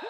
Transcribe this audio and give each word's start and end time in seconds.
God 0.00 0.08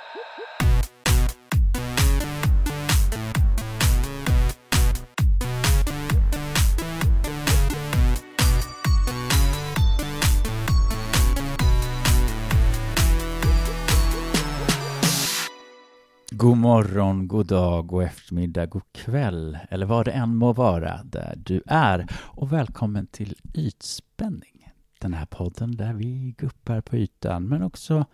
morgon, 16.56 17.28
god 17.28 17.46
dag, 17.46 17.86
god 17.86 18.04
eftermiddag, 18.04 18.66
god 18.66 18.92
kväll 18.92 19.58
eller 19.70 19.86
vad 19.86 20.04
det 20.04 20.10
än 20.10 20.36
må 20.36 20.52
vara 20.52 21.00
där 21.04 21.34
du 21.36 21.62
är 21.66 22.06
och 22.12 22.52
välkommen 22.52 23.06
till 23.06 23.34
Ytspänning. 23.54 24.72
Den 25.00 25.14
här 25.14 25.26
podden 25.26 25.76
där 25.76 25.92
vi 25.92 26.34
guppar 26.38 26.80
på 26.80 26.96
ytan 26.96 27.48
men 27.48 27.62
också 27.62 28.06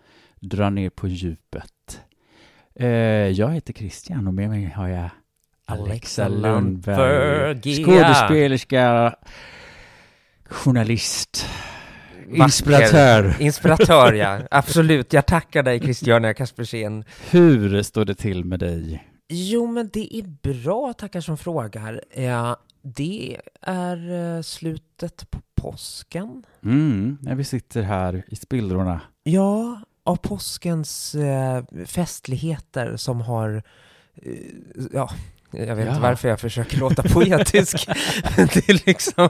drar 0.49 0.69
ner 0.69 0.89
på 0.89 1.07
djupet. 1.07 2.01
Eh, 2.75 2.87
jag 3.29 3.49
heter 3.49 3.73
Christian 3.73 4.27
och 4.27 4.33
med 4.33 4.49
mig 4.49 4.65
har 4.65 4.87
jag 4.87 5.09
Alexa 5.65 6.27
Lundberg, 6.27 7.83
skådespelerska, 7.85 9.15
journalist, 10.45 11.45
inspiratör. 12.27 13.35
Inspiratör, 13.39 14.13
ja. 14.13 14.39
Absolut. 14.51 15.13
Jag 15.13 15.25
tackar 15.25 15.63
dig, 15.63 15.79
Christiania 15.79 16.33
Kaspersen. 16.33 17.03
Hur 17.31 17.83
står 17.83 18.05
det 18.05 18.15
till 18.15 18.45
med 18.45 18.59
dig? 18.59 19.07
Jo, 19.27 19.67
men 19.67 19.89
det 19.93 20.17
är 20.17 20.23
bra, 20.53 20.93
tackar 20.93 21.21
som 21.21 21.37
frågar. 21.37 22.01
Ja, 22.15 22.57
det 22.81 23.37
är 23.61 24.35
eh, 24.35 24.41
slutet 24.41 25.31
på 25.31 25.39
påsken. 25.55 26.43
Mm, 26.63 27.17
när 27.21 27.35
vi 27.35 27.43
sitter 27.43 27.81
här 27.81 28.23
i 28.27 28.35
spillrorna. 28.35 29.01
Ja, 29.23 29.81
av 30.05 30.15
påskens 30.15 31.15
eh, 31.15 31.63
festligheter 31.85 32.97
som 32.97 33.21
har 33.21 33.63
eh, 34.15 34.31
ja, 34.93 35.09
jag 35.51 35.75
vet 35.75 35.85
Ja. 35.85 35.91
inte 35.91 36.01
varför 36.01 36.29
jag 36.29 36.39
försöker 36.39 36.77
låta 36.77 37.03
poetisk. 37.03 37.87
det 38.35 38.69
är 38.69 38.85
liksom... 38.87 39.29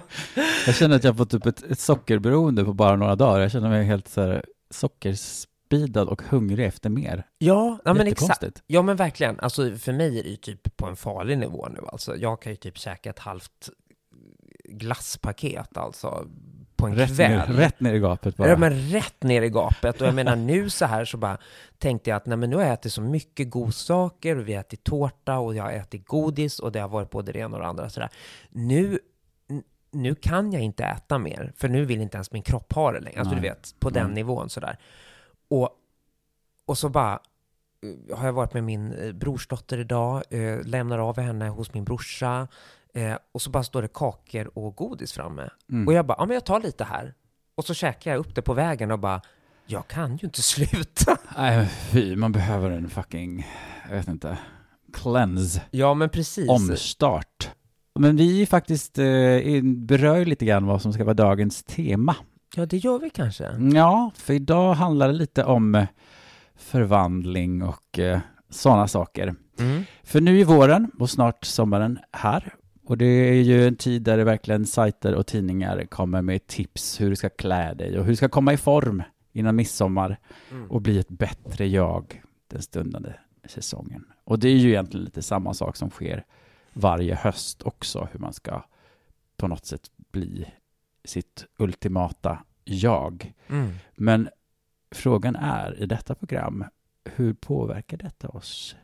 Jag 0.65 0.75
känner 0.75 0.95
att 0.95 1.03
jag 1.03 1.11
har 1.11 1.17
fått 1.17 1.33
upp 1.33 1.45
ett, 1.45 1.63
ett 1.63 1.79
sockerberoende 1.79 2.63
på 2.65 2.73
bara 2.73 2.95
några 2.95 3.15
dagar. 3.15 3.39
Jag 3.39 3.51
känner 3.51 3.69
mig 3.69 3.83
helt 3.85 4.07
så 4.07 4.21
här 4.21 4.45
sockerspidad 4.69 6.07
och 6.07 6.21
hungrig 6.21 6.65
efter 6.65 6.89
mer. 6.89 7.25
Ja, 7.37 7.79
ja 7.85 7.93
men 7.93 8.07
exakt. 8.07 8.63
Ja 8.67 8.81
men 8.81 8.95
verkligen, 8.95 9.39
alltså 9.39 9.77
för 9.77 9.93
mig 9.93 10.19
är 10.19 10.23
det 10.23 10.29
ju 10.29 10.35
typ 10.35 10.77
på 10.77 10.85
en 10.87 10.95
farlig 10.95 11.37
nivå 11.37 11.67
nu 11.73 11.79
alltså. 11.91 12.15
Jag 12.15 12.41
kan 12.41 12.51
ju 12.51 12.55
typ 12.55 12.77
käka 12.77 13.09
ett 13.09 13.19
halvt 13.19 13.69
glasspaket 14.69 15.77
alltså 15.77 16.27
på 16.75 16.85
en 16.85 16.95
Rätt 16.95 17.17
ner, 17.17 17.45
kväll. 17.45 17.55
rätt 17.57 17.79
ner 17.79 17.93
i 17.93 17.99
gapet 17.99 18.37
bara. 18.37 18.49
Ja 18.49 18.57
men 18.57 18.73
rätt 18.89 19.23
ner 19.23 19.41
i 19.41 19.49
gapet. 19.49 20.01
Och 20.01 20.07
jag 20.07 20.15
menar 20.15 20.35
nu 20.35 20.69
så 20.69 20.85
här 20.85 21.05
så 21.05 21.17
bara 21.17 21.37
tänkte 21.77 22.09
jag 22.09 22.17
att 22.17 22.25
nej 22.25 22.37
men 22.37 22.49
nu 22.49 22.55
har 22.55 22.63
jag 22.63 22.73
ätit 22.73 22.93
så 22.93 23.01
mycket 23.01 23.49
godsaker 23.49 24.37
och 24.37 24.47
vi 24.47 24.53
har 24.53 24.59
ätit 24.59 24.83
tårta 24.83 25.37
och 25.37 25.55
jag 25.55 25.63
har 25.63 25.71
ätit 25.71 26.07
godis 26.07 26.59
och 26.59 26.71
det 26.71 26.79
har 26.79 26.89
varit 26.89 27.09
både 27.09 27.31
det 27.31 27.39
ena 27.39 27.57
och 27.57 27.63
det 27.63 27.67
andra 27.69 27.89
sådär. 27.89 28.09
Nu, 28.49 28.99
nu 29.91 30.15
kan 30.15 30.51
jag 30.51 30.61
inte 30.61 30.83
äta 30.83 31.17
mer, 31.17 31.53
för 31.57 31.67
nu 31.69 31.85
vill 31.85 32.01
inte 32.01 32.17
ens 32.17 32.31
min 32.31 32.43
kropp 32.43 32.73
ha 32.73 32.91
det 32.91 32.99
längre. 32.99 33.19
Alltså 33.19 33.35
du 33.35 33.41
Nej. 33.41 33.49
vet, 33.49 33.75
på 33.79 33.89
den 33.89 34.05
Nej. 34.05 34.15
nivån 34.15 34.49
sådär. 34.49 34.77
Och, 35.49 35.69
och 36.65 36.77
så 36.77 36.89
bara 36.89 37.19
eh, 38.11 38.17
har 38.17 38.25
jag 38.25 38.33
varit 38.33 38.53
med 38.53 38.63
min 38.63 38.93
eh, 38.93 39.11
brorsdotter 39.11 39.77
idag, 39.77 40.23
eh, 40.29 40.63
lämnar 40.65 40.99
av 40.99 41.19
henne 41.19 41.49
hos 41.49 41.73
min 41.73 41.83
brorsa, 41.83 42.47
eh, 42.95 43.17
och 43.31 43.41
så 43.41 43.49
bara 43.49 43.63
står 43.63 43.81
det 43.81 43.93
kakor 43.93 44.57
och 44.57 44.75
godis 44.75 45.13
framme. 45.13 45.49
Mm. 45.71 45.87
Och 45.87 45.93
jag 45.93 46.05
bara, 46.05 46.15
ja 46.19 46.25
men 46.25 46.33
jag 46.33 46.45
tar 46.45 46.61
lite 46.61 46.83
här. 46.83 47.13
Och 47.55 47.65
så 47.65 47.73
käkar 47.73 48.11
jag 48.11 48.17
upp 48.19 48.35
det 48.35 48.41
på 48.41 48.53
vägen 48.53 48.91
och 48.91 48.99
bara, 48.99 49.21
jag 49.67 49.87
kan 49.87 50.17
ju 50.17 50.27
inte 50.27 50.41
sluta. 50.53 51.17
Nej, 51.37 51.67
fy, 51.91 52.15
man 52.15 52.31
behöver 52.31 52.69
en 52.71 52.89
fucking, 52.89 53.47
jag 53.89 53.95
vet 53.95 54.07
inte, 54.07 54.37
cleanse, 54.93 55.61
Ja 55.71 55.93
men 55.93 56.09
precis. 56.09 56.49
omstart. 56.49 57.49
Men 57.99 58.15
vi 58.15 58.45
faktiskt 58.45 58.97
eh, 58.97 59.05
berör 59.63 60.25
lite 60.25 60.45
grann 60.45 60.65
vad 60.65 60.81
som 60.81 60.93
ska 60.93 61.03
vara 61.03 61.13
dagens 61.13 61.63
tema. 61.63 62.15
Ja 62.55 62.65
det 62.65 62.77
gör 62.77 62.99
vi 62.99 63.09
kanske. 63.09 63.43
Ja, 63.73 64.11
för 64.15 64.33
idag 64.33 64.73
handlar 64.73 65.07
det 65.07 65.13
lite 65.13 65.43
om 65.43 65.75
eh, 65.75 65.87
förvandling 66.55 67.63
och 67.63 67.99
eh, 67.99 68.19
sådana 68.49 68.87
saker. 68.87 69.35
Mm. 69.59 69.83
För 70.03 70.21
nu 70.21 70.41
är 70.41 70.45
våren 70.45 70.91
och 70.99 71.09
snart 71.09 71.45
sommaren 71.45 71.99
här. 72.11 72.53
Och 72.85 72.97
det 72.97 73.05
är 73.05 73.41
ju 73.41 73.67
en 73.67 73.75
tid 73.75 74.01
där 74.01 74.17
det 74.17 74.23
verkligen 74.23 74.65
sajter 74.65 75.15
och 75.15 75.27
tidningar 75.27 75.85
kommer 75.85 76.21
med 76.21 76.47
tips 76.47 77.01
hur 77.01 77.09
du 77.09 77.15
ska 77.15 77.29
klä 77.29 77.73
dig 77.73 77.99
och 77.99 78.05
hur 78.05 78.11
du 78.11 78.15
ska 78.15 78.29
komma 78.29 78.53
i 78.53 78.57
form 78.57 79.03
innan 79.31 79.55
midsommar 79.55 80.17
Mm. 80.51 80.71
och 80.71 80.81
bli 80.81 80.99
ett 80.99 81.09
bättre 81.09 81.67
jag 81.67 82.21
den 82.47 82.61
stundande 82.61 83.13
säsongen. 83.45 84.05
Och 84.23 84.39
det 84.39 84.49
är 84.49 84.55
ju 84.55 84.69
egentligen 84.69 85.03
lite 85.05 85.21
samma 85.21 85.53
sak 85.53 85.75
som 85.75 85.89
sker 85.89 86.25
varje 86.73 87.15
höst 87.15 87.61
också, 87.63 88.07
hur 88.11 88.19
man 88.19 88.33
ska 88.33 88.65
på 89.37 89.47
något 89.47 89.65
sätt 89.65 89.91
bli 90.11 90.45
sitt 91.03 91.45
ultimata 91.57 92.43
jag. 92.63 93.33
Mm. 93.47 93.71
Men 93.95 94.29
frågan 94.91 95.35
är 95.35 95.81
i 95.83 95.85
detta 95.85 96.15
program, 96.15 96.63
hur 97.15 97.33
påverkar 97.33 97.97
detta 97.97 98.27
oss? 98.27 98.75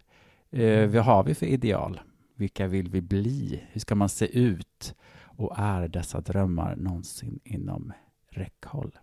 Eh, 0.51 0.89
vad 0.89 1.03
har 1.03 1.23
vi 1.23 1.35
för 1.35 1.45
ideal? 1.45 1.99
Vilka 2.41 2.67
vill 2.67 2.89
vi 2.89 3.01
bli? 3.01 3.63
Hur 3.71 3.81
ska 3.81 3.95
man 3.95 4.09
se 4.09 4.39
ut? 4.39 4.95
Och 5.23 5.53
är 5.57 5.87
dessa 5.87 6.21
drömmar 6.21 6.75
någonsin 6.75 7.39
inom 7.43 7.93
räckhåll? 8.29 8.97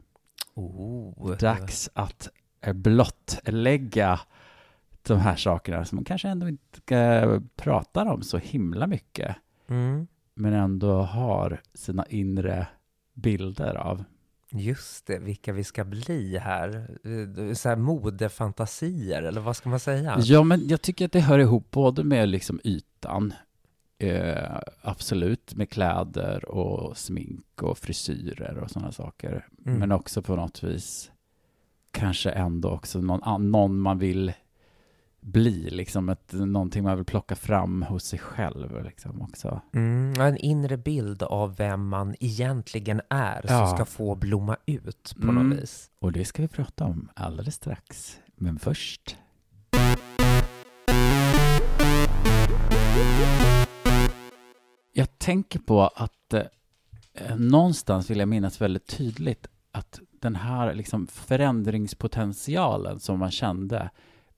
Oh. 0.55 1.37
Dags 1.37 1.91
att 1.93 2.29
eh, 2.61 2.73
blottlägga 2.73 4.21
de 5.03 5.19
här 5.19 5.37
sakerna 5.37 5.85
som 5.85 5.97
man 5.97 6.05
kanske 6.05 6.29
ändå 6.29 6.49
inte 6.49 6.97
eh, 6.97 7.41
pratar 7.57 8.07
om 8.07 8.23
så 8.23 8.39
himla 8.39 8.87
mycket, 8.87 9.37
Mm. 9.69 10.07
men 10.35 10.53
ändå 10.53 11.03
har 11.03 11.61
sina 11.75 12.07
inre 12.07 12.67
bilder 13.15 13.75
av. 13.75 14.05
Just 14.51 15.07
det, 15.07 15.19
vilka 15.19 15.53
vi 15.53 15.65
ska 15.65 15.85
bli 15.85 16.39
här. 16.39 16.99
Eh, 17.05 17.55
Så 17.55 17.69
här 17.69 17.77
modefantasier, 17.77 19.23
eller 19.23 19.41
vad 19.41 19.57
ska 19.57 19.69
man 19.69 19.81
säga? 19.81 20.17
Ja, 20.21 20.43
men 20.43 20.69
jag 20.69 20.83
tycker 20.83 21.05
att 21.05 21.13
det 21.13 21.21
hör 21.21 21.39
ihop 21.39 21.71
både 21.71 22.05
med 22.05 22.29
liksom 22.29 22.61
ytan, 22.65 23.33
eh, 23.99 24.57
absolut, 24.83 25.55
med 25.55 25.71
kläder 25.71 26.45
och 26.45 26.99
smink 26.99 27.63
och 27.63 27.79
frisyrer 27.79 28.59
och 28.59 28.71
sådana 28.71 28.93
saker. 28.93 29.47
Mm. 29.67 29.79
Men 29.79 29.93
också 29.93 30.23
på 30.23 30.37
något 30.37 30.63
vis 30.63 31.11
kanske 31.91 32.31
ändå 32.31 32.71
också 32.71 33.01
någon, 33.01 33.51
någon 33.51 33.81
man 33.81 33.99
vill 33.99 34.33
bli, 35.21 35.71
liksom 35.71 36.09
ett, 36.09 36.33
någonting 36.33 36.85
man 36.85 36.97
vill 36.97 37.05
plocka 37.05 37.37
fram 37.37 37.83
hos 37.83 38.05
sig 38.05 38.19
själv 38.19 38.85
liksom 38.85 39.23
också. 39.23 39.61
Mm, 39.75 40.21
en 40.21 40.37
inre 40.37 40.77
bild 40.77 41.23
av 41.23 41.57
vem 41.57 41.89
man 41.89 42.15
egentligen 42.21 43.01
är 43.11 43.41
Ja. 43.49 43.67
som 43.67 43.77
ska 43.77 43.85
få 43.85 44.15
blomma 44.15 44.57
ut 44.67 45.15
på 45.21 45.29
Mm. 45.29 45.49
något 45.49 45.59
vis. 45.59 45.91
Och 46.01 46.13
det 46.13 46.25
ska 46.25 46.43
vi 46.43 46.49
prata 46.49 46.85
om 46.85 47.09
alldeles 47.15 47.55
strax. 47.55 48.19
Men 48.37 48.59
först 48.59 49.17
Jag 54.93 55.19
tänker 55.19 55.59
på 55.59 55.83
att 55.87 56.35
eh, 56.35 57.37
någonstans 57.37 58.11
vill 58.11 58.19
jag 58.19 58.29
minnas 58.29 58.61
väldigt 58.61 58.87
tydligt 58.87 59.47
att 59.73 60.01
den 60.21 60.37
här 60.37 60.75
liksom 60.75 61.07
förändringspotentialen 61.07 63.01
som 63.01 63.19
man 63.19 63.31
kände 63.31 63.91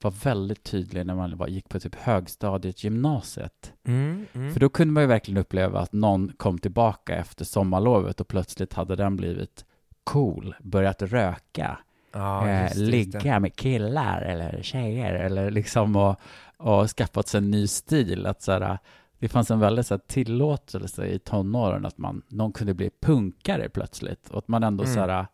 var 0.05 0.11
väldigt 0.11 0.62
tydlig 0.62 1.06
när 1.06 1.15
man 1.15 1.37
var, 1.37 1.49
gick 1.49 1.69
på 1.69 1.81
typ 1.81 1.94
högstadiet, 1.94 2.84
gymnasiet. 2.84 3.72
Mm, 3.84 4.27
mm. 4.33 4.53
För 4.53 4.61
då 4.61 4.69
kunde 4.69 4.94
man 4.94 5.03
ju 5.03 5.06
verkligen 5.06 5.41
uppleva 5.41 5.81
att 5.81 5.93
någon 5.93 6.33
kom 6.37 6.59
tillbaka 6.59 7.16
efter 7.16 7.44
sommarlovet 7.44 8.21
och 8.21 8.28
plötsligt 8.28 8.72
hade 8.72 8.97
den 8.97 9.16
blivit 9.16 9.65
cool, 10.05 10.55
börjat 10.61 11.03
röka, 11.03 11.78
ja, 12.12 12.49
eh, 12.49 12.62
just 12.62 12.77
just 12.77 12.91
ligga 12.91 13.41
med 13.41 13.56
killar 13.56 14.22
eller 14.22 14.62
tjejer 14.62 15.14
eller 15.14 15.50
liksom 15.50 15.97
och, 15.97 16.20
och 16.56 16.88
skaffat 16.91 17.29
sig 17.29 17.38
en 17.38 17.50
ny 17.50 17.67
stil. 17.67 18.26
Att 18.26 18.43
så 18.43 18.52
här, 18.52 18.79
det 19.19 19.29
fanns 19.29 19.50
en 19.50 19.61
väldigt 19.61 19.87
så 19.87 19.94
här, 19.94 20.00
tillåtelse 20.06 21.06
i 21.06 21.19
tonåren 21.19 21.87
att 21.87 21.99
man, 21.99 22.23
någon 22.29 22.52
kunde 22.52 22.75
bli 22.75 22.91
punkare 23.00 23.69
plötsligt 23.69 24.31
och 24.31 24.38
att 24.38 24.49
man 24.49 24.62
ändå 24.62 24.85
Mm. 24.85 24.94
så 24.94 25.00
här, 25.00 25.26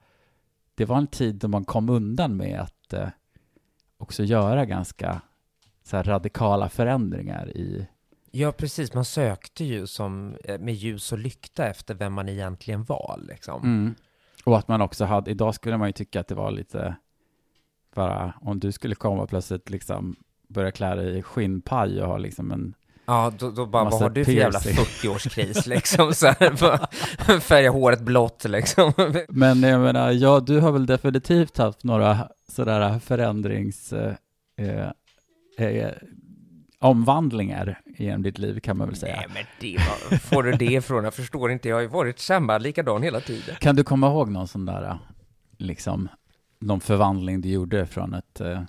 det 0.74 0.84
var 0.84 0.98
en 0.98 1.06
tid 1.06 1.34
då 1.34 1.48
man 1.48 1.64
kom 1.64 1.88
undan 1.88 2.36
med 2.36 2.60
att 2.60 2.92
eh, 2.92 3.08
också 3.98 4.22
göra 4.22 4.64
ganska 4.64 5.20
så 5.82 6.02
radikala 6.02 6.68
förändringar 6.68 7.56
i 7.56 7.86
Ja, 8.30 8.52
precis. 8.52 8.94
Man 8.94 9.04
sökte 9.04 9.64
ju 9.64 9.86
som 9.86 10.36
eh, 10.44 10.58
med 10.58 10.74
ljus 10.74 11.12
och 11.12 11.18
lykta 11.18 11.66
efter 11.66 11.94
vem 11.94 12.12
man 12.12 12.28
egentligen 12.28 12.84
var. 12.84 13.20
Liksom. 13.28 13.62
Mm. 13.62 13.94
Och 14.44 14.58
att 14.58 14.68
man 14.68 14.80
också 14.80 15.04
hade, 15.04 15.30
idag 15.30 15.54
skulle 15.54 15.76
man 15.76 15.88
ju 15.88 15.92
tycka 15.92 16.20
att 16.20 16.28
det 16.28 16.34
var 16.34 16.50
lite, 16.50 16.96
bara 17.94 18.34
om 18.40 18.60
du 18.60 18.72
skulle 18.72 18.94
komma 18.94 19.26
plötsligt 19.26 19.70
liksom 19.70 20.16
börja 20.48 20.70
klä 20.70 20.94
dig 20.94 21.18
i 21.18 21.22
skinnpaj 21.22 22.02
och 22.02 22.08
ha 22.08 22.16
liksom 22.16 22.50
en, 22.52 22.74
Ja, 23.06 23.32
då, 23.38 23.50
då 23.50 23.66
bara, 23.66 23.84
vad 23.84 24.02
har 24.02 24.10
du 24.10 24.24
för 24.24 24.32
jävla 24.32 24.60
piercing. 24.60 24.84
40-årskris 24.84 25.68
liksom? 25.68 26.12
Så 26.14 26.26
här, 26.26 27.40
färga 27.40 27.70
håret 27.70 28.00
blått 28.00 28.44
liksom. 28.44 28.92
men 29.28 29.62
jag 29.62 29.80
menar, 29.80 30.10
ja, 30.10 30.40
du 30.40 30.60
har 30.60 30.72
väl 30.72 30.86
definitivt 30.86 31.58
haft 31.58 31.84
några 31.84 32.28
sådär 32.48 32.98
förändrings, 32.98 33.92
eh, 33.92 34.14
eh, 34.58 35.66
eh, 35.66 35.90
omvandlingar 36.78 37.80
genom 37.98 38.22
ditt 38.22 38.38
liv 38.38 38.60
kan 38.60 38.76
man 38.76 38.88
väl 38.88 38.96
säga. 38.96 39.16
Nej, 39.16 39.26
men 39.34 39.44
det 39.60 39.76
var, 39.76 40.18
får 40.18 40.42
du 40.42 40.52
det 40.52 40.64
ifrån? 40.64 41.04
Jag 41.04 41.14
förstår 41.14 41.50
inte. 41.50 41.68
Jag 41.68 41.76
har 41.76 41.80
ju 41.80 41.88
varit 41.88 42.18
samma, 42.18 42.58
likadan 42.58 43.02
hela 43.02 43.20
tiden. 43.20 43.56
Kan 43.60 43.76
du 43.76 43.84
komma 43.84 44.06
ihåg 44.06 44.30
någon 44.30 44.48
sån 44.48 44.66
där, 44.66 44.98
liksom, 45.58 46.08
någon 46.58 46.80
förvandling 46.80 47.40
du 47.40 47.48
gjorde 47.48 47.86
från 47.86 48.14
ett, 48.14 48.40
eh, 48.40 48.62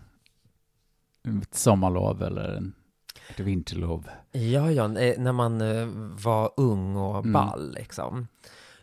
ett 1.42 1.56
sommarlov 1.56 2.24
eller 2.24 2.56
en, 2.56 2.74
ett 3.30 3.40
vinterlov? 3.40 4.10
Ja, 4.32 4.72
ja, 4.72 5.00
eh, 5.00 5.20
när 5.20 5.32
man 5.32 5.62
eh, 5.62 5.88
var 6.24 6.52
ung 6.58 6.96
och 6.96 7.18
Mm. 7.18 7.34
ball 7.34 7.72
liksom. 7.74 8.28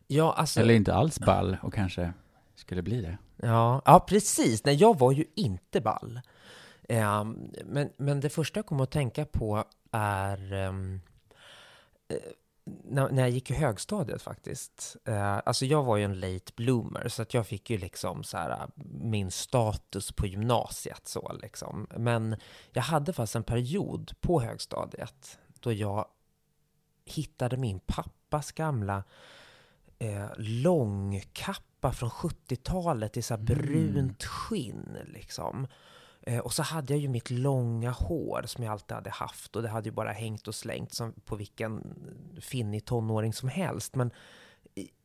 Ja, 0.06 0.32
alltså, 0.32 0.61
Eller 0.61 0.75
inte 0.75 0.94
alls 0.94 1.19
ball 1.20 1.56
och 1.62 1.75
kanske 1.75 2.12
skulle 2.55 2.82
bli 2.82 3.00
det. 3.02 3.19
ja, 3.37 3.82
ja, 3.85 4.00
precis. 4.08 4.64
Nej, 4.64 4.75
jag 4.75 4.99
var 4.99 5.12
ju 5.12 5.25
inte 5.35 5.81
ball. 5.81 6.20
Ehm, 6.88 7.50
men, 7.64 7.91
men 7.96 8.20
det 8.20 8.29
första 8.31 8.58
jag 8.58 8.67
kommer 8.67 8.82
att 8.82 8.91
tänka 8.91 9.25
på 9.25 9.64
är 9.93 10.52
ehm, 10.52 11.00
eh, 12.08 12.17
när, 12.64 13.08
när 13.11 13.22
jag 13.22 13.31
gick 13.31 13.50
i 13.50 13.55
högstadiet 13.55 14.22
faktiskt. 14.22 14.96
Eh, 15.05 15.40
alltså 15.44 15.66
jag 15.66 15.84
var 15.84 15.96
ju 15.96 16.05
en 16.05 16.20
late 16.20 16.52
bloomer, 16.56 17.08
så 17.08 17.22
att 17.22 17.34
jag 17.34 17.46
fick 17.46 17.70
ju 17.70 17.78
liksom 17.78 18.25
så 18.25 18.37
här 18.37 18.69
min 19.00 19.31
status 19.31 20.12
på 20.12 20.26
gymnasiet 20.26 21.08
så 21.08 21.32
liksom. 21.43 21.87
Men 21.96 22.37
jag 22.72 22.82
hade 22.82 23.12
faktiskt 23.12 23.37
en 23.37 23.44
period 23.44 24.12
på 24.20 24.40
högstadiet 24.40 25.38
då 25.61 25.72
jag 25.72 26.06
hittade 27.05 27.56
min 27.56 27.81
pappas 27.81 28.52
gamla 28.52 29.05
eh, 29.99 30.28
långkappa 30.37 31.93
från 31.93 32.11
70-talet 32.11 33.16
i 33.16 33.22
så 33.22 33.34
Mm. 33.34 33.44
brunt 33.46 34.25
skinn 34.25 34.99
liksom. 35.06 35.66
Eh, 36.26 36.38
och 36.38 36.53
så 36.53 36.62
hade 36.62 36.93
jag 36.93 37.00
ju 37.00 37.09
mitt 37.09 37.31
långa 37.31 37.91
hår 37.91 38.43
som 38.47 38.65
jag 38.65 38.73
alltid 38.73 38.94
hade 38.94 39.11
haft 39.11 39.56
och 39.56 39.62
det 39.62 39.69
hade 39.69 39.88
ju 39.88 39.94
bara 39.94 40.12
hängt 40.12 40.49
och 40.49 40.55
slängt 40.55 40.93
som 40.93 41.12
på 41.25 41.37
vilken 41.37 41.94
finnig 42.41 42.85
tonåring 42.85 43.32
som 43.32 43.49
helst. 43.49 43.94
Men 43.94 44.11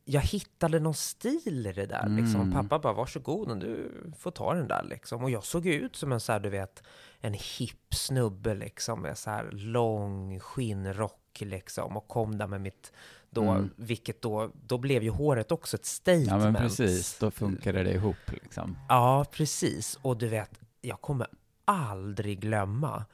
jag 0.04 0.20
hittade 0.20 0.80
någon 0.80 0.94
stil 0.94 1.66
i 1.66 1.72
det 1.72 1.86
där 1.86 2.08
liksom. 2.08 2.40
Mm. 2.40 2.52
Pappa 2.52 2.78
bara, 2.78 2.92
varsågod, 2.92 3.60
du 3.60 3.90
får 4.18 4.30
ta 4.30 4.54
den 4.54 4.68
där 4.68 4.82
liksom. 4.90 5.24
Och 5.24 5.30
jag 5.30 5.44
såg 5.44 5.66
ut 5.66 5.96
som 5.96 6.12
en 6.12 6.20
så 6.20 6.32
här, 6.32 6.40
du 6.40 6.48
vet, 6.50 6.82
en 7.20 7.34
hipp 7.34 7.94
snubbe 7.94 8.54
liksom 8.54 9.02
med 9.02 9.18
så 9.18 9.30
här 9.30 9.50
lång 9.52 10.40
skinnrock 10.40 11.40
liksom 11.40 11.96
och 11.96 12.08
kom 12.08 12.38
där 12.38 12.46
med 12.46 12.60
mitt 12.60 12.92
då, 13.30 13.42
Mm. 13.42 13.70
vilket 13.76 14.22
då, 14.22 14.50
då 14.66 14.78
blev 14.78 15.02
ju 15.02 15.10
håret 15.10 15.52
också 15.52 15.76
ett 15.76 15.86
statement. 15.86 16.28
Ja 16.28 16.38
men 16.38 16.54
precis, 16.54 17.18
då 17.18 17.30
funkade 17.30 17.82
det 17.82 17.92
ihop 17.92 18.16
liksom. 18.32 18.76
Ja, 18.88 19.24
precis. 19.32 19.98
Och 20.02 20.16
du 20.16 20.28
vet, 20.28 20.60
jag 20.80 21.00
kommer 21.00 21.26
aldrig 21.64 22.40
glömma 22.40 23.04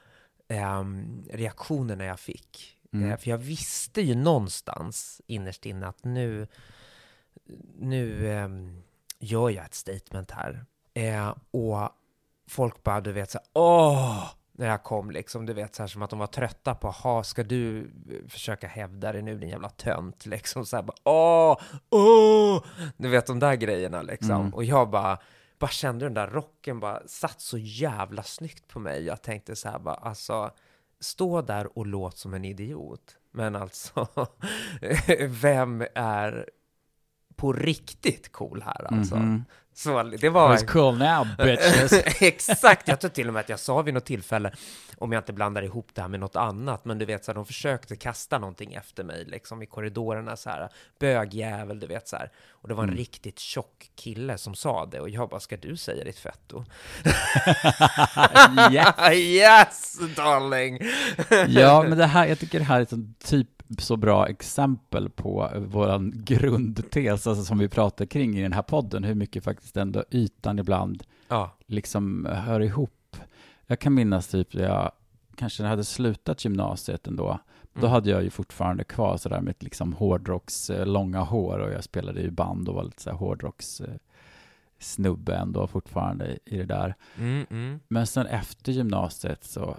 ehm, 0.49 1.25
reaktionerna 1.31 2.05
jag 2.05 2.21
fick. 2.21 2.79
Mm. 2.93 3.11
Eh, 3.11 3.19
för 3.19 3.31
jag 3.31 3.39
visste 3.39 4.01
ju 4.01 4.15
någonstans 4.15 5.21
innerst 5.27 5.67
inne 5.67 5.87
att 5.87 6.05
nu, 6.05 6.47
nu 7.79 8.33
ehm, 8.33 8.83
gör 9.19 9.51
jag 9.51 9.65
ett 9.65 9.75
statement 9.75 10.31
här. 10.31 10.65
Eh, 10.95 11.35
och 11.51 11.89
folk 12.49 12.83
bara, 12.83 13.01
du 13.01 13.13
vet, 13.13 13.31
så 13.31 13.39
här, 13.39 13.47
åh! 13.53 14.25
När 14.59 14.67
jag 14.67 14.83
kom 14.83 15.11
liksom, 15.11 15.47
du 15.47 15.53
vet, 15.53 15.75
så 15.75 15.83
här 15.83 15.89
som 15.89 16.03
att 16.03 16.11
de 16.11 16.19
var 16.19 16.27
trötta 16.27 16.75
på, 16.75 16.91
ha 16.91 17.23
ska 17.23 17.43
du 17.43 17.81
eh, 17.81 18.29
försöka 18.29 18.67
hävda 18.67 19.13
det 19.13 19.23
nu 19.23 19.39
din 19.39 19.49
jävla 19.49 19.69
tönt, 19.69 20.27
liksom 20.27 20.67
så 20.67 20.77
här 20.77 20.83
bara, 20.83 20.97
åh, 21.05 21.61
åh! 21.91 22.65
Du 22.97 23.09
vet 23.09 23.27
de 23.27 23.39
där 23.39 23.55
grejerna 23.55 24.03
liksom. 24.03 24.41
Mm. 24.41 24.55
Och 24.55 24.65
jag 24.65 24.91
bara, 24.91 25.19
bara 25.59 25.71
kände 25.71 26.05
den 26.05 26.15
där 26.15 26.27
rocken 26.27 26.81
bara 26.81 27.09
satt 27.09 27.41
så 27.41 27.59
jävla 27.59 28.23
snyggt 28.23 28.69
på 28.69 28.79
mig. 28.79 29.05
Jag 29.05 29.23
tänkte 29.23 29.57
så 29.57 29.69
här 29.69 29.79
bara, 29.79 29.95
alltså, 29.95 30.51
stå 31.01 31.43
där 31.43 31.79
och 31.79 31.87
låt 31.87 32.19
som 32.19 32.35
en 32.35 32.45
idiot. 32.45 33.17
Men 33.31 33.57
alltså, 33.57 34.09
vem 35.29 35.85
är 35.95 36.51
på 37.37 37.53
riktigt 37.53 38.33
cool 38.33 38.63
här 38.67 38.95
alltså? 38.95 39.17
Mhm. 39.17 39.45
Så 39.75 40.03
det 40.03 40.29
var... 40.29 40.57
What's 40.57 40.67
cool 40.67 40.99
now 40.99 41.27
bitches? 41.47 41.93
Exakt, 42.23 42.89
jag 42.89 43.01
tror 43.01 43.11
till 43.11 43.29
och 43.29 43.35
med 43.35 43.41
att 43.41 43.49
jag 43.49 43.61
sa 43.61 43.83
vid 43.83 43.95
något 43.95 44.05
tillfälle, 44.05 44.53
om 44.99 45.13
jag 45.13 45.21
inte 45.21 45.33
blandar 45.33 45.63
ihop 45.63 45.89
det 45.95 46.01
här 46.01 46.09
med 46.09 46.21
något 46.21 46.37
annat, 46.37 46.85
men 46.85 46.99
du 46.99 47.05
vet 47.05 47.25
så 47.25 47.31
här, 47.31 47.35
de 47.35 47.47
försökte 47.47 47.97
kasta 47.97 48.39
någonting 48.39 48.75
efter 48.75 49.05
mig 49.05 49.25
liksom 49.25 49.63
i 49.63 49.67
korridorerna 49.67 50.37
så 50.37 50.51
här, 50.51 50.69
bögjävel, 51.01 51.81
du 51.81 51.87
vet 51.87 52.09
så 52.09 52.17
här. 52.17 52.31
Och 52.51 52.69
det 52.69 52.75
var 52.75 52.83
en 52.83 52.89
Mm. 52.89 52.99
riktigt 52.99 53.39
tjock 53.39 53.91
kille 53.97 54.39
som 54.39 54.55
sa 54.55 54.87
det 54.87 55.01
och 55.01 55.09
jag 55.11 55.29
bara, 55.29 55.41
ska 55.41 55.57
du 55.57 55.77
säga 55.77 56.05
ditt 56.05 56.19
fetto? 56.19 56.65
yeah. 58.73 59.13
yes, 59.15 59.99
darling! 60.17 60.79
Ja, 61.49 61.83
men 61.89 61.99
det 61.99 62.07
här, 62.07 62.27
jag 62.27 62.39
tycker 62.39 62.59
det 62.59 62.65
här 62.65 62.79
är 62.79 62.83
ett 62.83 63.19
typ 63.25 63.56
så 63.79 63.97
bra 63.97 64.27
exempel 64.29 65.09
på 65.11 65.51
våran 65.57 66.13
grundtes, 66.25 67.27
alltså 67.27 67.45
som 67.45 67.59
vi 67.59 67.69
pratar 67.69 68.07
kring 68.07 68.39
i 68.39 68.43
den 68.43 68.53
här 68.53 68.63
podden, 68.63 69.05
hur 69.05 69.15
mycket 69.15 69.45
faktiskt 69.45 69.77
ändå 69.77 70.05
ytan 70.11 70.59
ibland 70.59 71.03
Ja, 71.29 71.51
liksom 71.67 72.27
hör 72.27 72.61
ihop. 72.61 73.17
Jag 73.67 73.79
kan 73.79 73.95
minnas 73.95 74.29
typ 74.29 74.55
när 74.55 74.63
jag 74.63 74.93
kanske 75.37 75.65
hade 75.65 75.85
slutat 75.85 76.45
gymnasiet 76.45 77.07
ändå. 77.07 77.39
Då 77.73 77.81
Mm. 77.81 77.91
hade 77.91 78.11
jag 78.11 78.23
ju 78.23 78.31
fortfarande 78.31 78.85
kvar 78.85 79.17
sådär 79.17 79.41
med 79.41 79.55
liksom 79.59 79.93
hårdrocks 79.93 80.71
eh, 80.71 80.87
långa 80.87 81.21
hår 81.21 81.59
och 81.59 81.73
jag 81.73 81.85
spelade 81.85 82.21
i 82.23 82.31
band 82.31 82.69
och 82.69 82.75
var 82.75 82.85
lite 82.85 83.03
såhär 83.03 83.17
hårdrocks 83.17 83.81
eh, 83.81 83.95
snubbe 84.79 85.35
ändå 85.37 85.67
fortfarande 85.67 86.27
i- 86.33 86.39
i 86.45 86.57
det 86.57 86.65
där. 86.65 86.95
mm, 87.19 87.47
mm. 87.51 87.81
Men 87.89 88.07
sen 88.07 88.27
efter 88.27 88.73
gymnasiet 88.73 89.45
så, 89.45 89.77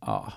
ja, 0.00 0.32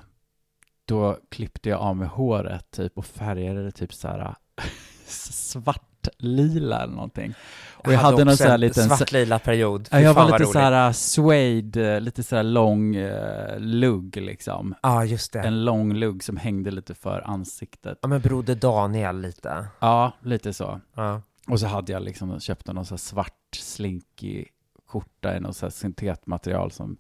då 0.88 1.18
klippte 1.30 1.70
jag 1.70 1.80
av 1.80 1.98
mig 1.98 2.08
håret 2.08 2.72
typ 2.72 2.98
och 2.98 3.06
färgade 3.06 3.64
det 3.64 3.72
typ 3.72 3.94
så 3.94 4.08
här 4.08 4.36
svartlila 5.08 6.84
eller 6.84 6.94
någonting. 6.94 7.34
Och 7.72 7.94
jag, 7.94 8.00
hade 8.00 8.18
någon 8.18 8.28
också 8.28 8.38
så 8.38 8.44
här 8.44 8.54
en 8.54 8.60
liten... 8.60 8.90
svartlila 8.90 9.40
period. 9.40 9.88
Fy 9.92 9.98
jag 9.98 10.14
var 10.14 10.26
lite 10.26 10.38
roligt. 10.38 10.52
så 10.52 10.60
här 10.60 10.88
uh, 10.88 10.94
suede, 10.94 11.96
eh, 11.96 12.02
lite 12.02 12.24
så 12.24 12.36
här 12.36 12.44
lång 12.44 12.96
eh, 12.96 13.60
lugg 13.60 14.16
liksom. 14.16 14.76
Ja, 14.82 15.06
just 15.06 15.34
det. 15.34 15.40
En 15.40 15.66
lång 15.66 15.94
lugg 15.94 16.24
som 16.24 16.38
hängde 16.38 16.72
lite 16.72 16.96
för 16.96 17.22
ansiktet. 17.28 18.00
Ja, 18.02 18.08
men 18.08 18.22
Broder 18.22 18.56
Daniel 18.56 19.22
lite. 19.22 19.68
Ja, 19.80 20.12
lite 20.24 20.54
så. 20.54 20.82
Ja. 20.96 21.22
Och 21.48 21.60
så 21.60 21.68
hade 21.68 21.92
jag 21.92 22.02
liksom 22.02 22.40
köpt 22.40 22.68
någon 22.68 22.86
så 22.86 22.94
här 22.94 22.98
svart 22.98 23.56
slinkig 23.56 24.48
skjorta 24.88 25.38
i 25.38 25.40
något 25.40 25.58
så 25.58 25.66
här 25.66 25.72
syntetmaterial 25.72 26.72
som 26.72 26.98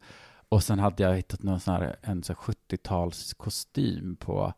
och 0.49 0.63
sen 0.63 0.79
hade 0.79 1.03
jag 1.03 1.15
hittat 1.15 1.43
någon 1.43 1.59
sån 1.59 1.73
här, 1.73 1.95
en 2.01 2.23
så 2.23 2.33
här 2.33 2.39
70-tals 2.39 3.33
kostym 3.33 4.15
på 4.15 4.53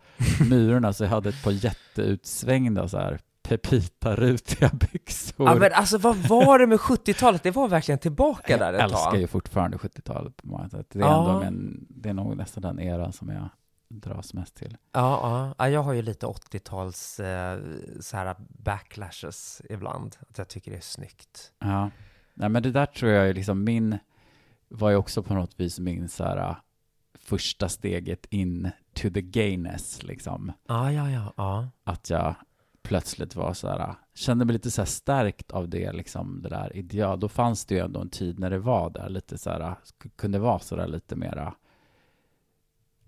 murarna, 0.50 0.94
så 0.94 1.04
jag 1.04 1.10
hade 1.10 1.30
ett 1.30 1.44
par 1.44 1.52
jätteutsvängda 1.52 2.88
så 2.88 2.98
här 2.98 3.20
pepita-rutiga 3.44 4.70
byxor. 4.92 5.48
ja, 5.50 5.56
men 5.56 5.74
alltså 5.74 5.98
vad 5.98 6.16
var 6.16 6.60
det 6.60 6.68
med 6.68 6.78
70-talet? 6.80 7.44
Det 7.44 7.52
var 7.52 7.68
verkligen 7.68 8.00
tillbaka 8.00 8.58
där 8.58 8.66
jag 8.66 8.76
ett 8.76 8.82
älskar 8.82 9.12
tag. 9.12 9.20
ju 9.20 9.28
fortfarande 9.28 9.78
70-talet 9.78 10.38
på 10.38 10.48
många 10.48 10.70
sätt. 10.70 10.88
Det 10.90 11.00
är, 11.00 11.04
Ja. 11.04 11.30
ändå 11.30 11.42
en, 11.46 11.86
det 11.90 12.10
är 12.10 12.14
nog 12.14 12.38
nästan 12.38 12.62
den 12.64 12.80
era 12.80 13.12
som 13.12 13.30
jag 13.30 13.50
dras 13.90 14.34
mest 14.34 14.56
till. 14.56 14.78
Ja, 14.92 15.20
ja. 15.24 15.56
ja, 15.66 15.70
jag 15.70 15.84
har 15.84 15.94
ju 15.94 16.02
lite 16.02 16.26
80-tals 16.26 17.20
eh, 17.20 17.60
så 18.00 18.18
här 18.18 18.36
backlashes 18.40 19.62
ibland. 19.70 20.16
Att 20.30 20.38
jag 20.38 20.48
tycker 20.48 20.72
det 20.72 20.78
är 20.78 20.82
snyggt. 20.82 21.52
Ja, 21.60 21.90
Nej, 22.34 22.50
men 22.50 22.64
det 22.64 22.72
där 22.72 22.86
tror 22.86 23.12
jag 23.12 23.30
är 23.30 23.34
liksom 23.34 23.64
min, 23.64 23.98
var 24.70 24.90
ju 24.90 24.96
också 24.96 25.24
på 25.24 25.34
något 25.34 25.60
vis 25.60 25.80
min 25.80 26.10
så 26.10 26.24
här, 26.24 26.38
äh, 26.38 26.56
första 27.20 27.70
steget 27.70 28.28
in 28.30 28.70
to 28.94 29.10
the 29.10 29.22
gayness, 29.22 30.04
liksom. 30.04 30.52
Ja, 30.68 30.92
ja, 30.92 31.12
ja, 31.12 31.34
ja. 31.38 31.70
Att 31.84 32.10
jag 32.10 32.36
plötsligt 32.82 33.36
var 33.36 33.54
så 33.54 33.68
här, 33.68 33.80
äh, 33.80 33.96
kände 34.14 34.46
mig 34.46 34.54
lite 34.54 34.72
så 34.72 34.82
här 34.82 34.86
stärkt 34.86 35.52
av 35.52 35.70
det, 35.70 35.92
liksom, 35.92 36.42
det 36.42 36.50
där 36.50 36.76
ideal. 36.76 37.20
Då 37.20 37.30
fanns 37.30 37.66
det 37.66 37.76
ju 37.76 37.82
ändå 37.82 38.02
en 38.02 38.10
tid 38.10 38.40
när 38.40 38.50
det 38.50 38.60
var 38.60 38.90
där, 38.90 39.10
lite 39.10 39.38
så 39.38 39.50
här, 39.50 39.62
äh, 39.62 39.76
kunde 40.16 40.40
vara 40.40 40.60
så 40.60 40.76
där 40.76 40.88
lite 40.88 41.16
mera 41.16 41.56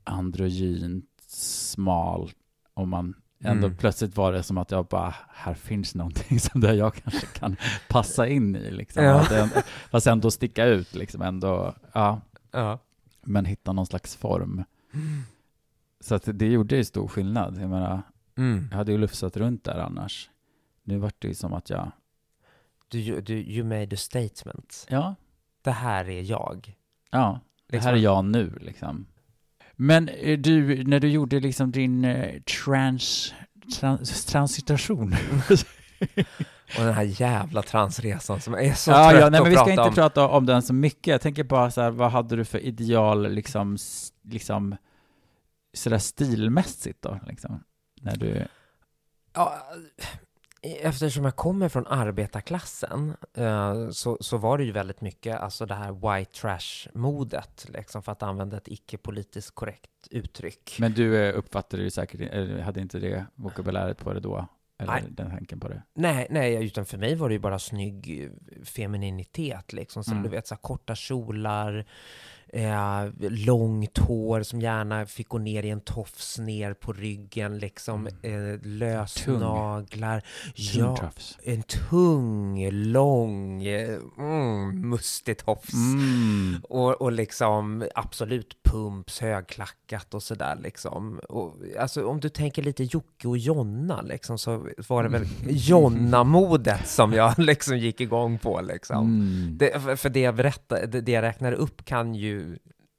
androgynt, 0.04 1.10
smal, 1.28 2.32
och 2.74 2.88
man 2.88 3.16
Ändå 3.44 3.68
Mm. 3.68 3.78
plötsligt 3.78 4.18
var 4.18 4.32
det 4.34 4.44
som 4.44 4.58
att 4.58 4.72
jag 4.72 4.86
bara, 4.86 5.16
här 5.30 5.54
finns 5.54 5.96
någonting 5.96 6.40
som 6.50 6.62
där 6.62 6.74
jag 6.74 6.96
kanske 6.96 7.26
kan 7.28 7.56
passa 7.90 8.28
in 8.28 8.56
i 8.56 8.72
liksom. 8.72 9.04
Ja. 9.04 9.22
Att 9.22 9.30
det- 9.30 9.64
Fast 9.92 10.08
ändå 10.08 10.32
sticka 10.32 10.66
ut 10.66 10.96
liksom 10.96 11.22
ändå, 11.22 11.74
ja, 11.94 12.22
ja. 12.52 12.80
men 13.22 13.46
hitta 13.46 13.74
någon 13.74 13.86
slags 13.86 14.16
form. 14.16 14.64
Så 16.00 16.16
att 16.16 16.24
det 16.26 16.46
gjorde 16.48 16.76
ju 16.76 16.84
stor 16.84 17.08
skillnad. 17.08 17.58
Jag 17.62 17.70
menar, 17.70 18.02
Mm. 18.38 18.68
jag 18.72 18.78
hade 18.78 18.92
ju 18.92 18.98
lufsat 18.98 19.38
runt 19.38 19.64
där 19.64 19.80
annars. 19.80 20.30
Nu 20.84 20.98
vart 20.98 21.16
det 21.20 21.28
ju 21.28 21.34
som 21.34 21.54
att 21.54 21.70
jag, 21.70 21.92
Du, 22.88 23.22
du, 23.22 23.34
you 23.34 23.64
made 23.64 23.94
a 23.94 23.98
statement. 23.98 24.86
ja, 24.90 25.16
Det 25.62 25.72
här 25.72 26.10
är 26.10 26.22
jag. 26.22 26.78
ja, 27.12 27.40
det 27.68 27.76
Liksom. 27.76 27.90
här 27.90 27.98
är 27.98 28.02
jag 28.02 28.26
nu 28.26 28.58
liksom. 28.62 29.06
Men 29.82 30.10
eh, 30.10 30.40
du, 30.40 30.84
när 30.84 31.00
du 31.00 31.08
gjorde 31.08 31.40
liksom 31.40 31.72
din 31.72 32.06
eh, 32.06 32.42
trans, 32.42 33.34
trans 33.80 34.26
transitation, 34.26 35.16
Och 36.78 36.84
den 36.86 36.94
här 36.94 37.22
jävla 37.22 37.62
transresan 37.62 38.42
som 38.42 38.54
är 38.54 38.74
så 38.74 38.92
ja, 38.92 39.10
trött 39.10 39.22
ja, 39.22 39.30
nej, 39.30 39.38
att 39.38 39.44
men 39.44 39.52
vi 39.52 39.56
ska 39.56 39.66
prata 39.66 39.72
inte 39.72 39.82
om. 39.82 39.94
prata 39.94 40.28
om 40.28 40.46
den 40.46 40.62
så 40.62 40.74
mycket. 40.74 41.08
Jag 41.08 41.22
tänker 41.22 41.44
bara 41.44 41.72
så 41.72 41.82
här, 41.82 41.92
vad 41.92 42.12
hade 42.12 42.36
du 42.36 42.46
för 42.46 42.60
ideal, 42.60 43.32
liksom, 43.32 43.78
liksom 44.24 44.76
sådär 45.74 45.98
stilmässigt 45.98 47.02
då, 47.02 47.20
liksom? 47.28 47.64
När 48.02 48.16
du... 48.16 48.48
Ja, 49.34 49.58
eftersom 50.62 51.26
jag 51.26 51.36
kommer 51.36 51.70
från 51.70 51.88
arbetarklassen 51.88 53.14
eh, 53.34 53.90
så, 53.90 54.18
så 54.22 54.38
var 54.38 54.58
det 54.58 54.64
ju 54.64 54.72
väldigt 54.72 55.02
mycket 55.02 55.40
alltså 55.40 55.66
det 55.66 55.76
här 55.76 55.92
white 56.18 56.32
trash-modet, 56.42 57.66
liksom, 57.70 58.04
för 58.04 58.12
att 58.12 58.24
använda 58.24 58.58
ett 58.58 58.68
icke-politiskt 58.68 59.56
korrekt 59.56 59.90
uttryck. 60.12 60.76
Men 60.80 60.94
du 60.94 61.18
eh, 61.26 61.38
uppfattade 61.38 61.84
ju 61.84 61.90
säkert, 61.90 62.22
eller 62.22 62.62
hade 62.62 62.82
inte 62.82 63.00
det 63.00 63.26
vokabuläret 63.36 63.98
på 63.98 64.14
det 64.14 64.20
då? 64.20 64.48
Eller 64.80 64.94
Nej. 64.94 65.04
den 65.10 65.30
tanken 65.30 65.60
på 65.60 65.68
det? 65.68 65.82
Nej, 65.94 66.28
nej, 66.30 66.66
utan 66.66 66.86
för 66.86 66.98
mig 66.98 67.16
var 67.16 67.30
det 67.30 67.34
ju 67.34 67.40
bara 67.40 67.60
snygg 67.60 68.24
eh, 68.24 68.64
femininitet 68.64 69.74
liksom. 69.74 70.04
Så 70.04 70.12
Mm. 70.12 70.24
du 70.24 70.30
vet, 70.30 70.48
så 70.48 70.54
här, 70.56 70.60
korta 70.62 70.96
kjolar, 70.96 71.86
eh, 72.54 73.30
långt 73.30 73.98
hår 73.98 74.44
som 74.44 74.62
gärna 74.62 75.06
fick 75.06 75.30
gå 75.30 75.38
ner 75.38 75.64
i 75.66 75.70
en 75.70 75.82
tofs 75.82 76.40
ner 76.40 76.74
på 76.74 76.94
ryggen, 76.94 77.60
liksom. 77.60 78.08
Eh, 78.08 78.32
lösnaglar. 78.64 80.24
Ja, 80.56 80.96
Tufts. 80.98 81.38
en 81.44 81.64
tung, 81.64 82.70
lång, 82.72 83.64
eh, 83.64 83.98
mm, 84.18 84.90
mustig 84.90 85.38
tofs. 85.38 85.74
Mm. 85.74 86.60
Och, 86.64 87.02
och 87.02 87.12
liksom 87.12 87.86
absolut 87.96 88.64
pumps, 88.64 89.20
högklackat 89.20 90.14
och 90.14 90.24
sådär 90.24 90.58
liksom. 90.64 91.20
Och, 91.30 91.56
alltså 91.80 92.06
om 92.08 92.20
du 92.20 92.30
tänker 92.30 92.64
lite 92.64 92.84
Jocke 92.84 93.28
och 93.28 93.38
Jonna 93.38 94.02
liksom, 94.02 94.38
så 94.38 94.68
var 94.88 95.04
det 95.04 95.10
väl 95.10 95.26
Jonna-modet 95.48 96.88
som 96.88 97.14
jag 97.14 97.34
liksom 97.40 97.78
gick 97.78 98.02
igång 98.02 98.38
på 98.38 98.62
liksom. 98.62 98.98
Mm. 99.06 99.58
Det, 99.58 99.98
för- 100.00 100.10
det 100.10 100.20
jag 100.20 100.36
berättar, 100.36 100.86
det, 100.88 101.12
jag 101.12 101.22
räknar 101.22 101.52
upp 101.52 101.86
kan 101.86 102.16
ju 102.16 102.41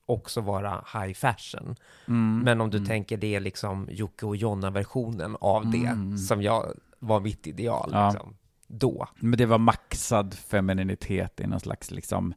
också 0.07 0.41
vara 0.41 0.85
high 0.95 1.13
fashion. 1.15 1.77
Mm. 2.09 2.39
Men 2.45 2.61
om 2.61 2.71
du 2.71 2.77
Mm. 2.77 2.89
tänker 2.89 3.17
det 3.17 3.35
är 3.35 3.41
liksom 3.41 3.89
Jocke 3.91 4.27
och 4.27 4.37
Jonna-versionen 4.37 5.37
av 5.41 5.71
det 5.71 5.87
Mm. 5.87 6.19
som 6.19 6.43
jag 6.43 6.73
var 6.99 7.21
mitt 7.21 7.47
ideal 7.47 7.91
Ja. 7.93 8.11
liksom. 8.11 8.37
Då. 8.67 9.07
Men 9.17 9.39
det 9.39 9.47
var 9.47 9.59
maxad 9.59 10.35
femininitet 10.35 11.41
i 11.41 11.47
någon 11.47 11.61
slags 11.61 11.91
liksom 11.91 12.35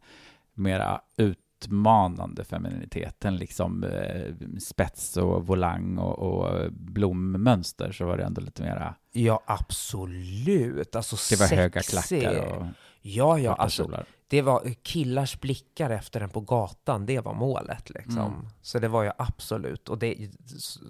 mera 0.54 1.02
utmanande 1.18 2.44
femininitet 2.44 3.26
än 3.26 3.36
liksom 3.38 3.84
eh, 3.84 4.34
spets 4.60 5.18
och 5.18 5.48
volang 5.48 5.98
och, 5.98 6.20
och 6.20 6.72
blommönster 6.72 7.92
så 7.92 8.06
var 8.06 8.18
det 8.18 8.24
ändå 8.24 8.42
lite 8.42 8.64
mera, 8.64 8.96
Ja, 9.12 9.42
absolut. 9.46 10.96
Alltså 10.96 11.16
det 11.36 11.40
var 11.40 11.56
höga 11.58 11.82
sexig. 11.82 12.22
klackar 12.22 12.46
och 12.58 12.66
Ja, 13.02 13.40
ja, 13.40 13.54
alltså. 13.54 14.04
Det 14.28 14.42
var 14.42 14.74
killars 14.84 15.40
blickar 15.40 15.90
efter 15.90 16.22
en 16.22 16.30
på 16.30 16.42
gatan, 16.42 17.06
det 17.06 17.20
var 17.20 17.34
målet 17.34 17.90
liksom. 17.90 18.34
Mm. 18.34 18.48
Så 18.62 18.80
det 18.80 18.88
var 18.88 19.04
jag 19.04 19.14
absolut, 19.18 19.90
och 19.90 19.98
det, 19.98 20.30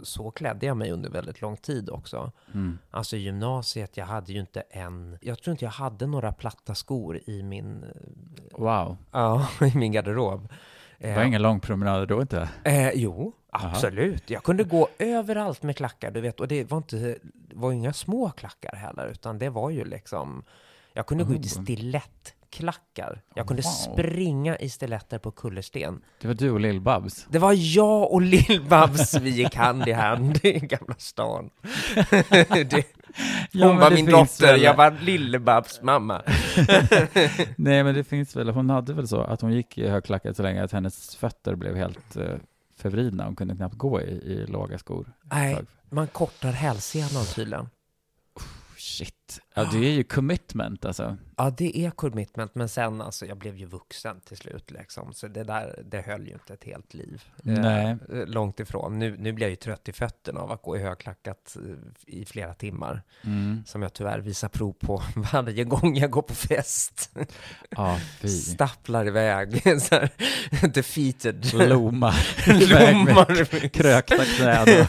så 0.04 0.32
klädde 0.32 0.66
jag 0.66 0.78
mig 0.78 0.92
under 0.92 1.10
väldigt 1.10 1.42
lång 1.42 1.58
tid 1.58 1.90
också. 1.90 2.32
Mm. 2.54 2.78
Alltså 2.92 3.18
gymnasiet, 3.18 3.98
jag 3.98 4.06
hade 4.06 4.34
ju 4.34 4.40
inte 4.40 4.64
en, 4.70 5.18
jag 5.22 5.42
tror 5.42 5.52
inte 5.52 5.66
jag 5.66 5.72
hade 5.72 6.08
några 6.08 6.32
platta 6.32 6.76
skor 6.76 7.20
i 7.26 7.44
min, 7.44 7.86
Wow, 8.52 8.98
ja, 9.12 9.48
i 9.62 9.78
min 9.78 9.92
garderob. 9.92 10.54
det 11.00 11.16
var 11.16 11.24
ingen 11.24 11.42
lång 11.42 11.60
promenad 11.60 12.08
då 12.08 12.22
inte? 12.22 12.50
Eh, 12.64 12.92
jo, 12.94 13.34
Aha. 13.54 13.70
absolut. 13.70 14.30
Jag 14.30 14.44
kunde 14.44 14.64
gå 14.64 14.88
överallt 15.00 15.64
med 15.64 15.78
klackar, 15.78 16.12
du 16.12 16.22
vet. 16.22 16.40
Och 16.40 16.48
det 16.48 16.72
var 16.72 16.78
inte, 16.78 17.18
var 17.54 17.72
inga 17.72 17.94
små 17.94 18.30
klackar 18.30 18.76
heller, 18.76 19.08
utan 19.08 19.38
det 19.40 19.50
var 19.50 19.70
ju 19.70 19.86
liksom... 19.86 20.44
Jag 20.94 21.06
kunde 21.06 21.24
gå 21.24 21.34
ut 21.34 21.46
i 21.46 21.50
Oh. 21.50 22.36
Stilettklackar. 22.56 23.22
Jag 23.36 23.48
kunde 23.48 23.62
Wow. 23.64 23.72
springa 23.72 24.56
i 24.58 24.70
stiletter 24.70 25.20
på 25.20 25.32
kullersten. 25.32 26.02
Det 26.22 26.28
var 26.28 26.34
du 26.36 26.52
och 26.52 26.60
Lill-Babs. 26.60 27.26
Det 27.30 27.40
var 27.40 27.54
jag 27.78 28.12
och 28.12 28.22
Lill-Babs, 28.22 29.20
vi 29.20 29.30
gick 29.30 29.56
hand 29.56 29.88
i 29.88 29.92
hand 29.92 30.40
i 30.46 30.60
Gamla 30.60 30.96
stan. 30.98 31.50
det, 32.50 32.86
Ja, 33.52 33.68
hon 33.68 33.78
var 33.78 33.92
min 33.92 34.06
dotter, 34.06 34.46
väl- 34.46 34.62
jag 34.62 34.76
var 34.76 34.92
Lill-Babs 34.92 35.80
mamma. 35.84 36.22
Nej, 37.56 37.84
men 37.84 37.96
det 37.96 38.04
finns 38.04 38.36
väl, 38.36 38.50
hon 38.50 38.70
hade 38.70 38.94
väl 38.94 39.08
så 39.08 39.22
att 39.22 39.42
hon 39.42 39.54
gick 39.54 39.78
i 39.78 39.88
högklackat 39.88 40.38
så 40.38 40.44
länge 40.44 40.64
att 40.64 40.72
hennes 40.72 41.16
fötter 41.16 41.56
blev 41.56 41.76
helt 41.76 42.16
eh, 42.16 42.36
förvridna. 42.78 43.26
Hon 43.26 43.36
kunde 43.36 43.56
knappt 43.56 43.76
gå 43.76 44.02
i, 44.02 44.06
i 44.06 44.46
låga 44.48 44.78
skor. 44.78 45.14
Nej, 45.24 45.58
man 45.90 46.08
kortar 46.08 46.52
hälsenan 46.52 47.26
tydligen. 47.36 47.70
Shit. 48.78 49.25
Ja, 49.54 49.70
det 49.72 49.78
är 49.78 49.92
ju 49.92 50.04
commitment 50.04 50.86
alltså. 50.86 51.18
Ja, 51.38 51.54
det 51.58 51.78
är 51.80 51.92
commitment, 51.92 52.56
men 52.56 52.70
sen 52.70 53.02
alltså, 53.02 53.26
jag 53.26 53.38
blev 53.38 53.58
ju 53.58 53.66
vuxen 53.66 54.20
till 54.22 54.38
slut 54.38 54.72
liksom, 54.72 55.14
så 55.14 55.28
det 55.28 55.44
där, 55.44 55.84
det 55.92 56.02
höll 56.02 56.28
ju 56.28 56.34
inte 56.34 56.54
ett 56.54 56.64
helt 56.64 56.94
liv. 56.94 57.24
Nej. 57.44 57.98
Eh, 58.14 58.26
långt 58.28 58.60
ifrån. 58.60 59.00
Nu, 59.00 59.16
nu 59.20 59.32
blir 59.34 59.46
jag 59.46 59.50
ju 59.50 59.56
trött 59.56 59.90
i 59.90 59.94
fötterna 59.94 60.40
av 60.40 60.52
att 60.52 60.62
gå 60.62 60.78
i 60.78 60.80
högklackat 60.80 61.58
eh, 61.66 62.16
i 62.16 62.26
flera 62.26 62.54
timmar, 62.54 63.02
Mm. 63.24 63.64
som 63.66 63.82
jag 63.82 63.94
tyvärr 63.94 64.20
visar 64.20 64.50
prov 64.50 64.74
på 64.74 65.04
varje 65.34 65.64
gång 65.64 65.98
jag 65.98 66.12
går 66.12 66.22
på 66.22 66.36
fest. 66.36 67.12
Ja, 67.70 68.00
fy. 68.20 68.28
Stapplar 68.28 69.08
iväg, 69.08 69.62
så 69.82 69.96
här, 69.96 70.10
defeated. 70.68 71.54
Med 71.58 71.70
Lommar. 71.70 73.68
krökta 73.70 74.26
knän 74.26 74.88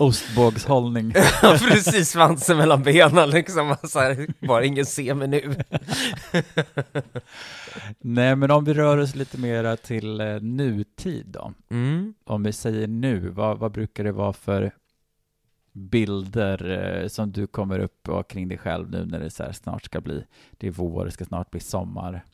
och 0.00 0.06
ostbågshållning. 0.06 1.12
Ja, 1.42 1.58
precis, 1.68 2.10
svansen 2.10 2.56
mellan 2.56 2.82
benen 2.82 3.30
liksom. 3.30 3.76
Så 3.88 3.98
här, 3.98 4.26
bara 4.46 4.64
ingen 4.64 4.86
ser 4.86 5.14
mig 5.14 5.28
nu. 5.28 5.54
Nej, 7.98 8.36
men 8.36 8.50
om 8.50 8.64
vi 8.64 8.74
rör 8.74 8.98
oss 8.98 9.14
lite 9.14 9.38
mera 9.38 9.76
till 9.76 10.20
eh, 10.20 10.40
nutid 10.40 11.26
då. 11.26 11.52
Mm. 11.70 12.14
Om 12.24 12.42
vi 12.42 12.52
säger 12.52 12.86
nu, 12.88 13.28
vad, 13.28 13.58
vad 13.58 13.72
brukar 13.72 14.04
det 14.04 14.12
vara 14.12 14.32
för 14.32 14.72
bilder 15.72 16.70
eh, 17.02 17.08
som 17.08 17.32
du 17.32 17.46
kommer 17.46 17.78
upp 17.78 18.08
och 18.08 18.30
kring 18.30 18.48
dig 18.48 18.58
själv 18.58 18.90
nu 18.90 19.04
när 19.06 19.20
det 19.20 19.30
så 19.30 19.42
här 19.42 19.52
snart 19.52 19.84
ska 19.84 20.00
bli, 20.00 20.24
det 20.52 20.66
är 20.66 20.70
vår, 20.70 21.04
det 21.04 21.10
ska 21.10 21.24
snart 21.24 21.50
bli 21.50 21.60
sommar. 21.60 22.24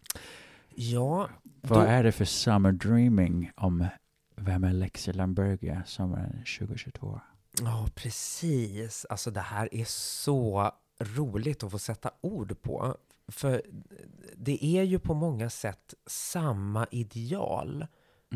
Ja, 0.75 1.29
Vad 1.61 1.79
Då- 1.79 1.83
är 1.91 2.03
det 2.05 2.13
för 2.13 2.25
summer 2.25 2.73
dreaming 2.73 3.51
om 3.57 3.87
vem 4.37 4.65
är 4.65 4.73
Lexi 4.73 5.13
Lambergia 5.13 5.83
sommaren 5.87 6.33
2022? 6.59 7.21
Ja, 7.63 7.89
precis. 7.95 9.07
Alltså 9.11 9.31
det 9.31 9.41
här 9.41 9.69
är 9.75 9.85
så 9.89 10.73
roligt 10.99 11.63
att 11.63 11.71
få 11.71 11.79
sätta 11.79 12.11
ord 12.21 12.63
på. 12.63 12.97
För 13.29 13.63
det 14.37 14.65
är 14.65 14.83
ju 14.83 14.99
på 14.99 15.15
många 15.15 15.51
sätt 15.51 15.95
samma 16.07 16.87
ideal 16.91 17.87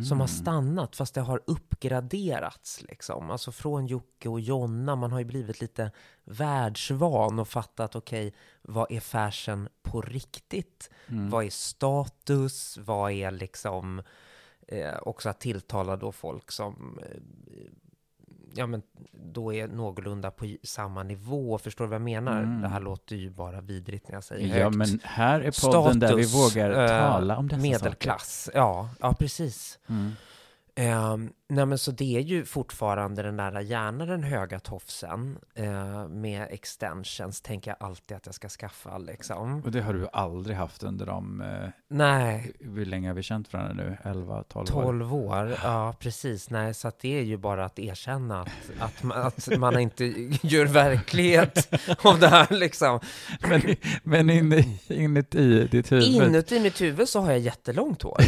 som 0.09 0.21
har 0.21 0.27
Mm. 0.29 0.37
stannat, 0.39 0.97
fast 0.97 1.15
det 1.15 1.21
har 1.21 1.43
uppgraderats. 1.47 2.83
Liksom. 2.83 3.31
Alltså 3.31 3.53
från 3.53 3.87
Jocke 3.87 4.29
och 4.29 4.41
Jonna, 4.41 4.97
man 4.97 5.13
har 5.13 5.19
ju 5.19 5.25
blivit 5.25 5.61
lite 5.61 5.91
världsvan 6.25 7.39
och 7.39 7.49
fattat, 7.49 7.97
okej, 7.97 8.35
vad 8.63 8.93
är 8.93 9.01
fashion 9.01 9.69
på 9.83 10.01
riktigt? 10.03 10.91
Mm. 11.09 11.31
Vad 11.31 11.45
är 11.45 11.51
status? 11.51 12.79
Vad 12.79 13.13
är 13.13 13.31
liksom 13.31 14.03
eh, 14.69 14.97
också 15.03 15.29
att 15.29 15.41
tilltala 15.41 15.97
då 15.97 16.13
folk 16.13 16.51
som 16.53 16.99
eh, 17.03 17.21
ja, 18.55 18.67
men 18.67 18.83
då 19.13 19.55
är 19.55 19.69
någorlunda 19.69 20.31
på 20.31 20.57
samma 20.63 21.03
nivå. 21.03 21.59
Förstår 21.59 21.85
du 21.85 21.89
vad 21.89 21.95
jag 21.95 22.03
menar? 22.03 22.43
Mm. 22.43 22.61
Det 22.63 22.69
här 22.69 22.81
låter 22.81 23.17
ju 23.17 23.31
bara 23.31 23.61
vidrigt 23.61 24.09
när 24.09 24.15
jag 24.15 24.25
säger 24.25 24.59
Ja, 24.59 24.65
högt. 24.65 24.77
men 24.77 25.01
här 25.05 25.41
är 25.41 25.71
podden 25.71 25.99
där 25.99 26.15
vi 26.17 26.25
Status, 26.25 26.57
vågar 26.57 26.71
eh, 26.83 27.11
tala 27.13 27.37
om 27.37 27.49
dessa 27.49 27.63
Medelklass, 27.63 28.51
ja, 28.55 28.91
ja 29.01 29.15
precis. 29.15 29.79
saker. 29.87 29.95
Mm. 30.77 31.13
Um, 31.13 31.33
nej 31.49 31.67
men 31.67 31.79
så 31.79 31.91
det 31.91 32.17
är 32.17 32.21
ju 32.21 32.45
fortfarande 32.45 33.23
den 33.23 33.37
där, 33.37 33.61
gärna 33.61 34.07
den 34.07 34.23
höga 34.23 34.61
tofsen 34.61 35.39
eh, 35.55 36.09
med 36.09 36.47
extensions, 36.51 37.41
tänker 37.41 37.71
jag 37.71 37.89
alltid 37.89 38.17
att 38.17 38.27
jag 38.27 38.35
ska 38.35 38.49
skaffa 38.49 38.99
liksom. 38.99 39.63
Och 39.65 39.71
det 39.71 39.81
har 39.81 39.95
du 39.95 40.09
aldrig 40.13 40.57
haft 40.57 40.83
under 40.83 41.07
de, 41.07 41.41
eh, 41.41 41.71
Nej, 41.91 42.53
hur 42.61 42.87
länge 42.87 43.09
har 43.09 43.15
vi 43.15 43.23
känt 43.23 43.53
varandra 43.53 43.75
nu? 43.75 43.97
11, 44.05 44.45
12 44.49 44.77
år? 44.77 44.83
12 44.83 45.15
år, 45.15 45.57
ja 45.63 45.95
precis. 45.99 46.51
Nej, 46.51 46.75
så 46.75 46.89
att 46.89 46.99
det 46.99 47.19
är 47.19 47.23
ju 47.23 47.37
bara 47.37 47.65
att 47.65 47.79
erkänna 47.79 48.41
att, 48.41 48.49
att, 48.79 49.03
man, 49.03 49.19
att 49.19 49.59
man 49.59 49.79
inte 49.79 50.05
gör 50.43 50.67
verklighet 50.67 51.75
av 52.03 52.19
det 52.19 52.29
här 52.29 52.47
liksom. 52.51 53.01
Men, 53.41 53.63
men 54.03 54.31
in, 54.31 54.79
inuti 54.89 55.65
ditt 55.65 55.93
huvud? 55.93 56.05
Inuti 56.05 56.61
mitt 56.61 56.81
huvud 56.81 57.09
så 57.09 57.21
har 57.21 57.31
jag 57.31 57.41
jättelångt 57.41 58.03
hår. 58.03 58.21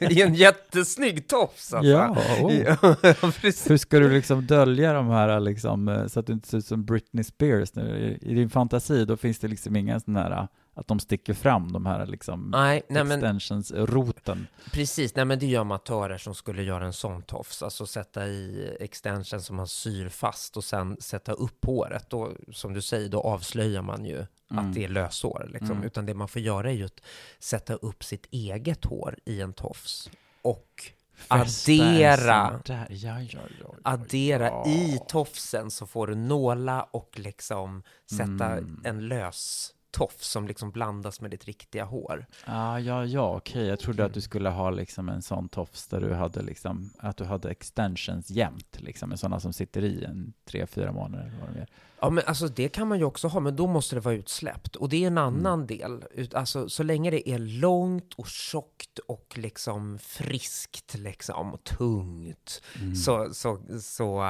I 0.12 0.22
en 0.22 0.34
jättesnygg 0.34 1.28
tofs 1.28 1.74
alltså. 1.74 1.90
Ja, 1.90 1.97
oh. 2.42 2.54
Ja, 2.54 2.94
precis. 3.40 3.70
Hur 3.70 3.76
ska 3.76 3.98
du 3.98 4.08
liksom 4.10 4.46
dölja 4.46 4.92
de 4.92 5.08
här 5.08 5.40
liksom, 5.40 5.88
eh, 5.88 6.06
så 6.06 6.20
att 6.20 6.26
du 6.26 6.32
inte 6.32 6.48
ser 6.48 6.58
ut 6.58 6.66
som 6.66 6.84
Britney 6.84 7.24
Spears 7.24 7.74
nu? 7.74 8.18
I, 8.22 8.34
din 8.34 8.50
fantasi, 8.50 9.04
då 9.04 9.16
finns 9.16 9.38
det 9.38 9.48
liksom 9.48 9.76
inga 9.76 10.00
sådana 10.00 10.20
här 10.20 10.48
att 10.74 10.88
de 10.88 11.00
sticker 11.00 11.34
fram, 11.34 11.72
de 11.72 11.86
här 11.86 12.06
liksom 12.06 12.50
Nej, 12.50 12.82
nej 12.88 13.02
extensions-roten. 13.02 14.46
precis. 14.72 15.14
Nej, 15.16 15.24
men 15.24 15.38
det 15.38 15.46
är 15.46 15.48
ju 15.48 15.56
amatörer 15.56 16.18
som 16.18 16.34
skulle 16.34 16.62
göra 16.62 16.86
en 16.86 16.92
sån 16.92 17.22
tofs. 17.22 17.62
Alltså 17.62 17.86
sätta 17.86 18.26
i 18.26 18.76
extension 18.80 19.40
som 19.40 19.56
man 19.56 19.68
syr 19.68 20.08
fast 20.08 20.56
och 20.56 20.64
sen 20.64 20.96
sätta 21.00 21.32
upp 21.32 21.64
håret. 21.64 22.10
Då, 22.10 22.32
som 22.52 22.74
du 22.74 22.82
säger, 22.82 23.08
då 23.08 23.20
avslöjar 23.20 23.82
man 23.82 24.04
ju 24.04 24.26
Mm. 24.50 24.68
att 24.68 24.74
det 24.74 24.84
är 24.84 24.88
löshår. 24.88 25.48
Liksom. 25.52 25.70
Mm. 25.70 25.84
Utan 25.84 26.06
det 26.06 26.14
man 26.14 26.28
får 26.28 26.42
göra 26.42 26.70
är 26.70 26.74
ju 26.74 26.84
att 26.84 27.00
sätta 27.38 27.74
upp 27.74 28.04
sitt 28.04 28.26
eget 28.30 28.84
hår 28.84 29.16
i 29.24 29.40
en 29.40 29.52
tofs. 29.52 30.10
Och 30.42 30.92
addera- 31.28 32.60
Där. 32.64 32.86
Ja, 32.90 33.20
ja, 33.20 33.40
ja, 33.60 33.74
addera 33.82 34.66
i 34.66 34.98
tofsen 35.08 35.70
så 35.70 35.86
får 35.86 36.06
du 36.06 36.14
nåla 36.14 36.82
och 36.82 37.10
liksom 37.18 37.82
sätta 38.10 38.46
Mm. 38.46 38.80
en 38.84 39.08
lös 39.08 39.70
tofs 39.90 40.28
som 40.28 40.46
liksom 40.48 40.70
blandas 40.70 41.20
med 41.20 41.30
ditt 41.30 41.44
riktiga 41.44 41.84
hår. 41.84 42.26
Ja, 42.46 42.80
ja, 42.80 43.04
ja, 43.04 43.36
okej. 43.36 43.66
Jag 43.66 43.78
trodde 43.78 44.04
att 44.04 44.14
du 44.14 44.20
skulle 44.20 44.48
ha 44.48 44.70
liksom 44.70 45.08
en 45.08 45.22
sån 45.22 45.48
tofs 45.48 45.86
där 45.86 46.00
du 46.00 46.14
hade 46.14 46.42
liksom, 46.42 46.90
att 46.98 47.16
du 47.16 47.24
hade 47.24 47.50
extensions 47.50 48.30
jämt, 48.30 48.76
liksom, 48.80 49.12
en 49.12 49.18
sådana 49.18 49.40
som 49.40 49.52
sitter 49.52 49.84
i 49.84 50.04
en 50.04 50.32
tre, 50.44 50.66
fyra 50.66 50.92
månader. 50.92 51.24
eller 51.26 51.40
Vad 51.46 51.54
det 51.54 51.60
är. 51.60 51.68
Ja, 52.00 52.10
men 52.10 52.24
alltså 52.26 52.48
det 52.48 52.68
kan 52.68 52.88
man 52.88 52.98
ju 52.98 53.04
också 53.04 53.28
ha, 53.28 53.40
men 53.40 53.56
då 53.56 53.66
måste 53.66 53.96
det 53.96 54.00
vara 54.00 54.14
utsläppt. 54.14 54.76
Och 54.76 54.88
det 54.88 55.02
är 55.02 55.06
en 55.06 55.18
annan 55.18 55.66
del. 55.66 56.04
Ut- 56.10 56.34
Alltså 56.34 56.68
så 56.68 56.82
länge 56.82 57.10
det 57.10 57.28
är 57.30 57.38
långt 57.38 58.14
och 58.14 58.26
tjockt 58.28 58.98
och 58.98 59.38
liksom 59.38 59.98
friskt 59.98 60.94
liksom 60.98 61.52
och 61.54 61.64
tungt 61.64 62.62
Mm. 62.80 62.94
så, 62.96 63.34
så, 63.34 63.58
så, 63.80 64.24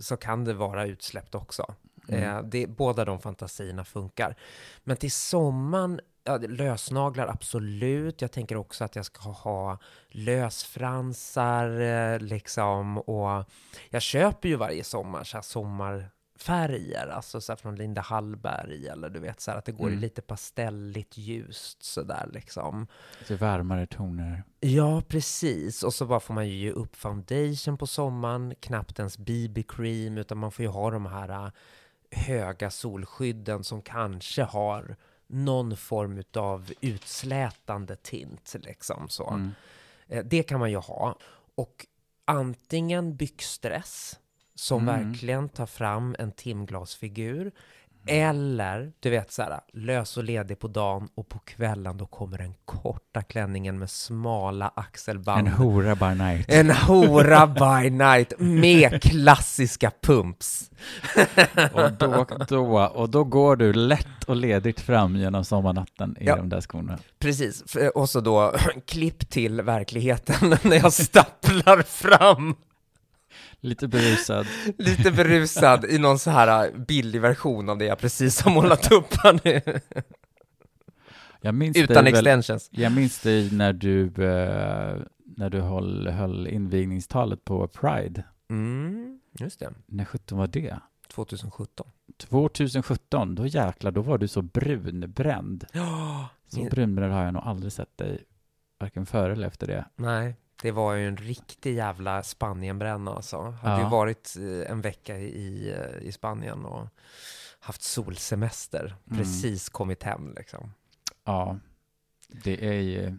så 0.00 0.16
kan 0.16 0.44
det 0.44 0.54
vara 0.54 0.86
utsläppt 0.86 1.34
också. 1.34 1.74
Mm. 2.08 2.36
Eh, 2.36 2.42
det, 2.42 2.66
båda 2.66 3.04
de 3.04 3.20
fantasierna 3.20 3.84
funkar. 3.84 4.36
Men 4.84 4.96
till 4.96 5.12
sommaren, 5.12 6.00
ja, 6.24 6.36
lösnaglar 6.36 7.26
absolut. 7.28 8.22
Jag 8.22 8.32
tänker 8.32 8.56
också 8.56 8.84
att 8.84 8.96
jag 8.96 9.04
ska 9.04 9.30
ha 9.30 9.78
lösfransar 10.08 11.80
eh, 11.80 12.20
liksom. 12.20 12.98
Och 12.98 13.44
jag 13.90 14.02
köper 14.02 14.48
ju 14.48 14.56
varje 14.56 14.84
sommar 14.84 15.24
så 15.24 15.36
här 15.36 15.42
sommarfärger, 15.42 17.06
alltså 17.08 17.40
så 17.40 17.56
från 17.56 17.76
Linda 17.76 18.00
Hallberg 18.00 18.88
eller 18.88 19.10
du 19.10 19.20
vet 19.20 19.40
så 19.40 19.50
här 19.50 19.58
att 19.58 19.64
det 19.64 19.72
går 19.72 19.88
i 19.88 19.92
Mm. 19.92 20.00
lite 20.00 20.22
pastelligt 20.22 21.16
ljust 21.16 21.82
sådär 21.82 22.28
liksom. 22.32 22.86
Lite 23.18 23.36
varmare 23.36 23.86
toner. 23.86 24.42
Ja, 24.60 25.02
precis. 25.08 25.82
Och 25.82 25.94
så 25.94 26.06
bara 26.06 26.20
får 26.20 26.34
man 26.34 26.48
ju 26.48 26.54
ge 26.54 26.70
upp 26.70 26.96
foundation 26.96 27.78
på 27.78 27.86
sommaren, 27.86 28.54
knappt 28.60 28.98
ens 28.98 29.18
BB-cream, 29.18 30.18
utan 30.18 30.38
man 30.38 30.52
får 30.52 30.62
ju 30.62 30.68
ha 30.68 30.90
de 30.90 31.06
här 31.06 31.52
höga 32.10 32.70
solskydden 32.70 33.64
som 33.64 33.82
kanske 33.82 34.42
har 34.42 34.96
någon 35.26 35.76
form 35.76 36.22
av 36.36 36.72
utslätande 36.80 37.96
tint, 37.96 38.56
liksom 38.58 39.08
så. 39.08 39.30
Mm. 39.30 39.50
Eh, 40.08 40.24
Det 40.24 40.42
kan 40.42 40.60
man 40.60 40.70
ju 40.70 40.76
ha. 40.76 41.18
Och 41.54 41.86
antingen 42.24 43.16
byxdress, 43.16 44.18
som 44.54 44.88
Mm. 44.88 45.10
verkligen 45.10 45.48
tar 45.48 45.66
fram 45.66 46.16
en 46.18 46.32
timglasfigur, 46.32 47.52
eller, 48.08 48.92
du 49.00 49.10
vet 49.10 49.32
så 49.32 49.42
här, 49.42 49.60
lös 49.72 50.16
och 50.16 50.24
ledig 50.24 50.58
på 50.58 50.68
dagen 50.68 51.08
och 51.14 51.28
på 51.28 51.38
kvällen 51.38 51.96
då 51.96 52.06
kommer 52.06 52.38
den 52.38 52.54
korta 52.64 53.22
klänningen 53.22 53.78
med 53.78 53.90
smala 53.90 54.72
axelband. 54.76 55.48
En 55.48 55.52
hora 55.54 55.94
by 55.94 56.22
night. 56.24 56.46
En 56.48 56.70
hora 56.70 57.46
by 57.46 57.90
night 57.90 58.32
med 58.38 59.02
klassiska 59.02 59.92
pumps. 60.02 60.70
Och 61.72 61.92
då, 61.92 62.26
då, 62.48 62.80
och 62.94 63.10
då 63.10 63.24
går 63.24 63.56
du 63.56 63.72
lätt 63.72 64.24
och 64.26 64.36
ledigt 64.36 64.80
fram 64.80 65.16
genom 65.16 65.44
sommarnatten 65.44 66.16
i 66.20 66.26
Ja. 66.26 66.36
de 66.36 66.48
där 66.48 66.60
skorna. 66.60 66.98
Precis, 67.18 67.76
och 67.94 68.10
så 68.10 68.20
då 68.20 68.54
klipp 68.86 69.30
till 69.30 69.62
verkligheten 69.62 70.56
när 70.62 70.76
jag 70.76 70.92
stapplar 70.92 71.82
fram 71.82 72.54
Lite 73.60 73.88
berusad. 73.88 74.46
lite 74.78 75.10
berusad 75.12 75.84
i 75.84 75.98
någon 75.98 76.18
så 76.18 76.30
här 76.30 76.72
billig 76.88 77.20
version 77.20 77.68
av 77.68 77.78
det 77.78 77.84
jag 77.84 77.98
precis 77.98 78.40
har 78.40 78.50
målat 78.52 78.92
upp 78.92 79.14
här 79.14 79.40
nu. 79.44 79.80
Jag 81.40 81.54
minns 81.54 81.76
Utan 81.76 82.04
dig 82.04 82.12
väl, 82.12 82.26
extensions. 82.26 82.68
Jag 82.72 82.92
minns 82.92 83.20
dig 83.22 83.50
när 83.52 83.72
du, 83.72 84.04
eh, 84.06 84.96
när 85.36 85.50
du 85.50 85.60
höll, 85.60 86.08
höll 86.08 86.46
invigningstalet 86.46 87.44
på 87.44 87.68
Pride. 87.68 88.24
Mm, 88.50 89.20
just 89.38 89.60
det. 89.60 89.70
När 89.86 90.04
sjutton 90.04 90.38
var 90.38 90.46
det? 90.46 90.78
2017. 91.08 91.86
2017, 92.28 93.34
då 93.34 93.46
jäklar, 93.46 93.90
då 93.90 94.00
var 94.00 94.18
du 94.18 94.28
så 94.28 94.42
brunbränd. 94.42 95.64
Ja, 95.72 96.28
Så 96.48 96.58
Min- 96.60 96.68
brunbränd 96.68 97.12
har 97.12 97.24
jag 97.24 97.34
nog 97.34 97.42
aldrig 97.42 97.72
sett 97.72 97.96
dig, 97.98 98.24
varken 98.80 99.06
före 99.06 99.32
eller 99.32 99.46
efter 99.46 99.66
det. 99.66 99.84
nej, 99.96 100.36
det 100.62 100.70
var 100.70 100.94
ju 100.94 101.08
en 101.08 101.16
riktig 101.16 101.74
jävla 101.74 102.22
Spanienbränna 102.22 103.10
alltså. 103.10 103.40
Hade 103.40 103.80
Ja. 103.80 103.84
ju 103.84 103.90
varit 103.90 104.34
eh, 104.38 104.70
en 104.70 104.80
vecka 104.80 105.18
i, 105.18 105.74
i 106.02 106.12
Spanien 106.12 106.64
och 106.64 106.88
haft 107.60 107.82
solsemester. 107.82 108.96
Mm. 109.10 109.18
Precis 109.18 109.68
kommit 109.68 110.02
hem 110.02 110.34
liksom. 110.36 110.72
Ja, 111.24 111.58
det 112.28 112.66
är 112.68 112.80
ju, 112.80 113.18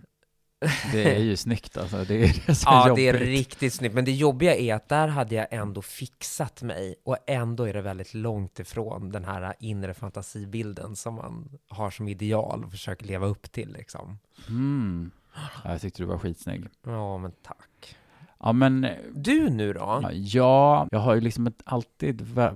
det 0.92 1.16
är 1.16 1.20
ju 1.20 1.38
snyggt 1.46 1.78
alltså. 1.78 2.04
Det 2.06 2.16
är 2.24 2.44
det 2.48 2.56
som 2.56 2.74
är 2.74 2.78
Ja, 2.78 2.88
jobbigt. 2.88 3.14
det 3.14 3.20
är 3.20 3.26
riktigt 3.26 3.74
snyggt. 3.74 3.96
Men 3.96 4.06
det 4.06 4.12
jobbiga 4.12 4.56
är 4.56 4.76
att 4.76 4.90
där 4.90 5.08
hade 5.08 5.36
jag 5.36 5.48
ändå 5.52 5.82
fixat 5.82 6.62
mig 6.62 6.96
och 7.04 7.18
ändå 7.28 7.64
är 7.68 7.74
det 7.74 7.82
väldigt 7.82 8.14
långt 8.14 8.60
ifrån 8.60 9.10
den 9.12 9.26
här 9.26 9.54
inre 9.60 9.94
fantasibilden 9.94 10.96
som 10.96 11.14
man 11.16 11.60
har 11.68 11.90
som 11.92 12.08
ideal 12.08 12.64
och 12.66 12.72
försöker 12.72 13.06
leva 13.06 13.28
upp 13.28 13.52
till 13.52 13.74
liksom. 13.74 14.20
Mm. 14.48 15.12
Ja, 15.36 15.72
jag 15.72 15.82
tyckte 15.82 16.02
du 16.02 16.06
var 16.06 16.18
skitsnygg. 16.18 16.68
Ja, 16.84 17.18
men 17.18 17.32
tack. 17.32 17.96
Ja, 18.40 18.54
men 18.54 18.88
Du 19.14 19.50
nu 19.50 19.74
då? 19.74 20.10
ja, 20.12 20.88
jag 20.92 21.00
har 21.00 21.16
ju 21.16 21.22
liksom 21.22 21.48
ett, 21.48 21.62
alltid, 21.66 22.22
var, 22.22 22.56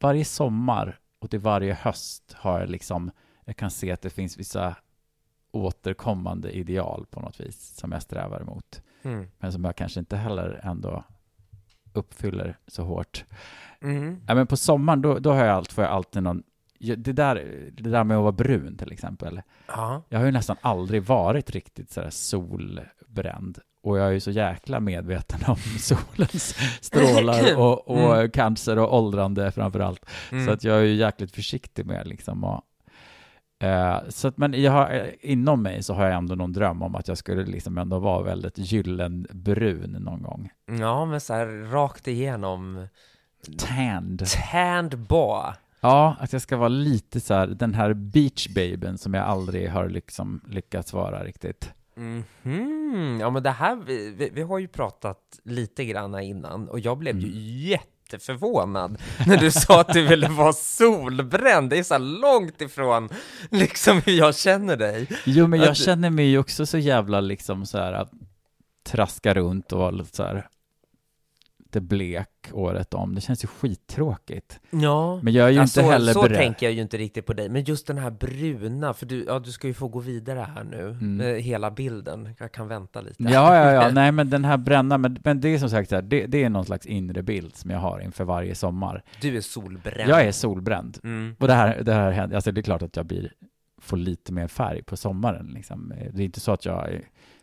varje 0.00 0.24
sommar 0.24 0.98
och 1.18 1.30
till 1.30 1.40
varje 1.40 1.74
höst 1.74 2.34
har 2.38 2.60
jag 2.60 2.70
liksom, 2.70 3.10
jag 3.44 3.56
kan 3.56 3.70
se 3.70 3.92
att 3.92 4.02
det 4.02 4.10
finns 4.10 4.38
vissa 4.38 4.76
återkommande 5.52 6.50
ideal 6.50 7.06
på 7.10 7.20
något 7.20 7.40
vis 7.40 7.76
som 7.76 7.92
jag 7.92 8.02
strävar 8.02 8.40
emot. 8.40 8.82
Mm. 9.02 9.26
Men 9.38 9.52
som 9.52 9.64
jag 9.64 9.76
kanske 9.76 10.00
inte 10.00 10.16
heller 10.16 10.60
ändå 10.62 11.04
uppfyller 11.92 12.58
så 12.66 12.84
hårt. 12.84 13.24
Mm. 13.80 14.20
Ja, 14.28 14.34
men 14.34 14.46
på 14.46 14.56
sommaren, 14.56 15.02
då, 15.02 15.18
då 15.18 15.32
har 15.32 15.44
jag 15.44 15.56
allt, 15.56 15.72
får 15.72 15.84
jag 15.84 15.92
alltid 15.92 16.22
någon, 16.22 16.42
det 16.80 17.12
där, 17.12 17.34
det 17.72 17.90
där 17.90 18.04
med 18.04 18.16
att 18.16 18.22
vara 18.22 18.32
brun 18.32 18.76
till 18.76 18.92
exempel. 18.92 19.42
Ja. 19.66 20.02
Jag 20.08 20.18
har 20.18 20.26
ju 20.26 20.32
nästan 20.32 20.56
aldrig 20.60 21.02
varit 21.02 21.50
riktigt 21.50 21.90
sådär 21.90 22.10
solbränd. 22.10 23.58
Och 23.82 23.98
jag 23.98 24.06
är 24.06 24.10
ju 24.12 24.20
så 24.20 24.30
jäkla 24.30 24.80
medveten 24.80 25.40
om 25.46 25.56
solens 25.78 26.54
strålar 26.80 27.56
och, 27.58 27.88
och 27.88 28.14
Mm. 28.16 28.30
cancer 28.30 28.78
och 28.78 28.94
åldrande 28.98 29.52
framför 29.52 29.80
allt. 29.80 30.06
Mm. 30.32 30.46
Så 30.46 30.52
att 30.52 30.64
jag 30.64 30.76
är 30.76 30.82
ju 30.82 30.94
jäkligt 30.94 31.34
försiktig 31.34 31.86
med 31.86 32.06
liksom 32.06 32.44
att 32.44 32.64
eh, 33.62 33.98
så 34.08 34.28
att, 34.28 34.38
men 34.38 34.62
jag 34.62 34.72
har, 34.72 34.90
eh, 34.90 35.06
inom 35.20 35.62
mig 35.62 35.82
så 35.82 35.94
har 35.94 36.04
jag 36.04 36.14
ändå 36.14 36.34
någon 36.34 36.52
dröm 36.52 36.82
om 36.82 36.94
att 36.94 37.08
jag 37.08 37.18
skulle 37.18 37.44
liksom 37.44 37.78
ändå 37.78 37.98
vara 37.98 38.22
väldigt 38.22 38.58
gyllenbrun 38.58 39.90
någon 40.00 40.22
gång. 40.22 40.50
Ja, 40.80 41.04
men 41.04 41.20
så 41.20 41.34
här 41.34 41.46
rakt 41.72 42.08
igenom. 42.08 42.86
Tanned. 43.58 44.26
Tanned 44.52 44.98
boa. 44.98 45.54
Ja, 45.80 46.16
att 46.20 46.32
jag 46.32 46.42
ska 46.42 46.56
vara 46.56 46.68
lite 46.68 47.20
så 47.20 47.34
här, 47.34 47.46
den 47.46 47.74
här 47.74 47.92
beachbabyn 47.94 48.98
som 48.98 49.14
jag 49.14 49.24
aldrig 49.26 49.70
har 49.70 49.88
liksom 49.88 50.40
lyckats 50.48 50.92
vara 50.92 51.24
riktigt. 51.24 51.70
Mhm. 51.96 53.18
Ja, 53.20 53.30
men 53.30 53.42
det 53.42 53.50
här, 53.50 53.76
vi, 53.76 54.14
vi, 54.18 54.30
vi 54.34 54.42
har 54.42 54.58
ju 54.58 54.68
pratat 54.68 55.18
lite 55.44 55.84
grann 55.84 56.18
innan 56.20 56.68
och 56.68 56.80
jag 56.80 56.98
blev 56.98 57.18
ju 57.18 57.26
Mm. 57.26 57.38
jätteförvånad 57.68 58.98
när 59.26 59.36
du 59.36 59.50
sa 59.50 59.80
att 59.80 59.92
du 59.92 60.06
ville 60.06 60.28
vara 60.28 60.52
solbränd. 60.52 61.70
Det 61.70 61.78
är 61.78 61.82
så 61.82 61.98
långt 61.98 62.60
ifrån 62.60 63.08
liksom 63.50 64.00
hur 64.06 64.12
jag 64.12 64.36
känner 64.36 64.76
dig. 64.76 65.08
Jo, 65.26 65.46
men 65.46 65.60
jag 65.60 65.68
Att- 65.68 65.76
känner 65.76 66.10
mig 66.10 66.26
ju 66.26 66.38
också 66.38 66.66
så 66.66 66.78
jävla 66.78 67.20
liksom 67.20 67.66
så 67.66 67.78
här 67.78 67.92
att 67.92 68.10
traska 68.86 69.34
runt 69.34 69.72
och 69.72 69.78
vara 69.78 70.04
så 70.12 70.22
här 70.22 70.48
lite 71.70 71.80
blek 71.80 72.28
året 72.52 72.94
om. 72.94 73.14
Det 73.14 73.20
känns 73.20 73.44
ju 73.44 73.48
skittråkigt. 73.48 74.60
Ja, 74.70 75.20
Men 75.22 75.32
jag 75.32 75.46
är 75.46 75.50
ju 75.50 75.56
ja, 75.56 75.62
inte 75.62 75.72
så, 75.72 75.80
heller 75.90 76.12
så 76.12 76.22
beredd. 76.22 76.36
tänker 76.38 76.66
jag 76.66 76.72
ju 76.72 76.82
inte 76.82 76.96
riktigt 76.96 77.26
på 77.26 77.32
dig. 77.32 77.48
Men 77.48 77.64
just 77.64 77.86
den 77.86 77.98
här 77.98 78.10
bruna, 78.10 78.94
för 78.94 79.06
du, 79.06 79.24
ja, 79.28 79.38
du 79.38 79.52
ska 79.52 79.66
ju 79.66 79.74
få 79.74 79.88
gå 79.88 79.98
vidare 79.98 80.46
här 80.54 80.64
nu, 80.64 80.80
Mm. 80.90 81.16
med 81.16 81.42
hela 81.42 81.70
bilden. 81.70 82.28
Jag 82.38 82.52
kan 82.52 82.68
vänta 82.68 83.00
lite. 83.00 83.22
Ja, 83.22 83.56
ja, 83.56 83.72
ja, 83.72 83.90
nej 83.92 84.12
men 84.12 84.30
den 84.30 84.44
här 84.44 84.56
bränna, 84.56 84.98
men, 84.98 85.18
men 85.24 85.40
det 85.40 85.48
är 85.48 85.58
som 85.58 85.70
sagt 85.70 85.90
här, 85.90 86.02
det, 86.02 86.26
det 86.26 86.44
är 86.44 86.48
någon 86.48 86.64
slags 86.64 86.86
inre 86.86 87.22
bild 87.22 87.56
som 87.56 87.70
jag 87.70 87.78
har 87.78 88.00
inför 88.00 88.24
varje 88.24 88.54
sommar. 88.54 89.02
Du 89.20 89.36
är 89.36 89.40
solbränd. 89.40 90.10
Jag 90.10 90.24
är 90.24 90.32
solbränd. 90.32 90.98
Mm. 91.04 91.36
Och 91.38 91.46
det 91.46 91.54
här, 91.54 91.82
det 91.82 91.92
här 91.94 92.10
händer, 92.10 92.36
alltså 92.36 92.52
det 92.52 92.60
är 92.60 92.62
klart 92.62 92.82
att 92.82 92.96
jag 92.96 93.06
blir, 93.06 93.32
får 93.80 93.96
lite 93.96 94.32
mer 94.32 94.46
färg 94.48 94.82
på 94.82 94.96
sommaren 94.96 95.46
liksom. 95.54 95.92
Det 96.12 96.22
är 96.22 96.24
inte 96.24 96.40
så 96.40 96.52
att 96.52 96.64
jag 96.64 97.00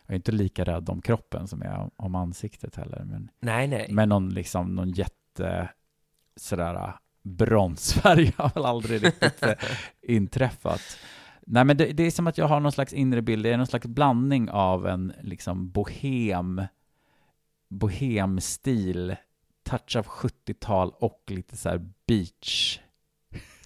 jag 0.08 0.14
är 0.14 0.16
inte 0.16 0.32
lika 0.32 0.64
rädd 0.64 0.88
om 0.88 1.00
kroppen 1.00 1.48
som 1.48 1.62
jag 1.62 1.72
är 1.72 1.90
om 1.96 2.14
ansiktet 2.14 2.76
heller. 2.76 3.04
Men, 3.04 3.30
Nej, 3.40 3.68
nej. 3.68 3.88
men 3.90 4.08
någon 4.08 4.28
liksom, 4.28 4.74
någon 4.74 4.90
jätte, 4.90 5.70
sådär, 6.36 6.94
bronsfärg 7.22 8.32
har 8.36 8.54
väl 8.54 8.64
aldrig 8.64 9.04
riktigt 9.04 9.42
eh, 9.42 9.54
inträffat. 10.02 10.98
Nej 11.46 11.64
men 11.64 11.76
det, 11.76 11.84
det 11.84 12.02
är 12.02 12.10
som 12.10 12.26
att 12.26 12.38
jag 12.38 12.48
har 12.48 12.60
någon 12.60 12.72
slags 12.72 12.92
inre 12.92 13.22
bild, 13.22 13.44
det 13.44 13.52
är 13.52 13.56
någon 13.56 13.66
slags 13.66 13.86
blandning 13.86 14.50
av 14.50 14.86
en 14.86 15.12
liksom 15.20 15.70
bohem, 15.70 16.62
bohemstil, 17.68 19.16
touch 19.62 19.96
av 19.96 20.06
70-tal 20.06 20.92
och 20.98 21.22
lite 21.26 21.56
så 21.56 21.68
här 21.68 21.90
beach. 22.06 22.80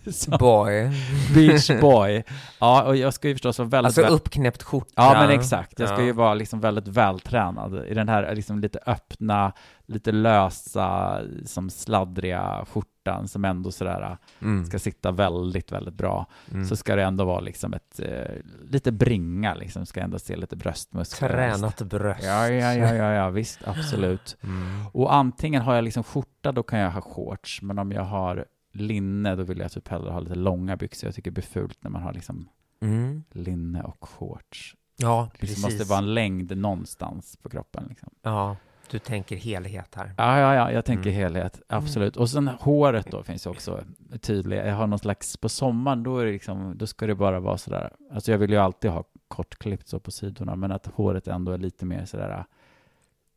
Boy. 0.38 0.91
beach 1.35 1.71
boy. 1.81 2.23
Ja, 2.61 2.83
och 2.83 2.97
jag 2.97 3.15
ska 3.15 3.29
ju 3.29 3.35
förstås 3.35 3.59
vara 3.59 3.69
väldigt... 3.69 3.87
Alltså 3.87 4.03
väl- 4.03 4.12
uppknäppt 4.12 4.62
skjorta. 4.62 4.93
Ja, 4.97 5.12
men 5.15 5.31
exakt. 5.31 5.79
Jag 5.79 5.88
ska 5.88 5.99
Ja. 5.99 6.05
ju 6.05 6.12
vara 6.12 6.35
liksom 6.35 6.61
väldigt 6.61 6.88
vältränad 6.88 7.87
i 7.87 7.95
den 7.95 8.09
här 8.09 8.35
liksom 8.35 8.59
lite 8.61 8.79
öppna, 8.87 9.53
lite 9.87 10.12
lösa, 10.12 11.21
som 11.47 11.71
sladdriga 11.71 12.65
skjortan 12.73 13.29
som 13.29 13.45
ändå 13.45 13.71
sådär 13.71 14.17
Mm. 14.43 14.65
ska 14.67 14.79
sitta 14.79 15.11
väldigt, 15.11 15.73
väldigt 15.73 15.95
bra. 15.95 16.27
Mm. 16.51 16.65
Så 16.67 16.77
ska 16.77 16.97
det 16.97 17.03
ändå 17.03 17.25
vara 17.25 17.41
liksom 17.41 17.75
ett, 17.75 18.01
eh, 18.01 18.35
lite 18.71 18.93
bringa 18.93 19.55
liksom, 19.55 19.87
ska 19.87 20.01
ändå 20.01 20.19
se 20.19 20.37
lite 20.37 20.57
bröstmuskler. 20.57 21.29
Tränat 21.29 21.83
bröst. 21.83 22.23
Ja, 22.25 22.49
ja, 22.49 22.75
ja, 22.75 22.95
ja, 22.95 23.12
ja, 23.12 23.31
visst, 23.31 23.59
absolut. 23.65 24.37
Mm. 24.43 24.87
Och 24.93 25.15
antingen 25.15 25.62
har 25.62 25.75
jag 25.75 25.85
liksom 25.85 26.05
skjorta, 26.05 26.53
då 26.53 26.62
kan 26.62 26.79
jag 26.79 26.91
ha 26.91 27.01
shorts, 27.01 27.62
men 27.62 27.79
om 27.79 27.93
jag 27.93 28.03
har 28.05 28.45
linne, 28.72 29.37
då 29.37 29.42
vill 29.42 29.58
jag 29.58 29.72
typ 29.72 29.88
hellre 29.88 30.11
ha 30.11 30.20
lite 30.20 30.35
långa 30.35 30.76
byxor. 30.76 31.06
Jag 31.08 31.14
tycker 31.14 31.30
det 31.30 31.35
blir 31.35 31.44
fult 31.44 31.78
när 31.85 31.90
man 31.90 32.02
har 32.02 32.12
liksom 32.12 32.48
Mm. 32.80 33.24
linne 33.32 33.82
och 33.82 34.08
shorts. 34.08 34.76
Ja, 34.96 35.28
Det 35.32 35.38
precis. 35.38 35.62
måste 35.64 35.85
vara 35.85 35.98
en 35.98 36.14
längd 36.14 36.56
någonstans 36.56 37.37
på 37.42 37.48
kroppen. 37.48 37.87
Liksom. 37.88 38.11
Ja, 38.22 38.56
du 38.90 38.98
tänker 38.98 39.37
helhet 39.37 39.94
här. 39.94 40.14
Ja, 40.18 40.38
ja, 40.38 40.54
ja, 40.54 40.72
jag 40.72 40.85
tänker 40.85 41.11
Mm. 41.11 41.14
helhet, 41.22 41.61
absolut. 41.68 42.16
Och 42.16 42.30
sen 42.30 42.48
håret 42.48 43.11
då 43.11 43.22
finns 43.22 43.46
ju 43.46 43.50
också 43.50 43.85
tydligt. 44.20 44.58
Jag 44.58 44.74
har 44.74 44.87
någon 44.87 44.98
slags, 44.98 45.37
på 45.37 45.48
sommaren 45.48 46.02
då 46.02 46.18
är 46.18 46.26
det 46.26 46.32
liksom, 46.32 46.78
då 46.78 46.87
ska 46.87 47.06
det 47.06 47.14
bara 47.14 47.40
vara 47.40 47.58
sådär, 47.58 47.92
alltså 48.12 48.30
jag 48.30 48.38
vill 48.38 48.50
ju 48.50 48.56
alltid 48.56 48.90
ha 48.90 49.04
kortklippt 49.28 49.88
så 49.88 50.00
på 50.00 50.11
sidorna, 50.11 50.56
men 50.56 50.72
att 50.72 50.87
håret 50.87 51.28
ändå 51.28 51.52
är 51.52 51.58
lite 51.58 51.87
mer 51.87 52.04
sådär 52.04 52.44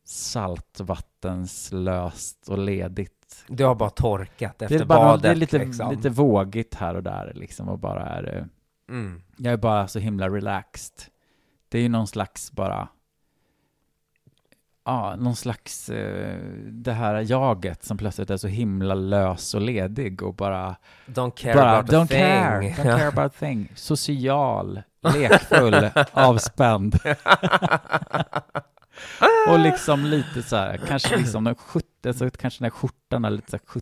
saltvattenslöst 0.08 2.48
och 2.48 2.58
ledigt. 2.58 3.44
Du 3.48 3.64
har 3.64 3.74
bara 3.74 3.90
torkat 3.90 4.62
efter 4.62 4.78
Det 4.78 4.84
är, 4.84 4.86
bara, 4.86 4.98
badet. 4.98 5.22
det 5.22 5.28
är 5.28 5.34
lite, 5.34 5.58
liksom. 5.58 5.90
lite 5.90 6.08
vågigt 6.10 6.74
här 6.74 6.94
och 6.94 7.02
där 7.02 7.32
liksom 7.34 7.68
och 7.68 7.78
bara 7.78 8.06
är, 8.06 8.36
eh, 8.36 8.44
Mm. 8.88 9.22
jag 9.36 9.52
är 9.52 9.56
bara 9.56 9.88
så 9.88 9.98
himla 9.98 10.28
relaxed. 10.28 10.94
Det 11.68 11.78
är 11.78 11.82
ju 11.82 11.88
någon 11.88 12.06
slags 12.06 12.52
bara, 12.52 12.88
ja, 14.84 15.16
någon 15.18 15.36
slags, 15.36 15.88
eh, 15.90 16.38
det 16.66 16.92
här 16.92 17.14
jaget 17.30 17.84
som 17.84 17.98
plötsligt 17.98 18.30
är 18.30 18.36
så 18.36 18.48
himla 18.48 18.94
lös 18.94 19.54
och 19.54 19.60
ledig 19.60 20.22
och 20.22 20.34
bara, 20.34 20.76
Don't 21.06 21.30
care 21.36 21.54
bara 21.54 21.70
about 21.78 21.92
a 21.92 21.96
don't 21.96 22.06
thing. 22.06 22.18
care, 22.18 22.60
don't 22.60 22.74
care 22.74 23.08
about 23.08 23.32
a 23.32 23.34
thing. 23.38 23.72
Social, 23.74 24.82
lekfull, 25.00 25.90
avspänd. 26.12 26.98
och 29.48 29.58
liksom 29.58 30.04
lite 30.04 30.42
så 30.42 30.56
här, 30.56 30.76
kanske 30.88 31.16
liksom 31.16 31.44
den 31.44 31.54
70, 31.54 31.86
alltså 32.06 32.30
kanske 32.30 32.58
den 32.64 32.64
här 32.64 32.70
skjortan 32.78 33.24
är 33.24 33.30
lite 33.30 33.50
så 33.50 33.56
här 33.56 33.80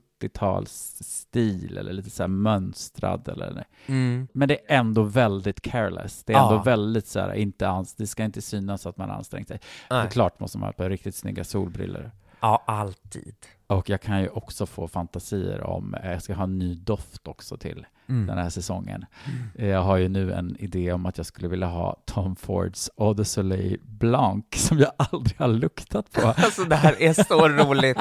70-talsstil 0.58 1.78
eller 1.78 1.92
lite 1.92 2.10
så 2.10 2.22
här 2.22 2.28
mönstrad 2.28 3.28
eller 3.28 3.64
Mm. 3.86 4.28
men 4.32 4.48
det 4.48 4.54
är 4.72 4.78
ändå 4.78 5.02
väldigt 5.02 5.60
careless. 5.60 6.24
Det 6.24 6.32
är 6.32 6.38
ändå 6.42 6.54
Ja. 6.54 6.62
väldigt 6.62 7.06
så 7.06 7.20
här, 7.20 7.34
inte 7.34 7.68
ans 7.68 7.94
det 7.94 8.06
ska 8.06 8.24
inte 8.24 8.42
synas 8.42 8.86
att 8.86 8.96
man 8.96 9.08
har 9.10 9.16
ansträngt 9.16 9.48
sig. 9.48 9.60
Såklart 10.04 10.40
måste 10.40 10.58
man 10.58 10.66
ha 10.68 10.72
på 10.72 10.88
riktigt 10.88 11.14
snygga 11.14 11.44
solbriller. 11.44 12.10
Ja, 12.44 12.62
alltid. 12.66 13.34
Och 13.66 13.88
jag 13.90 14.00
kan 14.00 14.20
ju 14.20 14.28
också 14.28 14.66
få 14.66 14.88
fantasier 14.88 15.62
om, 15.62 15.94
eh, 15.94 16.12
jag 16.12 16.22
ska 16.22 16.34
ha 16.34 16.44
en 16.44 16.58
ny 16.58 16.74
doft 16.74 17.28
också 17.28 17.56
till 17.56 17.86
Mm. 18.08 18.26
den 18.26 18.38
här 18.38 18.50
säsongen. 18.50 19.04
Eh, 19.54 19.66
Jag 19.68 19.82
har 19.82 19.96
ju 19.96 20.08
nu 20.08 20.32
en 20.32 20.56
idé 20.58 20.92
om 20.92 21.06
att 21.06 21.16
jag 21.16 21.26
skulle 21.26 21.48
vilja 21.48 21.66
ha 21.66 21.96
Tom 22.04 22.36
Fords 22.36 22.90
Eau 23.00 23.14
de 23.14 23.24
Soleil 23.24 23.80
Blanc 23.82 24.44
som 24.54 24.78
jag 24.78 24.92
aldrig 24.96 25.38
har 25.38 25.48
luktat 25.48 26.12
på. 26.12 26.26
Alltså 26.36 26.64
det 26.64 26.76
här 26.76 27.02
är 27.02 27.12
så 27.12 27.48
roligt. 27.64 27.98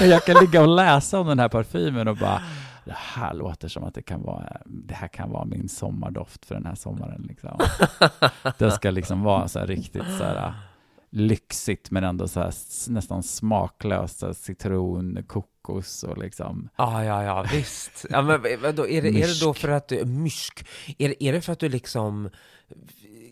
Jag 0.00 0.24
kan 0.24 0.36
ligga 0.44 0.62
och 0.62 0.68
läsa 0.68 1.20
om 1.20 1.26
den 1.26 1.38
här 1.38 1.48
parfymen 1.48 2.08
och 2.08 2.16
bara 2.16 2.42
det 2.84 2.94
här 2.96 3.34
låter 3.34 3.68
som 3.68 3.84
att 3.84 3.94
det 3.94 4.02
kan 4.02 4.22
vara, 4.22 4.56
det 4.66 4.94
här 4.94 5.08
kan 5.08 5.30
vara 5.30 5.44
min 5.44 5.68
sommardoft 5.68 6.46
för 6.46 6.54
den 6.54 6.66
här 6.66 6.74
sommaren. 6.74 7.22
Liksom. 7.28 7.58
Det 8.58 8.70
ska 8.70 8.90
liksom 8.90 9.22
vara 9.22 9.48
så 9.48 9.58
här 9.58 9.66
riktigt 9.66 10.16
så 10.18 10.24
här 10.24 10.54
lyxigt 11.12 11.90
men 11.90 12.04
ändå 12.04 12.28
så 12.28 12.40
här 12.40 12.54
nästan 12.88 13.22
smaklöst, 13.22 14.22
citron, 14.36 15.24
kokos 15.26 16.02
och 16.02 16.18
liksom. 16.18 16.68
Ja, 16.76 17.04
ja, 17.04 17.24
ja, 17.24 17.46
visst. 17.52 18.06
Ja, 18.10 18.22
men 18.22 18.60
vadå, 18.62 18.88
är, 18.88 19.02
det, 19.02 19.08
är 19.08 19.26
det 19.26 19.40
då 19.40 19.54
för 19.54 19.68
att 19.68 19.88
du, 19.88 20.04
mysk, 20.04 20.66
är, 20.98 21.22
är 21.22 21.32
det 21.32 21.40
för 21.40 21.52
att 21.52 21.58
du 21.58 21.68
liksom 21.68 22.30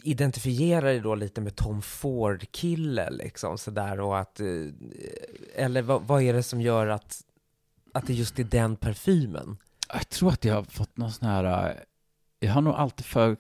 identifierar 0.02 0.86
dig 0.86 1.00
då 1.00 1.14
lite 1.14 1.40
med 1.40 1.56
Tom 1.56 1.82
Ford-kille 1.82 3.10
liksom 3.10 3.58
sådär 3.58 4.00
och 4.00 4.18
att, 4.18 4.40
eh, 4.40 4.46
eller 5.54 5.82
vad, 5.82 6.02
vad 6.02 6.22
är 6.22 6.32
det 6.32 6.42
som 6.42 6.60
gör 6.60 6.86
att, 6.86 7.20
att 7.94 8.06
det 8.06 8.14
just 8.14 8.38
är 8.38 8.44
den 8.44 8.76
parfymen? 8.76 9.56
Jag 9.92 10.08
tror 10.08 10.32
att 10.32 10.44
jag 10.44 10.54
har 10.54 10.62
fått 10.62 10.96
någon 10.96 11.12
sån 11.12 11.28
här, 11.28 11.70
eh, 11.70 11.76
jag 12.40 12.52
har 12.52 12.60
nog 12.60 12.74
alltid 12.74 13.06
för, 13.06 13.36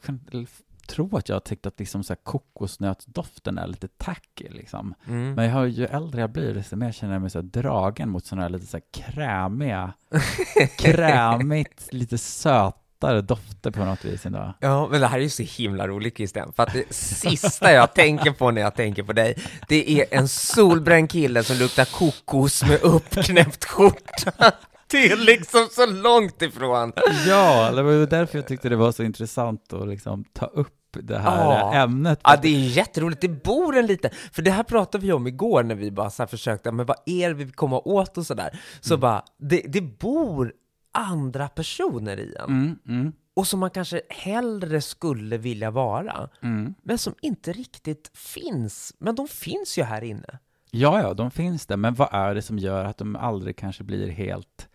tror 0.86 1.18
att 1.18 1.28
jag 1.28 1.36
har 1.36 1.40
tyckt 1.40 1.66
att 1.66 1.78
liksom 1.78 2.04
så 2.04 2.12
här 2.12 2.20
kokosnötsdoften 2.22 3.58
är 3.58 3.66
lite 3.66 3.88
tacky 3.88 4.48
liksom. 4.48 4.94
Mm. 5.06 5.34
Men 5.34 5.44
jag 5.44 5.52
har 5.52 5.64
ju 5.64 5.84
äldre 5.84 6.20
jag 6.20 6.30
blir, 6.30 6.54
desto 6.54 6.76
mer 6.76 6.92
känner 6.92 7.12
jag 7.12 7.22
mig 7.22 7.30
så 7.30 7.40
dragen 7.40 8.08
mot 8.08 8.26
sådana 8.26 8.42
här 8.42 8.48
lite 8.48 8.66
så 8.66 8.76
här 8.76 8.84
krämiga, 8.92 9.92
krämigt, 10.78 11.88
lite 11.92 12.18
sötare 12.18 13.22
dofter 13.22 13.70
på 13.70 13.84
något 13.84 14.04
vis 14.04 14.26
ändå. 14.26 14.54
Ja, 14.60 14.88
men 14.90 15.00
det 15.00 15.06
här 15.06 15.18
är 15.18 15.22
ju 15.22 15.28
så 15.30 15.42
himla 15.42 15.88
roligt 15.88 16.16
Christian, 16.16 16.52
för 16.52 16.62
att 16.62 16.72
det 16.72 16.94
sista 16.94 17.72
jag 17.72 17.94
tänker 17.94 18.30
på 18.30 18.50
när 18.50 18.62
jag 18.62 18.74
tänker 18.74 19.02
på 19.02 19.12
dig, 19.12 19.34
det 19.68 19.90
är 19.90 20.18
en 20.18 20.28
solbränd 20.28 21.10
kille 21.10 21.44
som 21.44 21.56
luktar 21.56 21.84
kokos 21.84 22.62
med 22.62 22.82
uppknäppt 22.82 23.64
skjorta. 23.64 24.52
Det 24.90 25.06
är 25.12 25.16
liksom 25.16 25.68
så 25.70 25.86
långt 25.86 26.42
ifrån. 26.42 26.92
Ja, 27.26 27.70
det 27.72 27.82
var 27.82 28.06
därför 28.06 28.38
jag 28.38 28.46
tyckte 28.46 28.68
det 28.68 28.76
var 28.76 28.92
så 28.92 29.02
intressant 29.02 29.72
att 29.72 29.88
liksom 29.88 30.24
ta 30.32 30.46
upp 30.46 30.76
det 30.92 31.18
här 31.18 31.44
Ja. 31.44 31.74
ämnet. 31.74 32.20
Ja, 32.24 32.36
det 32.42 32.48
är 32.48 32.68
jätteroligt. 32.68 33.20
Det 33.20 33.28
bor 33.28 33.76
en 33.76 33.86
liten, 33.86 34.10
för 34.32 34.42
det 34.42 34.50
här 34.50 34.62
pratade 34.62 35.06
vi 35.06 35.12
om 35.12 35.26
igår 35.26 35.62
när 35.62 35.74
vi 35.74 35.90
bara 35.90 36.10
så 36.10 36.26
försökte, 36.26 36.72
men 36.72 36.86
vad 36.86 36.96
är 37.06 37.28
det 37.28 37.34
vi 37.34 37.44
vill 37.44 37.54
komma 37.54 37.78
åt 37.78 38.18
och 38.18 38.26
sådär. 38.26 38.60
Så 38.80 38.96
bara, 38.96 39.22
det, 39.38 39.62
det 39.68 39.80
bor 39.80 40.52
andra 40.92 41.48
personer 41.48 42.16
i 42.20 42.34
en. 42.38 42.44
Mm, 42.50 42.78
mm, 42.88 43.12
Och 43.34 43.46
som 43.46 43.60
man 43.60 43.70
kanske 43.70 44.00
hellre 44.08 44.80
skulle 44.80 45.36
vilja 45.38 45.70
vara, 45.70 46.28
mm. 46.42 46.74
men 46.82 46.98
som 46.98 47.14
inte 47.22 47.52
riktigt 47.52 48.10
finns. 48.14 48.94
Men 48.98 49.14
de 49.14 49.28
finns 49.28 49.78
ju 49.78 49.82
här 49.82 50.04
inne. 50.04 50.38
Ja, 50.70 51.02
ja, 51.02 51.14
de 51.14 51.30
finns 51.30 51.66
där, 51.66 51.76
men 51.76 51.94
vad 51.94 52.08
är 52.12 52.34
det 52.34 52.42
som 52.42 52.58
gör 52.58 52.84
att 52.84 52.98
de 52.98 53.16
aldrig 53.16 53.56
kanske 53.56 53.84
blir 53.84 54.08
helt 54.08 54.68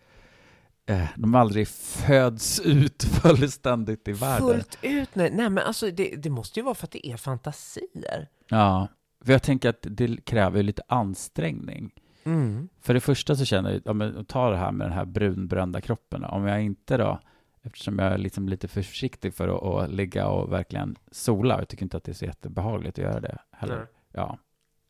de 1.16 1.34
aldrig 1.34 1.68
föds 1.68 2.60
ut 2.60 3.02
fullständigt 3.22 4.08
i 4.08 4.12
världen. 4.12 4.48
Fullt 4.48 4.78
ut, 4.82 5.14
nej, 5.14 5.30
nej 5.30 5.50
men 5.50 5.58
alltså 5.58 5.90
det, 5.90 6.16
det 6.16 6.30
måste 6.30 6.60
ju 6.60 6.64
vara 6.64 6.74
för 6.74 6.86
att 6.86 6.92
det 6.92 7.06
är 7.06 7.16
fantasier. 7.16 8.28
Ja, 8.48 8.88
för 9.24 9.32
jag 9.32 9.42
tänker 9.42 9.68
att 9.68 9.78
det 9.80 10.24
kräver 10.24 10.62
lite 10.62 10.82
ansträngning. 10.88 11.94
Mm. 12.24 12.68
För 12.80 12.94
det 12.94 13.00
första 13.00 13.36
så 13.36 13.44
känner 13.44 13.72
jag, 13.72 13.86
om 13.86 14.00
jag 14.00 14.28
tar 14.28 14.50
det 14.50 14.56
här 14.56 14.72
med 14.72 14.86
den 14.86 14.94
här 14.94 15.04
brunbrända 15.04 15.80
kroppen, 15.80 16.24
om 16.24 16.46
jag 16.46 16.62
inte 16.62 16.96
då, 16.96 17.20
eftersom 17.62 17.98
jag 17.98 18.12
är 18.12 18.18
liksom 18.18 18.48
lite 18.48 18.68
försiktig 18.68 19.34
för 19.34 19.48
att, 19.48 19.84
att 19.84 19.90
ligga 19.90 20.28
och 20.28 20.52
verkligen 20.52 20.96
sola, 21.10 21.58
jag 21.58 21.68
tycker 21.68 21.82
inte 21.82 21.96
att 21.96 22.04
det 22.04 22.12
är 22.12 22.14
så 22.14 22.24
jättebehagligt 22.24 22.98
att 22.98 23.04
göra 23.04 23.20
det 23.20 23.38
heller. 23.50 23.76
Nej. 23.76 23.86
Ja. 24.12 24.38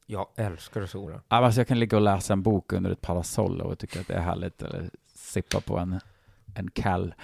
Jag 0.07 0.29
älskar 0.37 0.83
att 0.83 0.91
sola. 0.91 1.23
Alltså 1.29 1.61
jag 1.61 1.69
kan 1.69 1.79
ligga 1.79 1.97
och 1.97 2.03
läsa 2.03 2.33
en 2.33 2.43
bok 2.43 2.73
under 2.73 2.91
ett 2.91 3.01
parasoll 3.01 3.61
och 3.61 3.79
tycka 3.79 4.01
att 4.01 4.09
det 4.09 4.15
är 4.15 4.21
härligt, 4.21 4.63
eller 4.63 4.91
sippa 5.27 5.61
på 5.61 5.79
en, 5.79 6.01
en 6.55 6.71
kall. 6.71 7.15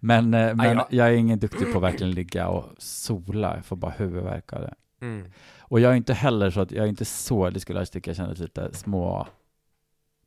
Men, 0.00 0.34
eh, 0.34 0.54
men 0.54 0.76
ja. 0.76 0.86
jag 0.90 1.08
är 1.08 1.12
ingen 1.12 1.38
duktig 1.38 1.72
på 1.72 1.78
att 1.78 1.84
verkligen 1.84 2.10
ligga 2.12 2.48
och 2.48 2.64
sola, 2.78 3.56
jag 3.56 3.64
får 3.64 3.76
bara 3.76 3.90
huvudvärk 3.90 4.52
av 4.52 4.60
det. 4.60 4.74
Mm. 5.00 5.26
Och 5.60 5.80
jag 5.80 5.92
är 5.92 5.96
inte 5.96 6.14
heller 6.14 6.50
så 6.50 6.60
att 6.60 6.72
jag 6.72 6.84
är 6.84 6.88
inte 6.88 7.04
så, 7.04 7.50
det 7.50 7.60
skulle 7.60 7.78
jag 7.78 7.90
tycka 7.90 8.14
kändes 8.14 8.38
lite 8.38 8.72
små 8.72 9.26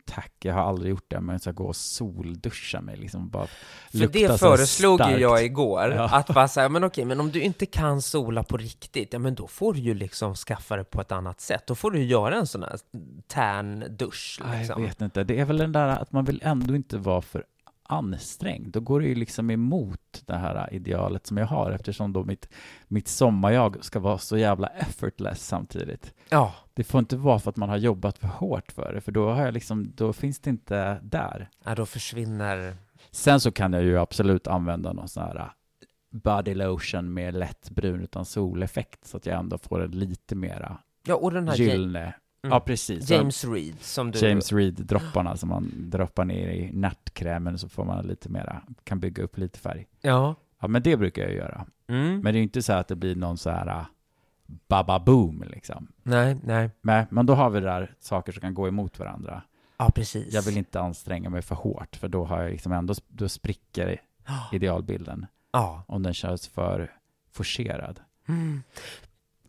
tack, 0.06 0.32
jag 0.44 0.54
har 0.54 0.62
aldrig 0.62 0.90
gjort 0.90 1.06
det, 1.08 1.22
men 1.22 1.34
jag 1.34 1.42
ska 1.42 1.52
gå 1.52 1.66
och 1.66 1.76
solduscha 1.76 2.82
mig 2.82 2.98
liksom 2.98 3.30
bara 3.30 3.48
För 3.92 4.08
det 4.08 4.40
föreslog 4.40 5.02
ju 5.10 5.18
jag 5.18 5.44
igår, 5.46 5.94
Ja. 5.96 6.10
att 6.12 6.28
bara 6.28 6.48
säga, 6.48 6.70
men 6.70 6.84
okej, 6.84 7.06
men 7.06 7.20
om 7.20 7.32
du 7.32 7.42
inte 7.42 7.66
kan 7.66 8.02
sola 8.02 8.44
på 8.44 8.58
riktigt, 8.58 9.14
ja 9.14 9.20
men 9.20 9.36
då 9.36 9.48
får 9.48 9.74
du 9.74 9.80
ju 9.80 9.94
liksom 9.94 10.36
skaffa 10.36 10.76
det 10.76 10.84
på 10.84 11.02
ett 11.02 11.12
annat 11.12 11.42
sätt. 11.42 11.68
Då 11.68 11.76
får 11.76 11.92
du 11.92 12.00
ju 12.00 12.06
göra 12.06 12.36
en 12.36 12.48
sån 12.48 12.64
här 12.64 12.76
tärndusch 13.28 14.40
liksom. 14.58 14.82
Jag 14.82 14.88
vet 14.88 15.02
inte, 15.02 15.24
det 15.24 15.40
är 15.40 15.46
väl 15.46 15.58
den 15.58 15.72
där 15.72 15.88
att 15.88 16.12
man 16.12 16.26
vill 16.26 16.42
ändå 16.44 16.76
inte 16.76 16.98
vara 16.98 17.22
för 17.22 17.44
ansträngd. 17.90 18.68
Då 18.68 18.80
går 18.80 19.00
det 19.00 19.08
ju 19.08 19.16
liksom 19.16 19.50
emot 19.50 20.24
det 20.26 20.36
här 20.36 20.74
idealet 20.74 21.28
som 21.28 21.38
jag 21.38 21.46
har 21.46 21.72
eftersom 21.72 22.14
då 22.14 22.24
mitt, 22.24 22.50
mitt 22.88 23.08
sommarjag 23.08 23.78
ska 23.82 24.00
vara 24.00 24.18
så 24.18 24.38
jävla 24.38 24.68
effortless 24.68 25.48
samtidigt. 25.48 26.14
Ja, 26.30 26.54
Det 26.74 26.84
får 26.84 27.00
inte 27.00 27.18
vara 27.18 27.40
för 27.40 27.50
att 27.50 27.56
man 27.58 27.70
har 27.70 27.78
jobbat 27.78 28.18
för 28.18 28.28
hårt 28.28 28.72
för 28.72 28.94
det, 28.94 29.02
för 29.02 29.12
då, 29.12 29.30
har 29.30 29.46
jag 29.46 29.54
liksom, 29.54 29.92
då 29.96 30.14
finns 30.14 30.40
det 30.40 30.50
inte 30.50 31.00
där. 31.04 31.50
ja, 31.64 31.76
då 31.76 31.86
försvinner... 31.86 32.76
Sen 33.12 33.40
så 33.40 33.52
kan 33.52 33.74
jag 33.74 33.84
ju 33.84 33.98
absolut 34.00 34.48
använda 34.48 34.94
någon 34.94 35.08
sån 35.08 35.24
här 35.24 35.52
body 36.12 36.54
lotion 36.54 37.14
med 37.14 37.34
lätt 37.34 37.70
brun 37.70 38.02
utan 38.02 38.26
soleffekt 38.26 39.06
så 39.08 39.18
att 39.18 39.26
jag 39.26 39.40
ändå 39.40 39.58
får 39.58 39.84
en 39.84 39.92
lite 39.92 40.36
mera 40.36 40.78
Ja, 41.08 41.16
och 41.16 41.32
den 41.32 41.48
här 41.48 41.56
gyllene. 41.56 42.14
Mm. 42.46 42.54
Ja, 42.54 42.60
precis. 42.60 43.10
James 43.10 43.46
Reed 43.46 43.76
som 43.82 44.12
du... 44.12 44.20
James 44.20 44.52
Reed-dropparna 44.52 45.38
som 45.38 45.50
man 45.50 45.72
droppar 45.76 46.26
ner 46.26 46.50
i 46.50 46.72
nattkrämen 46.74 47.58
så 47.60 47.70
får 47.70 47.86
man 47.86 48.08
lite 48.08 48.30
mera, 48.30 48.62
kan 48.84 49.00
bygga 49.00 49.24
upp 49.24 49.38
lite 49.38 49.60
färg. 49.60 49.88
Ja. 50.02 50.36
Ja, 50.60 50.68
men 50.68 50.84
det 50.84 50.98
brukar 50.98 51.22
jag 51.22 51.34
göra. 51.34 51.66
Mm. 51.88 52.14
Men 52.14 52.24
det 52.24 52.30
är 52.30 52.34
ju 52.34 52.44
inte 52.44 52.62
så 52.62 52.74
att 52.74 52.88
det 52.88 52.96
blir 52.96 53.16
någon 53.16 53.38
så 53.38 53.50
här 53.50 53.68
uh, 53.68 53.86
baba 54.68 55.00
boom 55.00 55.44
liksom. 55.48 55.88
Nej, 56.04 56.38
nej. 56.44 56.70
Men, 56.82 57.06
men 57.10 57.26
då 57.26 57.34
har 57.34 57.50
vi 57.50 57.60
där 57.60 57.96
saker 58.00 58.32
som 58.32 58.42
kan 58.42 58.54
gå 58.54 58.68
emot 58.68 59.00
varandra. 59.00 59.42
Ja, 59.78 59.92
precis. 59.96 60.34
Jag 60.34 60.42
vill 60.42 60.58
inte 60.58 60.80
anstränga 60.80 61.30
mig 61.30 61.42
för 61.42 61.56
hårt, 61.56 61.96
för 61.96 62.08
då 62.08 62.26
har 62.26 62.42
jag 62.42 62.52
liksom 62.52 62.72
ändå, 62.72 62.94
då 63.08 63.30
spricker 63.30 64.02
idealbilden 64.52 65.26
Ja. 65.52 65.84
om 65.88 66.04
den 66.04 66.14
känns 66.14 66.48
för 66.48 66.92
forcerad. 67.32 68.00
Mm. 68.28 68.64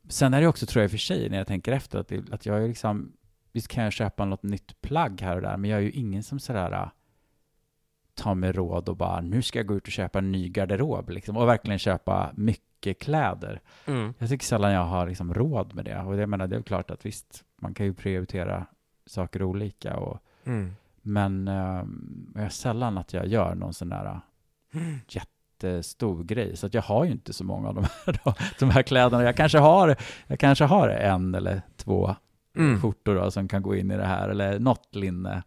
Sen 0.08 0.34
är 0.34 0.40
det 0.40 0.46
också, 0.46 0.66
tror 0.66 0.82
jag, 0.82 0.90
för 0.90 0.98
sig, 0.98 1.30
när 1.30 1.38
jag 1.38 1.46
tänker 1.46 1.72
efter, 1.72 1.98
att, 1.98 2.08
det, 2.08 2.32
att 2.32 2.46
jag 2.46 2.62
är 2.64 2.68
liksom, 2.68 3.12
visst 3.52 3.68
kan 3.68 3.84
jag 3.84 3.92
köpa 3.92 4.24
något 4.24 4.42
nytt 4.42 4.80
plagg 4.80 5.20
här 5.20 5.36
och 5.36 5.42
där, 5.42 5.56
men 5.56 5.70
jag 5.70 5.78
är 5.78 5.82
ju 5.82 5.90
ingen 5.90 6.22
som 6.22 6.38
sådär 6.38 6.72
äh, 6.72 6.88
tar 8.14 8.34
mig 8.34 8.52
råd 8.52 8.88
och 8.88 8.96
bara, 8.96 9.20
nu 9.20 9.42
ska 9.42 9.58
jag 9.58 9.66
gå 9.66 9.74
ut 9.74 9.86
och 9.86 9.92
köpa 9.92 10.18
en 10.18 10.32
ny 10.32 10.48
garderob, 10.48 11.10
liksom, 11.10 11.36
och 11.36 11.48
verkligen 11.48 11.78
köpa 11.78 12.30
mycket 12.34 12.98
kläder. 12.98 13.60
Mm. 13.86 14.14
Jag 14.18 14.28
tycker 14.28 14.44
sällan 14.46 14.72
jag 14.72 14.84
har 14.84 15.06
liksom 15.06 15.34
råd 15.34 15.74
med 15.74 15.84
det, 15.84 16.00
och 16.02 16.16
jag 16.16 16.28
menar, 16.28 16.46
det 16.46 16.56
är 16.56 16.62
klart 16.62 16.90
att 16.90 17.06
visst, 17.06 17.44
man 17.56 17.74
kan 17.74 17.86
ju 17.86 17.94
prioritera 17.94 18.66
saker 19.06 19.42
olika, 19.42 19.96
och, 19.96 20.18
Mm. 20.44 20.72
men 21.02 21.48
eh, 21.48 21.84
jag 22.34 22.44
är 22.44 22.48
sällan 22.48 22.98
att 22.98 23.12
jag 23.12 23.26
gör 23.26 23.54
någon 23.54 23.74
sån 23.74 23.88
där 23.88 24.20
Mm. 24.74 24.98
Jättestor 25.62 26.24
grej. 26.24 26.56
Så 26.56 26.66
att 26.66 26.74
jag 26.74 26.82
har 26.82 27.04
ju 27.04 27.10
inte 27.12 27.32
så 27.32 27.44
många 27.44 27.68
av 27.68 27.74
de 27.74 27.84
här, 27.84 28.20
då, 28.24 28.34
de 28.58 28.70
här 28.70 28.82
kläderna. 28.82 29.22
Jag 29.24 29.36
kanske 29.36 29.58
har, 29.58 29.96
jag 30.26 30.38
kanske 30.38 30.64
har 30.64 30.88
en 30.88 31.34
eller 31.34 31.62
två 31.76 32.16
Mm. 32.56 32.80
skjortor 32.80 33.14
då, 33.14 33.30
som 33.30 33.48
kan 33.48 33.62
gå 33.62 33.74
in 33.76 33.90
i 33.90 33.96
det 33.96 34.06
här, 34.06 34.28
eller 34.28 34.58
något 34.58 34.94
linne, 34.94 35.42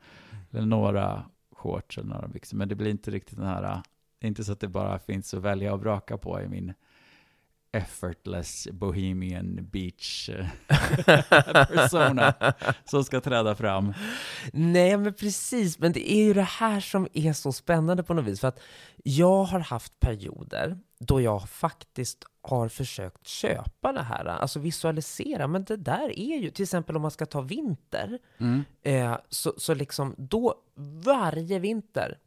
eller 0.52 0.66
några 0.66 1.24
shorts 1.56 1.98
eller 1.98 2.10
några 2.10 2.28
byxor. 2.28 2.58
Men 2.58 2.68
det 2.70 2.76
blir 2.76 2.92
inte 2.92 3.12
riktigt 3.12 3.38
den 3.38 3.48
här, 3.48 3.82
inte 4.22 4.44
så 4.44 4.52
att 4.52 4.60
det 4.60 4.68
bara 4.68 5.00
finns 5.00 5.34
att 5.34 5.42
välja 5.42 5.74
och 5.74 5.80
vraka 5.80 6.18
på 6.18 6.42
i 6.42 6.48
min 6.48 6.74
effortless 7.72 8.68
bohemian 8.72 9.68
beach 9.72 10.30
eh, 10.30 10.46
persona 11.68 12.34
som 12.86 13.04
ska 13.04 13.22
träda 13.22 13.56
fram. 13.56 13.94
Nej, 14.54 14.98
men 14.98 15.14
precis. 15.14 15.80
Men 15.80 15.92
det 15.92 16.12
är 16.12 16.24
ju 16.24 16.34
det 16.34 16.42
här 16.42 16.80
som 16.80 17.08
är 17.14 17.34
så 17.34 17.52
spännande 17.52 18.04
på 18.04 18.14
något 18.14 18.26
vis. 18.26 18.40
För 18.40 18.48
att 18.48 18.60
jag 19.04 19.44
har 19.44 19.60
haft 19.60 20.00
perioder 20.00 20.78
då 21.00 21.22
jag 21.22 21.50
faktiskt 21.50 22.24
har 22.42 22.68
försökt 22.70 23.28
köpa 23.28 23.92
det 23.94 24.02
här, 24.04 24.26
alltså 24.26 24.60
visualisera. 24.60 25.48
Men 25.48 25.64
det 25.64 25.78
där 25.78 26.20
är 26.20 26.38
ju, 26.38 26.50
till 26.50 26.64
exempel 26.64 26.96
om 26.96 27.02
man 27.02 27.12
ska 27.12 27.26
ta 27.26 27.42
vinter, 27.42 28.20
Mm. 28.38 28.64
eh, 28.84 29.18
så, 29.30 29.54
så 29.58 29.74
liksom 29.74 30.16
då 30.18 30.56
varje 31.06 31.60
vinter, 31.60 32.18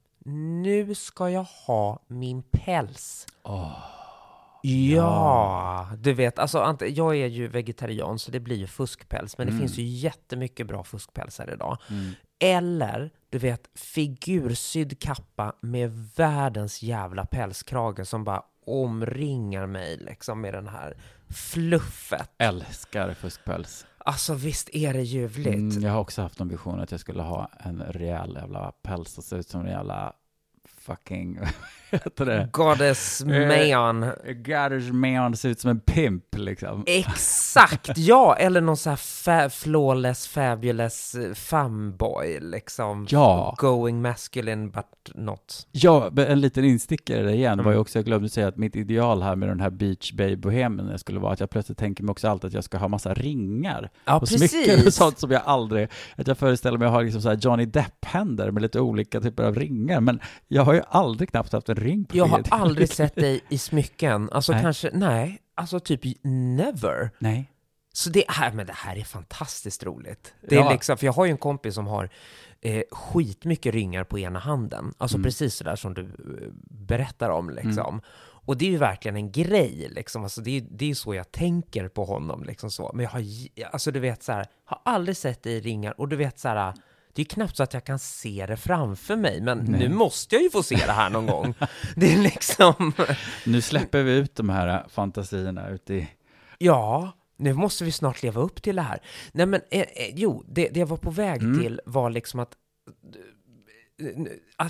nu 0.65 0.95
ska 0.95 1.31
jag 1.31 1.47
ha 1.67 2.03
min 2.07 2.43
päls. 2.43 3.27
Ja, 4.63 5.89
du 5.99 6.13
vet, 6.13 6.39
alltså 6.39 6.77
jag 6.81 7.17
är 7.17 7.27
ju 7.27 7.49
vegetarian 7.49 8.19
så 8.19 8.31
det 8.31 8.41
blir 8.41 8.57
ju 8.57 8.67
fuskpäls, 8.67 9.39
men 9.39 9.47
det 9.47 9.53
finns 9.59 9.79
ju 9.79 9.83
jättemycket 9.83 10.67
bra 10.67 10.85
fuskpälsar 10.85 11.53
idag. 11.53 11.79
Eller, 12.41 13.11
du 13.31 13.39
vet, 13.39 13.71
figursydd 13.75 15.01
kappa 15.01 15.53
med 15.61 16.09
världens 16.17 16.83
jävla 16.83 17.27
pälskrage 17.27 18.07
som 18.07 18.25
bara 18.25 18.43
omringar 18.67 19.67
mig 19.67 19.97
liksom 19.97 20.41
med 20.41 20.55
den 20.55 20.69
här 20.69 20.97
fluffet. 21.29 22.31
Älskar 22.39 23.15
fuskpäls. 23.15 23.87
Alltså 23.99 24.35
visst 24.35 24.69
är 24.73 24.93
det 24.93 25.03
ljuvligt? 25.03 25.77
Mm, 25.77 25.83
jag 25.83 25.93
har 25.93 26.01
också 26.01 26.23
haft 26.23 26.41
en 26.41 26.49
vision 26.49 26.81
att 26.81 26.91
jag 26.91 27.01
skulle 27.01 27.23
ha 27.23 27.51
en 27.59 27.83
rejäl 27.83 28.35
jävla 28.35 28.73
päls 28.83 29.19
och 29.19 29.25
se 29.25 29.37
ut 29.37 29.49
som 29.49 29.61
en 29.61 29.71
jävla 29.71 30.13
fucking, 30.83 31.39
vad 31.91 32.01
heter 32.05 32.27
det? 32.27 32.49
Goddess 32.53 33.23
man. 33.25 34.05
Goddess 34.45 34.91
man, 34.93 35.37
ser 35.37 35.49
ut 35.49 35.61
som 35.61 35.71
en 35.71 35.81
pimp 35.81 36.25
liksom. 36.37 36.85
Exakt, 36.87 37.91
ja! 37.97 38.37
Eller 38.39 38.61
någon 38.61 38.77
sån 38.77 38.91
här 38.91 38.97
fa- 38.97 39.49
flawless, 39.49 40.27
fabulous 40.29 41.15
eh, 41.15 41.33
femboy, 41.35 42.41
liksom. 42.41 43.07
Ja. 43.11 43.55
Going 43.59 44.03
masculine 44.03 44.71
but 44.71 44.85
not. 45.15 45.67
Ja, 45.73 46.11
en 46.17 46.41
liten 46.41 46.65
instickare 46.65 47.23
där 47.23 47.33
igen 47.33 47.59
var 47.59 47.65
ju 47.65 47.71
Mm. 47.73 47.81
också, 47.81 47.99
jag 47.99 48.05
glömde 48.07 48.29
säga 48.29 48.49
att 48.49 48.57
mitt 48.57 48.77
ideal 48.77 49.23
här 49.23 49.37
med 49.37 49.49
den 49.49 49.61
här 49.61 49.71
Beach 49.71 50.13
Bay 50.13 50.37
bohemen 50.37 50.99
skulle 50.99 51.21
vara 51.21 51.33
att 51.33 51.41
jag 51.41 51.51
plötsligt 51.51 51.79
tänker 51.79 52.05
mig 52.05 52.11
också 52.11 52.29
alltid 52.29 52.49
att 52.49 52.55
jag 52.55 52.65
ska 52.65 52.79
ha 52.79 52.89
massa 52.89 53.15
ringar 53.15 53.91
Ja, 54.05 54.19
och 54.19 54.29
smycken 54.29 54.87
och 54.87 54.93
sånt 54.95 55.19
som 55.19 55.31
jag 55.31 55.43
aldrig, 55.45 55.89
att 56.17 56.27
jag 56.27 56.39
föreställer 56.39 56.79
mig 56.79 56.87
att 56.87 56.93
ha 56.95 57.01
liksom 57.01 57.23
så 57.23 57.29
här 57.29 57.37
Johnny 57.37 57.65
Depp-händer 57.67 58.51
med 58.51 58.63
lite 58.63 58.81
olika 58.81 59.21
typer 59.21 59.43
av 59.45 59.55
ringar, 59.57 60.01
men 60.01 60.21
jag 60.49 60.63
har 60.63 60.72
ju 60.75 60.83
aldrig 60.89 61.31
knappt 61.31 61.53
haft 61.53 61.69
en 61.69 61.77
ring 61.77 62.05
på 62.05 62.17
Jag 62.17 62.25
har 62.27 62.43
aldrig 62.51 62.89
sett 62.89 63.15
dig 63.15 63.41
i 63.49 63.59
smycken. 63.59 64.29
Alltså 64.33 64.53
Nej. 64.53 64.63
kanske, 64.63 64.91
nej, 64.93 65.39
alltså 65.55 65.81
typ 65.81 66.01
never. 66.25 67.11
Nej. 67.19 67.49
Så 67.95 68.11
det 68.11 68.25
här, 68.29 68.53
men 68.53 68.67
det 68.67 68.73
här 68.77 68.97
är 68.97 69.05
fantastiskt 69.05 69.85
roligt. 69.85 70.35
Det 70.49 70.55
är 70.57 70.61
Ja. 70.61 70.73
liksom, 70.73 70.97
för 70.97 71.07
jag 71.07 71.13
har 71.13 71.25
ju 71.25 71.31
en 71.31 71.37
kompis 71.39 71.75
som 71.75 71.87
har 71.87 72.09
eh, 72.61 72.83
skitmycket 72.91 73.75
ringar 73.75 74.05
på 74.05 74.19
ena 74.19 74.39
handen. 74.39 74.95
Alltså 74.99 75.17
Mm. 75.17 75.23
precis 75.25 75.59
det 75.59 75.65
där 75.65 75.77
som 75.77 75.95
du 75.95 76.03
eh, 76.03 76.49
berättar 76.71 77.31
om 77.31 77.51
liksom. 77.51 78.01
Och 78.45 78.57
det 78.57 78.67
är 78.67 78.71
ju 78.71 78.77
verkligen 78.77 79.17
en 79.17 79.33
grej 79.33 79.89
liksom. 79.91 80.23
Alltså 80.23 80.41
det 80.41 80.57
är, 80.57 80.65
det 80.71 80.91
är 80.91 80.95
så 80.95 81.15
jag 81.15 81.33
tänker 81.33 81.89
på 81.89 82.05
honom 82.05 82.45
liksom 82.45 82.71
så. 82.71 82.91
Men 82.95 83.03
jag 83.05 83.11
har, 83.11 83.23
alltså 83.73 83.91
du 83.91 84.01
vet 84.01 84.23
så 84.23 84.33
här, 84.33 84.47
har 84.65 84.81
aldrig 84.85 85.17
sett 85.17 85.43
dig 85.43 85.53
i 85.53 85.61
ringar 85.61 86.01
och 86.01 86.09
du 86.09 86.17
vet 86.17 86.39
så 86.39 86.49
här, 86.49 86.75
det 87.15 87.23
är 87.23 87.27
knappt 87.27 87.57
så 87.57 87.63
att 87.63 87.75
jag 87.75 87.85
kan 87.85 87.99
se 87.99 88.47
det 88.49 88.57
framför 88.57 89.17
mig, 89.17 89.41
men 89.41 89.59
nu 89.59 89.89
måste 89.89 90.35
jag 90.35 90.43
ju 90.43 90.51
få 90.51 90.63
se 90.63 90.77
det 90.77 90.93
här 90.93 91.11
någon 91.11 91.27
gång. 91.27 91.55
Det 91.97 92.13
är 92.13 92.19
liksom, 92.19 92.93
Nu 93.47 93.61
släpper 93.61 94.03
vi 94.03 94.17
ut 94.17 94.35
de 94.35 94.49
här 94.49 94.89
fantasierna 94.89 95.69
ut 95.69 95.91
i... 95.91 96.09
Ja, 96.59 97.13
nu 97.37 97.53
måste 97.53 97.85
vi 97.85 97.93
snart 97.93 98.23
leva 98.23 98.41
upp 98.41 98.63
till 98.63 98.77
det 98.77 98.83
här. 98.83 99.03
Nej 99.33 99.47
men, 99.47 99.61
eh, 99.71 99.81
eh, 99.81 100.15
jo, 100.15 100.45
det, 100.49 100.69
det 100.69 100.81
jag 100.81 100.87
var 100.87 100.97
på 100.97 101.11
väg 101.11 101.41
till 101.41 101.81
var 101.87 102.11
liksom 102.11 102.41
att... 102.41 102.57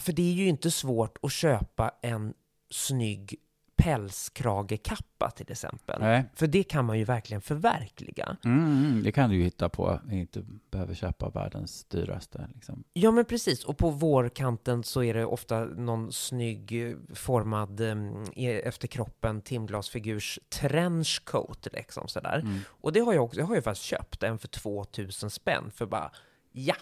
För 0.01 0.13
det 0.13 0.23
är 0.23 0.33
ju 0.33 0.49
inte 0.49 0.71
svårt 0.71 1.19
att 1.23 1.33
köpa 1.33 1.91
en 2.03 2.35
snygg 2.71 3.37
pälskragekappa 3.83 5.31
till 5.31 5.53
exempel. 5.53 6.01
Nej. 6.01 6.25
För 6.35 6.47
det 6.47 6.63
kan 6.63 6.85
man 6.85 6.99
ju 6.99 7.05
verkligen 7.05 7.41
förverkliga. 7.41 8.37
Mm, 8.45 8.85
mm, 8.85 9.03
det 9.03 9.13
kan 9.13 9.31
du 9.31 9.37
ju 9.37 9.43
hitta 9.43 9.69
på, 9.69 10.01
inte 10.11 10.45
behöver 10.71 10.95
köpa 10.95 11.31
världens 11.31 11.85
dyraste 11.85 12.49
liksom. 12.55 12.85
Ja 12.93 13.11
men 13.11 13.25
precis, 13.25 13.65
och 13.65 13.79
på 13.79 13.91
vårkanten 13.91 14.85
så 14.85 15.03
är 15.03 15.15
det 15.15 15.25
ofta 15.25 15.65
någon 15.65 16.13
snygg 16.13 16.89
eh, 16.89 16.97
formad 17.15 17.81
eh, 17.81 17.97
efter 18.37 18.89
kroppen 18.89 19.41
timglasfigurs 19.41 20.39
trenchcoat 20.49 21.69
liksom 21.73 22.09
sådär. 22.09 22.49
Och 22.67 22.93
det 22.93 23.01
har 23.01 23.13
jag 23.13 23.25
också, 23.25 23.41
jag 23.41 23.47
har 23.47 23.55
ju 23.55 23.63
faktiskt 23.63 23.87
köpt 23.87 24.23
en 24.23 24.39
för 24.39 24.49
2000 24.49 25.31
spänn 25.31 25.71
för 25.75 25.87
bara 25.87 26.11
ja, 26.53 26.77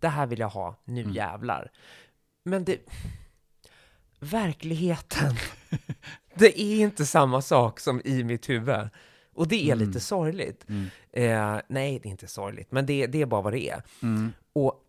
det 0.00 0.08
här 0.08 0.26
vill 0.26 0.38
jag 0.38 0.48
ha, 0.48 0.76
nu 0.84 1.12
jävlar. 1.12 1.70
Men 2.44 2.64
det, 2.64 2.80
verkligheten, 4.20 5.34
det 6.38 6.60
är 6.60 6.80
inte 6.80 7.06
samma 7.06 7.42
sak 7.42 7.80
som 7.80 8.00
i 8.04 8.24
mitt 8.24 8.48
huvud. 8.48 8.88
Och 9.34 9.48
det 9.48 9.70
är 9.70 9.76
lite 9.76 10.00
sorgligt. 10.00 10.64
Eh, 11.12 11.56
nej, 11.68 11.98
det 12.02 12.08
är 12.08 12.10
inte 12.10 12.26
sorgligt, 12.26 12.72
men 12.72 12.86
det, 12.86 13.06
det 13.06 13.22
är 13.22 13.26
bara 13.26 13.40
vad 13.42 13.52
det 13.52 13.68
är. 13.70 13.82
Och, 14.52 14.82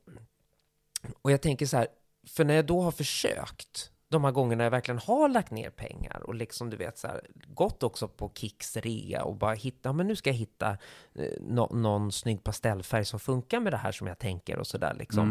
och 1.22 1.32
jag 1.32 1.42
tänker 1.42 1.66
så 1.66 1.78
här, 1.78 1.88
för 2.28 2.44
när 2.46 2.54
jag 2.54 2.66
då 2.66 2.82
har 2.82 2.92
försökt, 2.92 3.92
de 4.10 4.24
här 4.24 4.32
gångerna 4.32 4.64
jag 4.64 4.72
verkligen 4.72 5.00
har 5.00 5.30
lagt 5.30 5.52
ner 5.52 5.70
pengar 5.70 6.20
och 6.24 6.36
liksom 6.36 6.70
du 6.70 6.78
vet 6.78 6.98
så 6.98 7.08
här, 7.08 7.22
gått 7.48 7.84
också 7.84 8.08
på 8.08 8.32
Kicks 8.36 8.78
rea 8.78 9.24
och 9.24 9.36
bara 9.36 9.54
hitta, 9.54 9.94
men 9.94 10.08
nu 10.08 10.16
ska 10.16 10.30
jag 10.30 10.38
hitta 10.38 10.78
eh, 11.16 11.32
nå- 11.42 11.72
någon 11.74 12.12
snygg 12.12 12.44
pastellfärg 12.44 13.06
som 13.06 13.20
funkar 13.20 13.60
med 13.60 13.74
det 13.74 13.78
här 13.78 13.92
som 13.92 14.08
jag 14.08 14.20
tänker 14.20 14.58
och 14.60 14.68
sådär 14.68 14.94
liksom. 15.00 15.30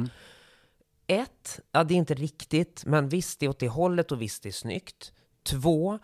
Ett, 1.07 1.61
ja 1.73 1.85
det 1.85 1.95
är 1.95 1.99
inte 1.99 2.15
riktigt, 2.15 2.83
men 2.87 3.09
visst 3.09 3.41
det 3.41 3.47
är 3.47 3.51
åt 3.51 3.59
det 3.59 3.69
hållet 3.69 4.13
och 4.13 4.23
visst 4.23 4.43
det 4.43 4.49
är 4.49 4.53
snyggt. 4.53 5.13
Två, 5.47 5.99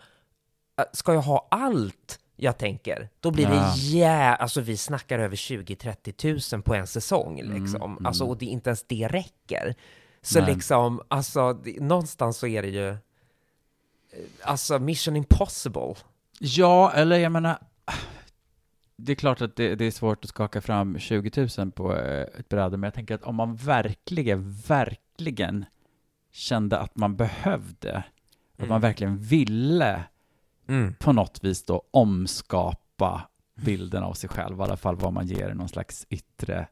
äh, 0.79 0.85
ska 0.93 1.13
jag 1.13 1.21
ha 1.21 1.47
allt 1.51 2.19
jag 2.35 2.57
tänker, 2.57 3.09
då 3.19 3.31
blir 3.31 3.47
det 3.47 3.55
Ja. 3.55 3.75
jä... 3.75 4.35
Alltså 4.35 4.61
vi 4.61 4.77
snackar 4.77 5.19
över 5.19 5.35
20-30 5.35 6.11
tusen 6.11 6.61
på 6.61 6.75
en 6.75 6.87
säsong 6.87 7.41
liksom. 7.41 8.05
Alltså 8.05 8.25
och 8.25 8.37
det, 8.37 8.45
inte 8.45 8.69
ens 8.69 8.83
det 8.87 9.07
räcker. 9.07 9.75
Så 10.21 10.41
Nej. 10.41 10.55
liksom, 10.55 11.01
alltså 11.07 11.53
det, 11.53 11.79
någonstans 11.79 12.37
så 12.37 12.47
är 12.47 12.61
det 12.61 12.67
ju, 12.67 12.89
eh, 12.89 12.97
alltså 14.43 14.79
mission 14.79 15.15
impossible. 15.15 15.95
Ja, 16.39 16.91
eller 16.91 17.17
jag 17.17 17.31
menar, 17.31 17.57
det 18.97 19.11
är 19.11 19.15
klart 19.15 19.41
att 19.41 19.55
det, 19.55 19.75
det 19.75 19.85
är 19.85 19.91
svårt 19.91 20.23
att 20.25 20.29
skaka 20.29 20.61
fram 20.61 20.99
20 20.99 21.47
000 21.57 21.71
på 21.71 21.95
eh, 21.95 22.39
ett 22.39 22.49
bräde, 22.49 22.77
men 22.77 22.87
jag 22.87 22.93
tänker 22.93 23.15
att 23.15 23.23
om 23.23 23.35
man 23.35 23.55
verkligen, 23.55 24.53
verkligen 24.53 25.65
kände 26.31 26.79
att 26.79 26.95
man 26.95 27.15
behövde, 27.15 28.03
att 28.57 28.69
man 28.69 28.81
verkligen 28.81 29.17
ville 29.17 30.03
Mm. 30.67 30.93
på 30.99 31.13
något 31.13 31.43
vis 31.43 31.65
då 31.65 31.83
omskapa 31.91 33.29
bilden 33.55 34.03
av 34.03 34.13
sig 34.13 34.29
själv, 34.29 34.59
i 34.59 34.61
alla 34.61 34.77
fall 34.77 34.95
vad 34.95 35.13
man 35.13 35.27
ger 35.27 35.53
någon 35.53 35.69
slags 35.69 36.07
yttre, 36.09 36.67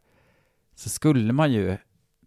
så 0.76 0.89
skulle 0.89 1.34
man 1.34 1.52
ju 1.52 1.78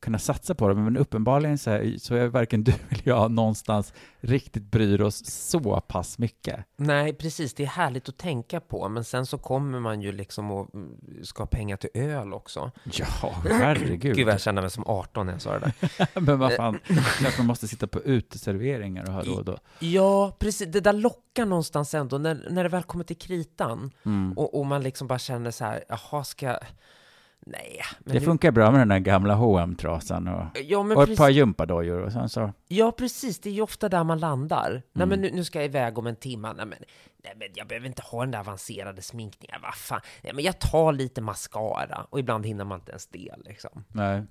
kunna 0.05 0.19
satsa 0.19 0.55
på 0.55 0.69
det, 0.69 0.75
men 0.75 0.97
uppenbarligen 0.97 1.59
så 1.59 1.71
är, 1.71 1.99
så 1.99 2.15
är 2.15 2.27
varken 2.27 2.65
du 2.65 2.73
eller 2.89 3.09
jag 3.09 3.31
någonstans 3.31 3.93
riktigt 4.21 4.63
bryr 4.63 5.01
oss 5.01 5.27
så 5.27 5.81
pass 5.81 6.19
mycket. 6.19 6.65
Nej, 6.77 7.13
precis. 7.15 7.55
Det 7.55 7.63
är 7.63 7.67
härligt 7.67 8.09
att 8.09 8.17
tänka 8.17 8.61
på, 8.61 8.89
men 8.89 9.05
sen 9.05 9.27
så 9.27 9.39
kommer 9.39 9.81
man 9.81 10.01
ju 10.01 10.13
liksom 10.13 10.51
och 10.51 10.75
mm, 10.75 10.97
ska 11.23 11.43
ha 11.43 11.47
pengar 11.47 11.77
till 11.77 11.91
öl 11.95 12.33
också. 12.33 12.71
Ja, 12.85 13.07
herregud. 13.45 14.01
Gud 14.17 14.29
jag 14.29 14.41
känner 14.41 14.63
mig 14.63 14.71
som 14.71 14.85
18 14.87 15.27
när 15.27 15.33
jag 15.33 15.43
sa 15.43 15.59
det 15.59 15.73
där. 15.81 16.21
men 16.21 16.39
vad 16.39 16.53
fan, 16.53 16.79
kanske 17.19 17.39
man 17.39 17.47
måste 17.47 17.69
sitta 17.69 17.87
på 17.87 18.01
uteserveringar 18.01 19.05
och 19.09 19.13
ha 19.13 19.23
råd 19.23 19.45
då. 19.45 19.59
Ja, 19.79 20.37
precis. 20.39 20.69
Det 20.73 20.81
där 20.81 20.93
lockar 20.93 21.47
någonstans 21.47 21.95
ändå, 21.95 22.19
när, 22.19 22.47
när 22.51 22.63
det 22.63 22.69
väl 22.69 22.83
kommer 22.83 23.05
till 23.05 23.19
kritan. 23.19 23.91
Mm. 24.05 24.33
Och, 24.33 24.59
och 24.59 24.67
man 24.67 24.83
liksom 24.83 25.07
bara 25.07 25.19
känner 25.19 25.51
så 25.51 25.65
här, 25.65 25.85
jaha, 25.89 26.25
ska 26.25 26.47
jag... 26.47 26.59
Nej. 27.47 27.81
Men 27.99 28.15
Det 28.15 28.21
funkar 28.21 28.51
bra 28.51 28.71
med 28.71 28.81
den 28.81 28.89
där 28.89 28.99
gamla 28.99 29.35
hm 29.35 29.75
trasan 29.75 30.29
och, 30.29 30.45
Ja, 30.65 30.79
och 30.79 30.91
ett 30.93 30.97
precis. 30.99 31.19
par 31.19 31.29
gympadojor 31.29 32.03
och 32.03 32.13
sen 32.13 32.29
så, 32.29 32.53
Ja, 32.69 32.93
precis. 32.93 33.39
Det 33.41 33.49
är 33.49 33.53
ju 33.55 33.63
ofta 33.63 33.89
där 33.89 34.05
man 34.05 34.19
landar. 34.19 34.71
Nej, 34.71 34.83
Mm. 35.05 35.09
men 35.09 35.21
nu, 35.21 35.31
nu 35.37 35.45
ska 35.45 35.59
jag 35.59 35.67
iväg 35.67 35.99
om 35.99 36.07
en 36.07 36.17
timme. 36.17 36.53
Nej, 36.57 36.67
men, 36.67 36.79
nej, 37.25 37.33
men 37.37 37.49
jag 37.55 37.67
behöver 37.69 37.87
inte 37.87 38.03
ha 38.03 38.21
den 38.21 38.31
där 38.31 38.39
avancerade 38.41 39.03
sminkningen. 39.03 39.57
Vad 39.63 39.75
fan. 39.75 40.01
Nej, 40.23 40.33
men 40.35 40.45
jag 40.45 40.59
tar 40.59 40.93
lite 40.93 41.21
mascara. 41.21 42.07
Och 42.11 42.19
ibland 42.21 42.47
hinner 42.47 42.65
man 42.65 42.79
inte 42.79 42.91
ens 42.93 43.07
det, 43.07 43.35
liksom. 43.45 43.85
nej. 43.89 44.23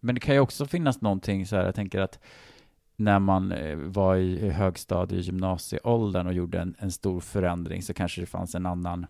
Men 0.00 0.14
det 0.14 0.20
kan 0.20 0.34
ju 0.34 0.40
också 0.40 0.66
finnas 0.66 1.00
någonting 1.00 1.46
så 1.46 1.56
här, 1.56 1.64
jag 1.64 1.74
tänker 1.74 2.00
att 2.00 2.18
när 2.96 3.18
man 3.18 3.52
eh, 3.52 3.76
var 3.76 4.16
i 4.16 4.50
högstadie, 4.50 5.20
gymnasieåldern 5.20 6.26
och 6.26 6.32
gjorde 6.32 6.60
en, 6.60 6.74
en 6.78 6.92
stor 6.92 7.20
förändring 7.20 7.82
så 7.82 7.94
kanske 7.94 8.20
det 8.20 8.26
fanns 8.26 8.54
en 8.54 8.66
annan, 8.66 9.06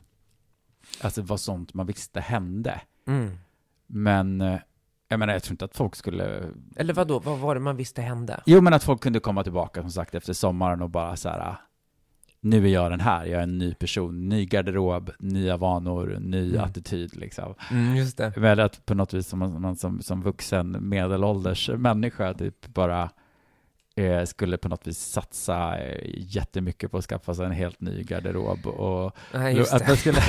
alltså 1.00 1.20
det 1.22 1.28
var 1.28 1.36
sånt 1.36 1.74
man 1.74 1.86
visste 1.86 2.20
hände. 2.20 2.80
Mm. 3.06 3.30
Men 3.86 4.40
eh, 4.40 4.58
jag 5.08 5.18
menar, 5.18 5.32
jag 5.32 5.42
tror 5.42 5.52
inte 5.52 5.64
att 5.64 5.76
folk 5.76 5.96
skulle... 5.96 6.50
Eller 6.76 6.94
vad 6.94 7.08
då? 7.08 7.18
Vad 7.18 7.38
var 7.38 7.54
det 7.54 7.60
man 7.60 7.76
visste 7.76 8.02
hände? 8.02 8.40
Jo, 8.46 8.60
men 8.60 8.74
att 8.74 8.84
folk 8.84 9.00
kunde 9.00 9.20
komma 9.20 9.42
tillbaka 9.42 9.80
som 9.80 9.90
sagt 9.90 10.14
efter 10.14 10.32
sommaren 10.32 10.82
och 10.82 10.90
bara 10.90 11.16
så 11.16 11.28
här, 11.28 11.38
ah, 11.40 11.56
nu 12.40 12.64
är 12.64 12.72
jag 12.72 12.90
den 12.90 13.00
här, 13.00 13.24
jag 13.26 13.38
är 13.38 13.42
en 13.42 13.58
ny 13.58 13.74
person, 13.74 14.28
ny 14.28 14.46
garderob, 14.46 15.10
nya 15.18 15.56
vanor, 15.56 16.18
ny 16.20 16.50
Mm. 16.50 16.64
attityd 16.64 17.16
liksom. 17.16 17.54
Mm, 17.70 17.96
just 17.96 18.16
det. 18.16 18.32
Men 18.36 18.60
att 18.60 18.86
på 18.86 18.94
något 18.94 19.14
vis 19.14 19.28
som 19.28 19.38
man, 19.38 19.76
som, 19.76 20.02
som 20.02 20.22
vuxen 20.22 20.76
medelålders 20.88 21.70
människa 21.70 22.34
typ 22.34 22.66
bara 22.66 23.10
skulle 24.26 24.56
på 24.56 24.68
något 24.68 24.86
vis 24.86 24.98
satsa 24.98 25.78
eh, 25.78 26.10
jättemycket 26.16 26.90
på 26.90 26.98
att 26.98 27.04
skaffa 27.04 27.34
sig 27.34 27.46
en 27.46 27.52
helt 27.52 27.80
ny 27.80 28.02
garderob 28.02 28.66
och 28.66 29.16
Nej, 29.32 29.56
just 29.56 29.74
att 29.74 29.88
man 29.88 29.96
skulle... 29.96 30.18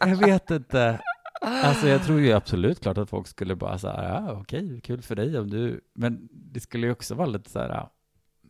jag 0.00 0.16
vet 0.16 0.50
inte. 0.50 1.00
Alltså 1.40 1.88
jag 1.88 2.02
tror 2.02 2.20
ju 2.20 2.32
absolut 2.32 2.80
klart 2.80 2.98
att 2.98 3.10
folk 3.10 3.28
skulle 3.28 3.56
bara 3.56 3.78
säga, 3.78 3.94
ja 4.26 4.32
okej, 4.32 4.80
kul 4.80 5.02
för 5.02 5.16
dig 5.16 5.38
om 5.38 5.50
du, 5.50 5.80
men 5.94 6.28
det 6.32 6.60
skulle 6.60 6.86
ju 6.86 6.92
också 6.92 7.14
vara 7.14 7.26
lite 7.26 7.50
så 7.50 7.58
här, 7.58 7.68
ja, 7.68 7.92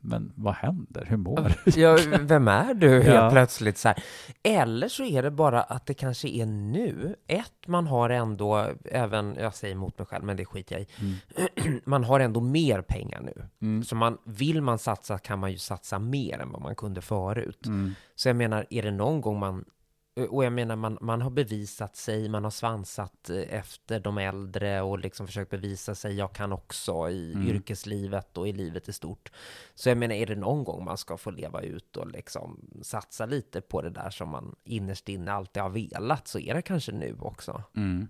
men 0.00 0.32
vad 0.36 0.54
händer, 0.54 1.04
hur 1.04 1.16
mår 1.16 1.52
du? 1.64 1.80
Ja, 1.80 1.98
vem 2.20 2.48
är 2.48 2.74
du 2.74 2.88
helt 3.02 3.06
Ja. 3.14 3.30
plötsligt 3.30 3.78
så 3.78 3.88
här? 3.88 4.02
Eller 4.42 4.88
så 4.88 5.04
är 5.04 5.22
det 5.22 5.30
bara 5.30 5.62
att 5.62 5.86
det 5.86 5.94
kanske 5.94 6.28
är 6.28 6.46
nu. 6.46 7.16
Ett, 7.26 7.66
man 7.66 7.86
har 7.86 8.10
ändå, 8.10 8.66
även, 8.84 9.34
jag 9.40 9.54
säger 9.54 9.74
emot 9.74 9.98
mig 9.98 10.06
själv, 10.06 10.24
men 10.24 10.36
det 10.36 10.44
skiter 10.44 10.74
jag 10.76 10.82
i. 10.82 10.86
Mm. 11.00 11.80
Man 11.84 12.04
har 12.04 12.20
ändå 12.20 12.40
mer 12.40 12.82
pengar 12.82 13.20
nu. 13.20 13.48
Mm. 13.62 13.84
Så 13.84 13.96
man, 13.96 14.18
vill 14.24 14.62
man 14.62 14.78
satsa 14.78 15.18
kan 15.18 15.38
man 15.38 15.52
ju 15.52 15.58
satsa 15.58 15.98
mer 15.98 16.38
än 16.38 16.52
vad 16.52 16.62
man 16.62 16.74
kunde 16.74 17.00
förut. 17.00 17.66
Mm. 17.66 17.94
Så 18.14 18.28
jag 18.28 18.36
menar, 18.36 18.66
är 18.70 18.82
det 18.82 18.90
någon 18.90 19.20
gång 19.20 19.38
man 19.38 19.64
och 20.26 20.44
jag 20.44 20.52
menar, 20.52 20.76
man, 20.76 20.98
man 21.00 21.22
har 21.22 21.30
bevisat 21.30 21.96
sig, 21.96 22.28
man 22.28 22.44
har 22.44 22.50
svansat 22.50 23.30
eh, 23.30 23.36
efter 23.54 24.00
de 24.00 24.18
äldre 24.18 24.80
och 24.82 24.98
liksom 24.98 25.26
försökt 25.26 25.50
bevisa 25.50 25.94
sig, 25.94 26.14
jag 26.14 26.32
kan 26.32 26.52
också 26.52 27.10
i 27.10 27.32
Mm. 27.32 27.48
yrkeslivet 27.48 28.38
och 28.38 28.48
i 28.48 28.52
livet 28.52 28.88
i 28.88 28.92
stort. 28.92 29.32
Så 29.74 29.88
jag 29.88 29.98
menar, 29.98 30.14
är 30.14 30.26
det 30.26 30.36
någon 30.36 30.64
gång 30.64 30.84
man 30.84 30.98
ska 30.98 31.16
få 31.16 31.30
leva 31.30 31.60
ut 31.62 31.96
och 31.96 32.06
liksom 32.10 32.60
satsa 32.82 33.26
lite 33.26 33.60
på 33.60 33.82
det 33.82 33.90
där 33.90 34.10
som 34.10 34.28
man 34.28 34.56
innerst 34.64 35.08
inne 35.08 35.32
alltid 35.32 35.62
har 35.62 35.70
velat, 35.70 36.28
så 36.28 36.38
är 36.38 36.54
det 36.54 36.62
kanske 36.62 36.92
nu 36.92 37.16
också. 37.20 37.62
Mm. 37.76 38.08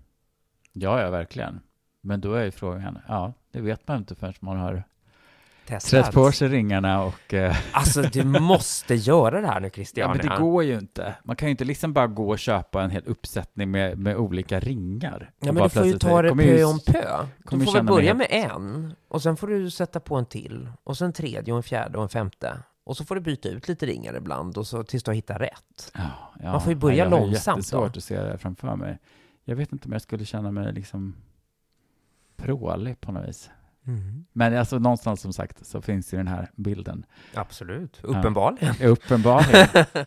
Ja, 0.73 1.01
ja, 1.01 1.09
verkligen. 1.09 1.59
Men 2.01 2.21
då 2.21 2.33
är 2.33 2.43
ju 2.43 2.51
frågan, 2.51 2.99
ja, 3.07 3.33
det 3.51 3.61
vet 3.61 3.87
man 3.87 3.97
inte 3.97 4.15
förrän 4.15 4.33
man 4.39 4.57
har 4.57 4.83
Testat. 5.69 6.03
trätt 6.05 6.13
på 6.13 6.31
sig 6.31 6.47
ringarna 6.47 7.03
och... 7.03 7.33
Eh, 7.33 7.57
Alltså, 7.71 8.01
du 8.01 8.23
måste 8.23 8.95
göra 8.95 9.41
det 9.41 9.47
här 9.47 9.59
nu, 9.59 9.69
Christian. 9.69 10.09
ja, 10.09 10.15
men 10.15 10.29
det 10.29 10.43
går 10.43 10.63
ju 10.63 10.79
inte. 10.79 11.15
Man 11.23 11.35
kan 11.35 11.47
ju 11.47 11.51
inte 11.51 11.65
liksom 11.65 11.93
bara 11.93 12.07
gå 12.07 12.29
och 12.29 12.39
köpa 12.39 12.83
en 12.83 12.89
hel 12.89 13.03
uppsättning 13.05 13.71
med, 13.71 13.97
med 13.99 14.17
olika 14.17 14.59
ringar. 14.59 15.31
Ja, 15.39 15.51
men 15.51 15.63
du 15.63 15.69
får 15.69 15.85
ju 15.85 15.93
ta 15.99 16.21
det 16.21 16.35
pö 16.35 16.63
om 16.63 16.79
pö. 16.79 17.25
Du 17.49 17.65
får 17.65 17.73
väl 17.73 17.85
börja 17.85 18.13
med 18.13 18.27
en, 18.29 18.95
och 19.07 19.21
sen 19.21 19.37
får 19.37 19.47
du 19.47 19.69
sätta 19.71 19.99
på 19.99 20.15
en 20.15 20.25
till, 20.25 20.69
och 20.83 20.97
sen 20.97 21.13
tredje 21.13 21.53
och 21.53 21.57
en 21.57 21.63
fjärde 21.63 21.97
och 21.97 22.03
en 22.03 22.09
femte. 22.09 22.53
Och 22.83 22.97
så 22.97 23.05
får 23.05 23.15
du 23.15 23.21
byta 23.21 23.49
ut 23.49 23.67
lite 23.67 23.85
ringar 23.85 24.17
ibland, 24.17 24.57
och 24.57 24.67
så 24.67 24.83
tills 24.83 25.03
du 25.03 25.09
har 25.11 25.15
hittat 25.15 25.41
rätt. 25.41 25.91
Ja, 25.93 26.01
ja, 26.43 26.51
Man 26.51 26.61
får 26.61 26.73
ju 26.73 26.79
börja 26.79 26.97
jag 26.97 27.05
har 27.05 27.11
långsamt 27.19 27.55
då. 27.55 27.59
jättesvårt 27.59 27.97
att 27.97 28.03
se 28.03 28.21
det 28.21 28.37
framför 28.37 28.75
mig. 28.75 28.99
Jag 29.43 29.55
vet 29.55 29.71
inte 29.71 29.85
om 29.87 29.91
jag 29.91 30.01
skulle 30.01 30.25
känna 30.25 30.51
mig 30.51 30.73
liksom 30.73 31.15
prålig 32.37 33.01
på 33.01 33.11
något 33.11 33.27
vis. 33.29 33.49
Men 34.33 34.57
alltså 34.57 34.79
någonstans 34.79 35.21
som 35.21 35.33
sagt 35.33 35.65
så 35.65 35.81
finns 35.81 36.13
ju 36.13 36.17
den 36.17 36.27
här 36.27 36.51
bilden. 36.55 37.05
Absolut, 37.33 37.99
uppenbarligen. 38.03 38.75
Uppenbarligen. 38.83 39.67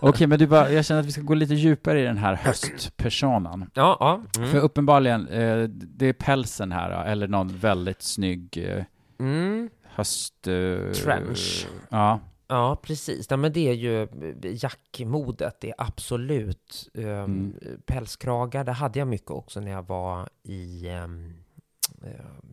Okej, 0.00 0.26
men 0.26 0.38
du 0.38 0.46
bara, 0.46 0.70
jag 0.72 0.84
känner 0.84 1.00
att 1.00 1.06
vi 1.06 1.12
ska 1.12 1.20
gå 1.22 1.34
lite 1.34 1.54
djupare 1.54 2.00
i 2.00 2.04
den 2.04 2.18
här 2.18 2.34
höstpersonan. 2.34 3.70
Ja, 3.74 3.96
ja. 4.00 4.20
Mm. 4.38 4.50
För 4.50 4.58
uppenbarligen, 4.58 5.28
eh, 5.28 5.62
det 5.68 6.06
är 6.06 6.12
pälsen 6.12 6.72
här, 6.72 7.04
eller 7.04 7.28
någon 7.28 7.48
väldigt 7.58 8.02
snygg 8.02 8.56
eh, 8.68 8.84
Mm. 9.20 9.70
höst... 9.84 10.46
Eh, 10.46 10.92
Trench. 10.92 11.66
Ja. 11.88 12.20
Ja, 12.54 12.76
precis. 12.82 13.26
Ja, 13.30 13.36
men 13.36 13.52
det 13.52 13.68
är 13.68 13.72
ju 13.74 14.02
eh, 14.02 14.08
jackmodet, 14.42 15.60
det 15.60 15.68
är 15.68 15.74
absolut. 15.78 16.90
Um, 16.94 17.04
Mm. 17.04 17.54
Pälskragar, 17.86 18.64
det 18.64 18.72
hade 18.72 18.98
jag 18.98 19.08
mycket 19.08 19.30
också 19.30 19.60
när 19.60 19.70
jag 19.70 19.86
var 19.86 20.28
i 20.42 20.88
um, 20.90 21.34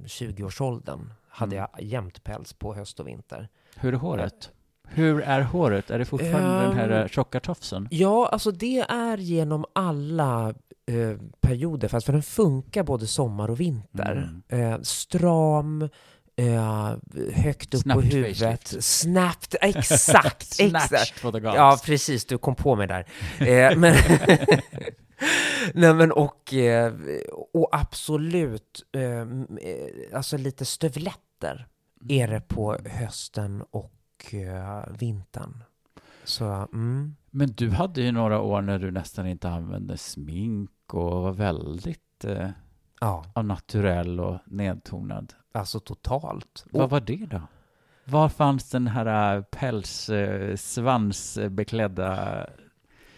20-årsåldern. 0.05 1.13
Hade 1.29 1.55
Mm. 1.57 1.69
jag 1.73 1.83
jämt 1.83 2.23
päls 2.23 2.53
på 2.53 2.73
höst 2.75 2.99
och 2.99 3.07
vinter. 3.07 3.49
Hur 3.75 3.93
är 3.93 3.97
håret? 3.97 4.49
Hur 4.87 5.21
är 5.21 5.41
håret? 5.41 5.91
Är 5.91 5.99
det 5.99 6.05
fortfarande 6.05 6.63
den 6.67 6.73
här 6.77 6.89
Ehm, 6.89 7.01
eh, 7.01 7.07
tjocka 7.07 7.39
tofsen? 7.39 7.87
Ja, 7.91 8.27
alltså 8.27 8.51
det 8.51 8.79
är 8.79 9.17
genom 9.17 9.65
alla 9.73 10.49
eh, 10.85 11.17
perioder, 11.41 11.87
fast 11.87 12.05
för 12.05 12.13
den 12.13 12.23
funkar 12.23 12.83
både 12.83 13.07
sommar 13.07 13.49
och 13.49 13.59
vinter. 13.59 14.41
Mm. 14.49 14.71
Eh, 14.73 14.79
stram, 14.81 15.89
eh, 16.41 16.95
högt 17.33 17.65
upp 17.65 17.71
på 17.71 17.77
Snabbt 17.77 18.13
huvudet. 18.13 18.37
facelift. 18.37 18.83
Snabbt, 18.85 19.55
exakt, 19.61 20.59
exakt. 20.59 21.21
Gods. 21.21 21.43
Ja, 21.43 21.79
precis, 21.85 22.25
du 22.25 22.37
kom 22.37 22.55
på 22.55 22.75
mig 22.75 22.87
där. 22.87 23.05
Eh, 23.39 23.77
men 23.77 23.95
Nej 25.73 25.93
men 25.93 26.11
och, 26.11 26.53
eh, 26.53 26.93
och 27.53 27.69
absolut, 27.71 28.85
alltså 30.13 30.37
lite 30.37 30.65
stövletter 30.65 31.67
är 32.09 32.27
det 32.27 32.41
på 32.41 32.77
hösten 32.85 33.63
och 33.71 33.93
vintern. 34.99 35.63
Så, 36.23 36.45
mm. 36.45 37.15
Men 37.29 37.51
du 37.51 37.69
hade 37.69 38.01
ju 38.01 38.11
några 38.11 38.41
år 38.41 38.61
när 38.61 38.79
du 38.79 38.91
nästan 38.91 39.27
inte 39.27 39.49
använde 39.49 39.97
smink 39.97 40.93
och 40.93 41.21
var 41.21 41.31
väldigt 41.31 42.25
ja, 43.01 43.25
ja, 43.35 43.41
naturell 43.41 44.19
och 44.19 44.37
nedtonad. 44.45 45.33
alltså 45.51 45.79
totalt. 45.79 46.65
Vad 46.71 46.89
var 46.89 46.99
det 46.99 47.25
då? 47.31 47.41
Var 48.05 48.29
fanns 48.29 48.69
den 48.69 48.87
här 48.87 49.35
eh, 49.37 49.43
päls, 49.43 50.09
eh, 50.09 50.55
svansbeklädda... 50.55 52.47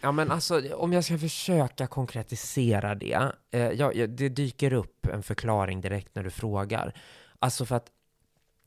ja 0.01 0.11
men 0.11 0.31
alltså, 0.31 0.61
om 0.75 0.93
jag 0.93 1.03
ska 1.03 1.17
försöka 1.17 1.87
konkretisera 1.87 2.95
det, 2.95 3.31
eh, 3.51 3.61
ja, 3.71 3.91
det 4.07 4.29
dyker 4.29 4.73
upp 4.73 5.05
en 5.07 5.23
förklaring 5.23 5.81
direkt 5.81 6.15
när 6.15 6.23
du 6.23 6.29
frågar. 6.29 6.93
Alltså 7.39 7.65
för 7.65 7.75
att 7.75 7.89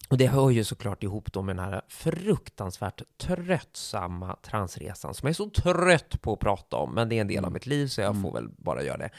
Och 0.08 0.18
det 0.18 0.26
hör 0.26 0.50
ju 0.50 0.64
såklart 0.64 1.02
ihop 1.02 1.32
då 1.32 1.42
med 1.42 1.56
den 1.56 1.64
här 1.64 1.82
fruktansvärt 1.88 3.02
tröttsamma 3.18 4.36
transresan 4.42 5.14
som 5.14 5.26
jag 5.26 5.30
är 5.30 5.34
så 5.34 5.50
trött 5.50 6.22
på 6.22 6.32
att 6.32 6.38
prata 6.40 6.76
om, 6.76 6.94
men 6.94 7.08
det 7.08 7.16
är 7.16 7.20
en 7.20 7.28
del 7.28 7.38
av 7.38 7.44
Mm. 7.44 7.52
mitt 7.52 7.66
liv 7.66 7.86
så 7.86 8.00
jag 8.00 8.10
Mm. 8.10 8.22
får 8.22 8.32
väl 8.32 8.48
bara 8.48 8.82
göra 8.82 8.96
det. 8.96 9.10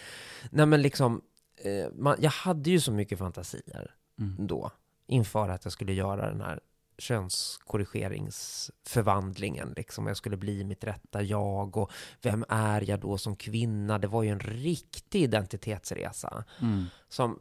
Nej 0.51 0.65
men 0.65 0.81
liksom, 0.81 1.21
eh, 1.57 1.87
man, 1.93 2.17
jag 2.19 2.31
hade 2.31 2.69
ju 2.69 2.79
så 2.79 2.91
mycket 2.91 3.19
fantasier 3.19 3.91
Mm. 4.19 4.47
då 4.47 4.71
inför 5.07 5.49
att 5.49 5.65
jag 5.65 5.73
skulle 5.73 5.93
göra 5.93 6.29
den 6.29 6.41
här 6.41 6.59
könskorrigeringsförvandlingen, 6.97 9.73
liksom. 9.75 10.07
Jag 10.07 10.17
skulle 10.17 10.37
bli 10.37 10.63
mitt 10.63 10.83
rätta 10.83 11.21
jag 11.21 11.77
och 11.77 11.91
vem 12.21 12.45
är 12.49 12.89
jag 12.89 12.99
då 12.99 13.17
som 13.17 13.35
kvinna? 13.35 13.99
Det 13.99 14.07
var 14.07 14.23
ju 14.23 14.29
en 14.29 14.39
riktig 14.39 15.23
identitetsresa. 15.23 16.43
Mm. 16.61 16.85
Som, 17.09 17.39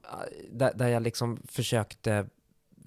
där, 0.53 0.73
där 0.75 0.89
jag 0.89 1.03
liksom 1.03 1.43
försökte 1.49 2.27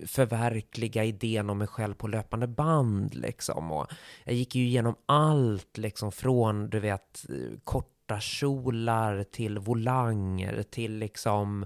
förverkliga 0.06 1.04
idén 1.04 1.50
om 1.50 1.58
mig 1.58 1.68
själv 1.68 1.94
på 1.94 2.08
löpande 2.08 2.48
band 2.48 3.16
liksom. 3.16 3.72
Och 3.72 3.88
jag 4.24 4.36
gick 4.36 4.56
ju 4.56 4.64
igenom 4.64 4.96
allt 5.06 5.78
liksom 5.78 6.12
från, 6.12 6.70
du 6.70 6.80
vet, 6.80 7.26
korta 7.64 7.96
kjolar 8.18 9.24
till 9.24 9.60
volanger 9.60 10.64
till 10.64 10.97
liksom 10.97 11.66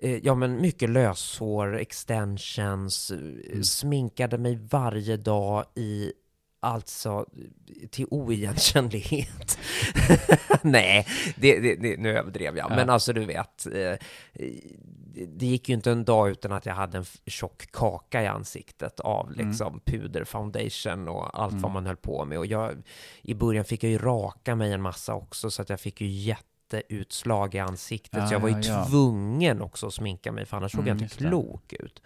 eh, 0.00 0.18
Ja 0.24 0.34
men 0.34 0.60
mycket 0.60 0.90
löshår, 0.90 1.76
extensions, 1.76 3.10
mm. 3.10 3.64
sminkade 3.64 4.38
mig 4.38 4.58
varje 4.70 5.16
dag 5.16 5.64
i 5.74 6.12
alltså 6.60 7.26
till 7.90 8.06
oigenkännlighet. 8.10 9.58
Nej, 10.62 11.06
det, 11.36 11.60
det, 11.60 11.74
det, 11.74 11.96
nu 11.96 12.18
överdrev 12.18 12.56
jag. 12.56 12.70
Ja. 12.70 12.76
Men 12.76 12.90
alltså 12.90 13.12
du 13.12 13.24
vet, 13.24 13.66
eh, 13.66 13.94
det 15.28 15.46
gick 15.46 15.68
ju 15.68 15.74
inte 15.74 15.90
en 15.90 16.04
dag 16.04 16.30
utan 16.30 16.52
att 16.52 16.66
jag 16.66 16.74
hade 16.74 16.98
en 16.98 17.04
tjock 17.26 17.70
kaka 17.70 18.22
i 18.22 18.26
ansiktet 18.26 19.00
av 19.00 19.32
mm. 19.32 19.48
liksom 19.48 19.66
mm. 19.66 19.80
puder, 19.80 20.24
foundation 20.24 21.08
och 21.08 21.40
allt 21.42 21.52
mm. 21.52 21.62
vad 21.62 21.72
man 21.72 21.86
höll 21.86 21.96
på 21.96 22.24
med. 22.24 22.38
Och 22.38 22.46
jag, 22.46 22.82
i 23.22 23.34
början 23.34 23.64
fick 23.64 23.84
jag 23.84 23.90
ju 23.90 23.98
raka 23.98 24.54
mig 24.54 24.72
en 24.72 24.82
massa 24.82 25.14
också, 25.14 25.50
så 25.50 25.62
att 25.62 25.68
jag 25.68 25.80
fick 25.80 26.00
ju 26.00 26.06
jätteutslag 26.06 27.54
i 27.54 27.58
ansiktet. 27.58 28.20
Ja, 28.20 28.26
så 28.26 28.34
jag 28.34 28.40
var 28.40 28.48
ju 28.48 28.60
ja, 28.60 28.86
tvungen 28.86 29.62
också 29.62 29.86
att 29.86 29.94
sminka 29.94 30.32
mig, 30.32 30.46
för 30.46 30.56
annars 30.56 30.72
såg 30.72 30.80
mm, 30.80 30.98
jag 30.98 31.04
inte 31.04 31.16
klok 31.16 31.72
ut. 31.72 32.02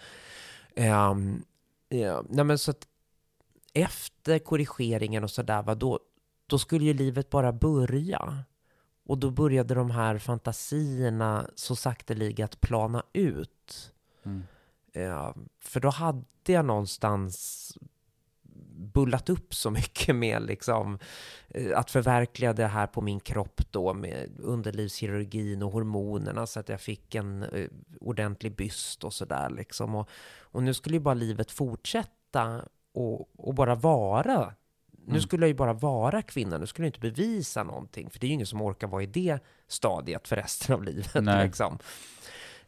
Um, 0.77 1.45
ja, 1.89 2.25
nej 2.29 2.45
men 2.45 2.59
så 2.59 2.71
att 2.71 2.87
efter 3.73 4.39
korrigeringen 4.39 5.25
och 5.25 5.31
sådär, 5.31 5.75
då, 5.75 6.01
då 6.47 6.59
skulle 6.59 6.85
ju 6.85 6.95
livet 6.95 7.31
bara 7.31 7.53
börja. 7.53 8.45
Och 9.05 9.19
då 9.19 9.31
började 9.31 9.75
de 9.75 9.91
här 9.91 10.19
fantasierna 10.19 11.51
så 11.55 11.77
sakteliga 11.77 12.45
att 12.45 12.61
plana 12.61 13.03
ut. 13.13 13.93
Mm. 14.25 14.43
Ja, 14.93 15.35
för 15.61 15.81
då 15.81 15.89
hade 15.89 16.25
jag 16.47 16.65
någonstans 16.65 17.79
bullat 18.93 19.29
upp 19.29 19.55
så 19.55 19.71
mycket 19.81 20.17
med 20.17 20.43
liksom 20.43 20.99
eh, 21.49 21.79
att 21.79 21.91
förverkliga 21.91 22.53
det 22.53 22.67
här 22.67 22.87
på 22.87 23.01
min 23.01 23.21
kropp 23.21 23.61
då 23.71 23.95
med 23.95 24.31
underlivskirurgin 24.39 25.63
och 25.63 25.73
hormonerna 25.73 26.47
så 26.47 26.61
att 26.61 26.69
jag 26.69 26.81
fick 26.81 27.15
en 27.15 27.43
uh, 27.43 27.69
ordentlig 28.01 28.57
byst 28.57 29.05
och 29.05 29.13
sådär 29.13 29.51
liksom. 29.51 29.95
Och, 29.95 30.09
och 30.41 30.63
nu 30.63 30.75
skulle 30.75 30.97
ju 30.97 31.01
bara 31.01 31.15
livet 31.15 31.51
fortsätta 31.51 32.65
och, 32.95 33.31
och 33.37 33.55
bara 33.55 33.75
vara 33.75 34.55
nu 35.05 35.11
mm. 35.11 35.23
skulle 35.23 35.43
jag 35.43 35.49
ju 35.49 35.55
bara 35.55 35.73
vara 35.73 36.23
kvinna, 36.23 36.59
nu 36.59 36.67
skulle 36.67 36.87
jag 36.87 36.89
inte 36.89 37.01
bevisa 37.01 37.63
någonting, 37.63 38.11
för 38.11 38.21
det 38.21 38.27
är 38.27 38.29
ju 38.29 38.35
ingen 38.35 38.47
som 38.47 38.63
orkar 38.63 38.87
vara 38.87 39.03
i 39.03 39.07
det 39.07 39.39
stadiet 39.69 40.29
för 40.29 40.37
resten 40.37 40.75
av 40.75 40.85
livet. 40.85 41.15
Liksom. 41.15 41.79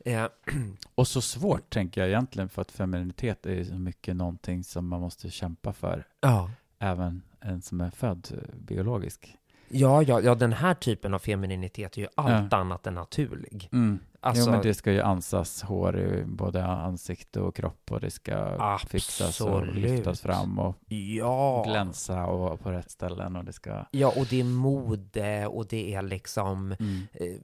Eh. 0.05 0.27
Och 0.95 1.09
så 1.09 1.21
svårt, 1.21 1.71
tänker 1.71 2.01
jag 2.01 2.11
egentligen, 2.11 2.49
för 2.49 2.63
att 2.63 2.71
femininitet 2.71 3.47
är 3.47 3.65
så 3.65 3.75
mycket 3.75 4.17
någonting 4.17 4.65
som 4.65 4.89
man 4.89 5.01
måste 5.01 5.31
kämpa 5.31 5.73
för. 5.73 6.07
Ja. 6.21 6.51
Även 6.79 7.23
en 7.41 7.63
som 7.63 7.81
är 7.81 7.91
född 7.91 8.29
eh, 8.33 8.57
biologisk. 8.59 9.37
Ja, 9.73 10.03
ja, 10.03 10.21
ja, 10.21 10.35
den 10.35 10.53
här 10.53 10.75
typen 10.75 11.15
av 11.15 11.19
femininitet 11.19 11.97
är 11.97 12.01
ju 12.01 12.09
allt 12.15 12.53
ja. 12.53 12.59
annat 12.59 12.87
än 12.87 12.95
naturlig. 12.95 13.69
Mm. 13.73 13.99
Alltså, 14.25 14.45
jo, 14.45 14.51
men 14.51 14.63
det 14.63 14.75
ska 14.75 14.93
ju 14.93 15.01
ansas 15.01 15.63
hår 15.63 15.99
i 15.99 16.25
både 16.25 16.65
ansikte 16.65 17.41
och 17.41 17.55
kropp 17.55 17.93
och 17.93 18.01
det 18.01 18.11
ska 18.11 18.57
absolut. 18.59 18.91
fixas 18.91 19.41
och 19.41 19.67
lyftas 19.67 20.21
fram 20.21 20.59
och 20.59 20.77
ja. 20.89 21.65
glänsa 21.67 22.27
och 22.27 22.61
på 22.61 22.71
rätt 22.71 22.91
ställen 22.91 23.37
och 23.37 23.45
det 23.45 23.53
ska... 23.53 23.85
Ja, 23.91 24.13
och 24.17 24.27
det 24.31 24.41
är 24.41 24.45
mode 24.45 25.47
och 25.47 25.67
det 25.67 25.95
är 25.95 26.03
liksom 26.03 26.77
mm. 26.79 27.07
eh, 27.13 27.37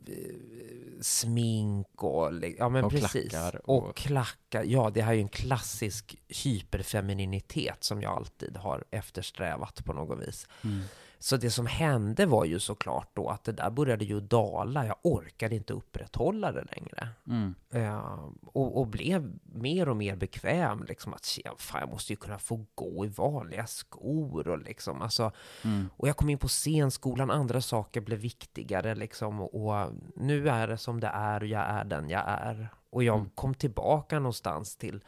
smink 1.00 2.02
och, 2.02 2.32
ja 2.58 2.68
men 2.68 2.84
och 2.84 2.90
precis. 2.90 3.30
Klackar 3.30 3.70
och... 3.70 3.88
och 3.88 3.96
klackar. 3.96 4.64
Ja, 4.64 4.90
det 4.94 5.02
här 5.02 5.12
är 5.12 5.16
ju 5.16 5.22
en 5.22 5.28
klassisk 5.28 6.16
hyperfemininitet 6.44 7.84
som 7.84 8.02
jag 8.02 8.16
alltid 8.16 8.56
har 8.56 8.84
eftersträvat 8.90 9.84
på 9.84 9.92
något 9.92 10.28
vis. 10.28 10.48
Mm. 10.64 10.80
Så 11.20 11.36
det 11.36 11.50
som 11.50 11.66
hände 11.66 12.26
var 12.26 12.44
ju 12.44 12.60
såklart 12.60 13.08
då 13.14 13.28
att 13.28 13.44
det 13.44 13.52
där 13.52 13.70
började 13.70 14.04
ju 14.04 14.20
dala. 14.20 14.86
Jag 14.86 14.96
orkade 15.02 15.54
inte 15.54 15.72
upprätthålla 15.72 16.52
det 16.52 16.64
längre. 16.76 17.08
Mm. 17.26 17.54
Uh, 17.74 18.28
och, 18.46 18.80
och, 18.80 18.86
blev 18.86 19.32
mer 19.42 19.88
och 19.88 19.96
mer 19.96 20.16
bekväm. 20.16 20.84
Liksom 20.88 21.14
att 21.14 21.38
fan, 21.56 21.80
jag 21.80 21.90
måste 21.90 22.12
ju 22.12 22.16
kunna 22.16 22.38
få 22.38 22.64
gå 22.74 23.04
i 23.04 23.08
vanliga 23.08 23.66
skor. 23.66 24.48
Och, 24.48 24.58
liksom, 24.58 25.02
alltså, 25.02 25.32
mm. 25.64 25.90
och 25.96 26.08
jag 26.08 26.16
kom 26.16 26.30
in 26.30 26.38
på 26.38 26.48
scenskolan, 26.48 27.30
andra 27.30 27.60
saker 27.60 28.00
blev 28.00 28.18
viktigare. 28.18 28.94
Liksom, 28.94 29.40
och, 29.40 29.92
nu 30.16 30.48
är 30.48 30.68
det 30.68 30.78
som 30.78 31.00
det 31.00 31.10
är 31.14 31.40
och 31.40 31.48
jag 31.48 31.62
är 31.62 31.84
den 31.84 32.10
jag 32.10 32.24
är. 32.26 32.68
Och 32.90 33.04
jag 33.04 33.18
mm. 33.18 33.30
kom 33.34 33.54
tillbaka 33.54 34.18
någonstans 34.18 34.76
till 34.76 35.04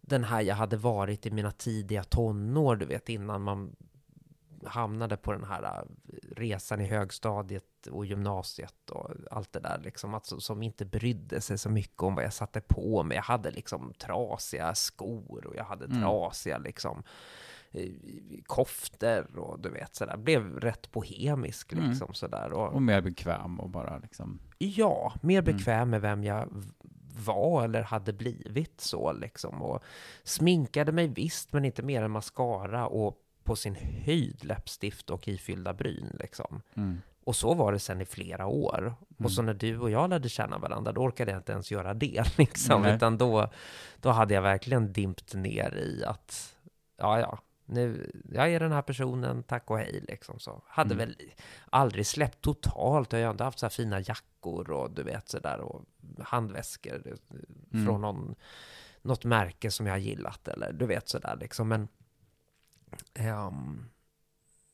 den 0.00 0.24
här 0.24 0.40
jag 0.40 0.54
hade 0.54 0.76
varit 0.76 1.26
i 1.26 1.30
mina 1.30 1.50
tidiga 1.50 2.04
tonår, 2.04 2.76
du 2.76 2.86
vet, 2.86 3.08
innan 3.08 3.42
man 3.42 3.76
hamnade 4.66 5.16
på 5.16 5.32
den 5.32 5.44
här 5.44 5.62
äh, 5.62 5.84
resan 6.36 6.80
i 6.80 6.86
högstadiet 6.86 7.64
och 7.90 8.06
gymnasiet 8.06 8.90
och 8.90 9.10
allt 9.30 9.52
det 9.52 9.60
där 9.60 9.80
liksom, 9.84 10.14
alltså, 10.14 10.40
som 10.40 10.62
inte 10.62 10.84
brydde 10.84 11.40
sig 11.40 11.58
så 11.58 11.68
mycket 11.68 12.02
om 12.02 12.14
vad 12.14 12.24
jag 12.24 12.32
satte 12.32 12.60
på 12.60 13.02
mig. 13.02 13.14
Jag 13.16 13.22
hade 13.22 13.50
liksom 13.50 13.92
trasiga 13.98 14.74
skor 14.74 15.46
och 15.46 15.56
jag 15.56 15.64
hade 15.64 15.84
mm. 15.84 16.00
trasiga 16.00 16.58
liksom 16.58 17.02
eh, 17.70 17.90
koftor 18.46 19.38
och 19.38 19.60
du 19.60 19.68
vet 19.68 19.94
sådär. 19.94 20.16
Blev 20.16 20.60
rätt 20.60 20.92
bohemisk 20.92 21.72
mm. 21.72 21.88
liksom 21.88 22.06
mm. 22.06 22.14
sådär. 22.14 22.52
Och, 22.52 22.72
och 22.72 22.82
mer 22.82 23.00
bekväm 23.00 23.60
och 23.60 23.70
bara 23.70 23.98
liksom. 23.98 24.40
Ja, 24.58 25.12
mer 25.22 25.38
mm. 25.38 25.56
bekväm 25.56 25.76
mm. 25.76 25.90
med 25.90 26.00
vem 26.00 26.24
jag 26.24 26.48
var 27.26 27.64
eller 27.64 27.82
hade 27.82 28.12
blivit 28.12 28.80
så 28.80 29.12
liksom. 29.12 29.62
Och 29.62 29.82
sminkade 30.22 30.92
mig 30.92 31.08
visst, 31.08 31.52
men 31.52 31.64
inte 31.64 31.82
mer 31.82 32.02
än 32.02 32.10
mascara 32.10 32.86
och 32.86 33.18
på 33.44 33.56
sin 33.56 33.74
höjd 34.04 34.44
läppstift 34.44 35.10
och 35.10 35.28
ifyllda 35.28 35.72
bryn. 35.72 36.16
Liksom. 36.20 36.62
Mm. 36.74 37.00
Och 37.24 37.36
så 37.36 37.54
var 37.54 37.72
det 37.72 37.78
sen 37.78 38.00
i 38.00 38.04
flera 38.04 38.46
år. 38.46 38.78
Mm. 38.80 38.96
Och 39.24 39.32
så 39.32 39.42
när 39.42 39.54
du 39.54 39.78
och 39.78 39.90
jag 39.90 40.10
lärde 40.10 40.28
känna 40.28 40.58
varandra, 40.58 40.92
då 40.92 41.00
orkade 41.00 41.30
jag 41.30 41.38
inte 41.38 41.52
ens 41.52 41.70
göra 41.70 41.94
det. 41.94 42.24
Liksom. 42.38 42.82
Mm. 42.82 42.96
Utan 42.96 43.18
då, 43.18 43.50
då 43.96 44.10
hade 44.10 44.34
jag 44.34 44.42
verkligen 44.42 44.92
dimpt 44.92 45.34
ner 45.34 45.74
i 45.76 46.04
att, 46.04 46.56
ja, 46.96 47.20
ja, 47.20 47.38
nu, 47.64 48.10
jag 48.32 48.52
är 48.52 48.60
den 48.60 48.72
här 48.72 48.82
personen, 48.82 49.42
tack 49.42 49.70
och 49.70 49.78
hej. 49.78 50.04
Liksom 50.08 50.38
så. 50.38 50.62
Hade 50.66 50.94
mm. 50.94 50.98
väl 50.98 51.16
aldrig 51.70 52.06
släppt 52.06 52.40
totalt. 52.40 53.12
Jag 53.12 53.24
har 53.24 53.30
inte 53.30 53.44
haft 53.44 53.58
så 53.58 53.66
här 53.66 53.70
fina 53.70 54.00
jackor 54.00 54.70
och 54.70 54.90
du 54.90 55.02
vet 55.02 55.28
sådär 55.28 55.60
och 55.60 55.84
handväskor 56.18 57.16
mm. 57.72 57.86
från 57.86 58.00
någon, 58.00 58.34
något 59.02 59.24
märke 59.24 59.70
som 59.70 59.86
jag 59.86 59.92
har 59.92 59.98
gillat 59.98 60.48
eller 60.48 60.72
du 60.72 60.86
vet 60.86 61.08
sådär 61.08 61.36
liksom. 61.40 61.68
Men 61.68 61.88
Um, 63.18 63.90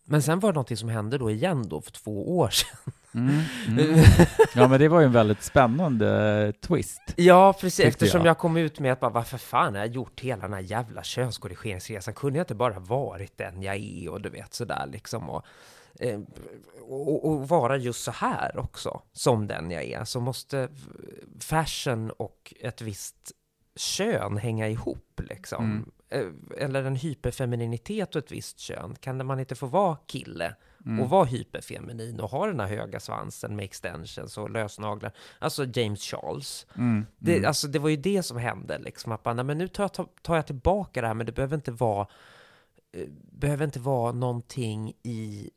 men 0.04 0.22
sen 0.22 0.40
var 0.40 0.52
det 0.52 0.54
någonting 0.54 0.76
som 0.76 0.88
hände 0.88 1.18
då 1.18 1.30
igen 1.30 1.68
då 1.68 1.80
för 1.80 1.92
två 1.92 2.38
år 2.38 2.48
sedan. 2.48 2.92
Mm, 3.14 3.40
mm. 3.68 4.04
Ja, 4.54 4.68
men 4.68 4.80
det 4.80 4.88
var 4.88 5.00
ju 5.00 5.06
en 5.06 5.12
väldigt 5.12 5.42
spännande 5.42 6.52
twist. 6.60 7.02
Ja, 7.16 7.52
precis, 7.60 7.86
eftersom 7.86 8.20
jag. 8.20 8.26
jag. 8.26 8.38
kom 8.38 8.56
ut 8.56 8.80
med 8.80 8.92
att 8.92 9.00
bara, 9.00 9.10
varför 9.10 9.38
fan 9.38 9.74
har 9.74 9.80
jag 9.80 9.94
gjort 9.94 10.20
hela 10.20 10.42
den 10.42 10.52
här 10.52 10.60
jävla 10.60 11.02
könskorrigeringsresan? 11.02 12.14
Kunde 12.14 12.38
jag 12.38 12.42
inte 12.42 12.54
bara 12.54 12.78
varit 12.78 13.38
den 13.38 13.62
jag 13.62 13.76
är 13.76 14.10
och 14.10 14.20
du 14.20 14.28
vet 14.28 14.54
sådär 14.54 14.86
liksom 14.92 15.30
och, 15.30 15.44
eh, 16.00 16.20
och, 16.88 17.28
och, 17.28 17.48
vara 17.48 17.76
just 17.76 18.04
så 18.04 18.10
här 18.10 18.58
också, 18.58 19.02
som 19.12 19.46
den 19.46 19.70
jag 19.70 19.84
är, 19.84 20.04
så 20.04 20.20
måste 20.20 20.68
fashion 21.40 22.10
och 22.10 22.54
ett 22.60 22.80
visst 22.82 23.32
kön 23.76 24.36
hänga 24.36 24.68
ihop 24.68 25.20
liksom. 25.28 25.64
Mm. 25.64 25.90
Eh, 26.10 26.26
eller 26.56 26.84
en 26.84 26.96
hyperfemininitet 26.96 28.16
och 28.16 28.24
ett 28.24 28.32
visst 28.32 28.58
kön. 28.58 28.96
Kan 29.00 29.26
man 29.26 29.40
inte 29.40 29.54
få 29.54 29.66
vara 29.66 29.96
kille 29.96 30.54
mm. 30.86 31.00
och 31.00 31.10
vara 31.10 31.24
hyperfeminin 31.24 32.20
och 32.20 32.30
ha 32.30 32.46
den 32.46 32.60
här 32.60 32.66
höga 32.66 33.00
svansen 33.00 33.56
med 33.56 33.64
extensions 33.64 34.38
och 34.38 34.50
lösnaglar? 34.50 35.12
Alltså 35.38 35.64
James 35.64 36.02
Charles. 36.02 36.66
Mm. 36.76 37.06
Det, 37.18 37.36
mm. 37.36 37.48
alltså, 37.48 37.68
det 37.68 37.78
var 37.78 37.88
ju 37.88 37.96
det 37.96 38.22
som 38.22 38.36
hände, 38.36 38.78
liksom. 38.78 39.12
Att 39.12 39.24
man, 39.24 39.46
men 39.46 39.58
nu 39.58 39.68
tar 39.68 39.90
jag, 39.96 40.08
tar 40.22 40.36
jag 40.36 40.46
tillbaka 40.46 41.00
det 41.00 41.06
här, 41.06 41.14
men 41.14 41.26
det 41.26 41.32
behöver 41.32 41.56
inte 41.56 41.72
vara 41.72 42.06
eh, 42.92 43.08
behöver 43.32 43.64
inte 43.64 43.80
vara 43.80 44.12
någonting 44.12 44.92
i 45.02 45.50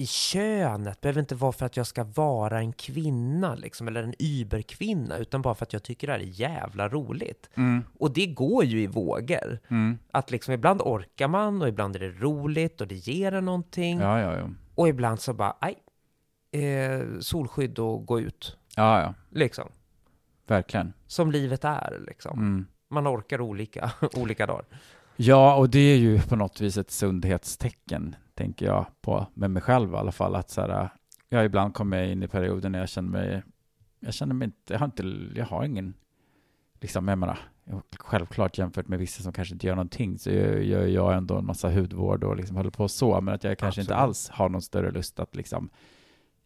i 0.00 0.06
könet 0.06 1.00
behöver 1.00 1.20
inte 1.20 1.34
vara 1.34 1.52
för 1.52 1.66
att 1.66 1.76
jag 1.76 1.86
ska 1.86 2.04
vara 2.04 2.58
en 2.58 2.72
kvinna, 2.72 3.54
liksom, 3.54 3.88
eller 3.88 4.02
en 4.02 4.14
überkvinna, 4.18 5.16
utan 5.16 5.42
bara 5.42 5.54
för 5.54 5.66
att 5.66 5.72
jag 5.72 5.82
tycker 5.82 6.06
det 6.06 6.12
här 6.12 6.20
är 6.20 6.24
jävla 6.24 6.88
roligt. 6.88 7.50
Mm. 7.54 7.84
Och 7.98 8.12
det 8.12 8.26
går 8.26 8.64
ju 8.64 8.82
i 8.82 8.86
vågor. 8.86 9.58
Mm. 9.68 9.98
Att 10.10 10.30
liksom 10.30 10.54
ibland 10.54 10.82
orkar 10.82 11.28
man 11.28 11.62
och 11.62 11.68
ibland 11.68 11.96
är 11.96 12.00
det 12.00 12.10
roligt 12.10 12.80
och 12.80 12.86
det 12.86 12.94
ger 12.94 13.32
en 13.32 13.44
någonting. 13.44 13.98
Ja, 13.98 14.20
ja, 14.20 14.36
ja. 14.36 14.48
Och 14.74 14.88
ibland 14.88 15.20
så 15.20 15.34
bara, 15.34 15.56
nej, 15.62 15.78
eh, 16.64 17.18
solskydd 17.20 17.78
och 17.78 18.06
gå 18.06 18.20
ut. 18.20 18.56
Ja, 18.76 19.00
ja. 19.00 19.14
Liksom. 19.30 19.68
Verkligen. 20.46 20.92
Som 21.06 21.32
livet 21.32 21.64
är, 21.64 22.02
liksom. 22.06 22.38
Mm. 22.38 22.66
Man 22.90 23.08
orkar 23.08 23.40
olika, 23.40 23.90
olika 24.16 24.46
dagar. 24.46 24.64
Ja, 25.22 25.54
och 25.56 25.70
det 25.70 25.78
är 25.78 25.96
ju 25.96 26.20
på 26.22 26.36
något 26.36 26.60
vis 26.60 26.76
ett 26.76 26.90
sundhetstecken, 26.90 28.16
tänker 28.34 28.66
jag 28.66 28.86
på, 29.00 29.26
med 29.34 29.50
mig 29.50 29.62
själv 29.62 29.92
i 29.92 29.96
alla 29.96 30.12
fall, 30.12 30.34
att 30.34 30.50
så 30.50 30.60
här, 30.60 30.88
jag 31.28 31.44
ibland 31.44 31.74
kommer 31.74 32.02
in 32.02 32.22
i 32.22 32.28
perioder 32.28 32.68
när 32.68 32.78
jag 32.78 32.88
känner 32.88 33.10
mig, 33.10 33.42
jag 34.00 34.14
känner 34.14 34.34
mig 34.34 34.46
inte, 34.46 34.72
jag 34.72 34.78
har 34.78 34.84
inte, 34.86 35.02
jag 35.34 35.46
har 35.46 35.64
ingen, 35.64 35.94
liksom, 36.80 37.08
jag 37.08 37.18
menar, 37.18 37.38
självklart 37.98 38.58
jämfört 38.58 38.88
med 38.88 38.98
vissa 38.98 39.22
som 39.22 39.32
kanske 39.32 39.54
inte 39.54 39.66
gör 39.66 39.74
någonting 39.74 40.18
så 40.18 40.30
gör 40.30 40.86
jag 40.86 41.16
ändå 41.16 41.38
en 41.38 41.46
massa 41.46 41.70
hudvård 41.70 42.24
och 42.24 42.36
liksom 42.36 42.56
håller 42.56 42.70
på 42.70 42.88
så, 42.88 43.20
men 43.20 43.34
att 43.34 43.44
jag 43.44 43.58
kanske 43.58 43.80
Absolut. 43.80 43.88
inte 43.88 43.96
alls 43.96 44.28
har 44.28 44.48
någon 44.48 44.62
större 44.62 44.90
lust 44.90 45.20
att 45.20 45.36
liksom 45.36 45.70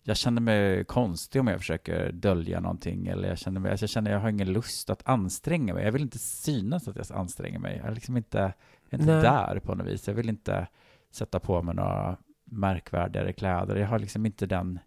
jag 0.07 0.17
känner 0.17 0.41
mig 0.41 0.85
konstig 0.85 1.41
om 1.41 1.47
jag 1.47 1.59
försöker 1.59 2.13
dölja 2.13 2.61
någonting 2.61 3.07
eller 3.07 3.29
jag 3.29 3.39
känner 3.39 3.61
mig, 3.61 3.71
alltså 3.71 3.83
jag 3.83 3.91
känner 3.91 4.11
jag 4.11 4.21
har 4.21 4.29
ingen 4.29 4.53
lust 4.53 4.91
att 4.91 5.09
anstränga 5.09 5.75
mig. 5.75 5.85
Jag 5.85 5.93
vill 5.93 6.03
inte 6.03 6.19
synas 6.19 6.89
att 6.89 6.97
jag 6.97 7.07
anstränger 7.19 7.59
mig. 7.59 7.77
Jag 7.77 7.87
är 7.87 7.95
liksom 7.95 8.17
inte, 8.17 8.39
jag 8.39 8.99
är 8.99 9.01
inte 9.01 9.15
Nej. 9.15 9.23
där 9.23 9.59
på 9.59 9.75
något 9.75 9.87
vis. 9.87 10.09
Jag 10.09 10.15
vill 10.15 10.29
inte 10.29 10.67
sätta 11.11 11.41
på 11.41 11.63
mig 11.63 11.75
några 11.75 12.17
märkvärdigare 12.45 13.33
kläder. 13.33 13.77
Jag 13.77 13.89
har 13.89 13.99
liksom 13.99 14.27
inte 14.27 14.47
den 14.47 14.79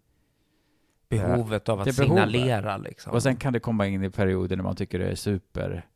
Behovet 1.08 1.68
av 1.68 1.80
att 1.80 1.94
signalera 1.94 2.76
liksom. 2.76 3.12
Och 3.12 3.22
sen 3.22 3.36
kan 3.36 3.52
det 3.52 3.60
komma 3.60 3.86
in 3.86 4.04
i 4.04 4.10
perioder 4.10 4.56
när 4.56 4.64
man 4.64 4.76
tycker 4.76 4.98
det 4.98 5.08
är 5.08 5.14
super 5.14 5.86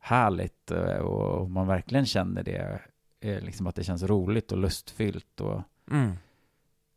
härligt 0.00 0.70
eh, 0.70 0.96
och 0.96 1.50
man 1.50 1.66
verkligen 1.66 2.06
känner 2.06 2.42
det, 2.42 2.80
eh, 3.20 3.40
liksom 3.40 3.66
att 3.66 3.74
det 3.74 3.84
känns 3.84 4.02
roligt 4.02 4.52
och 4.52 4.58
lustfyllt. 4.58 5.40
Och, 5.40 5.62
mm. 5.90 6.12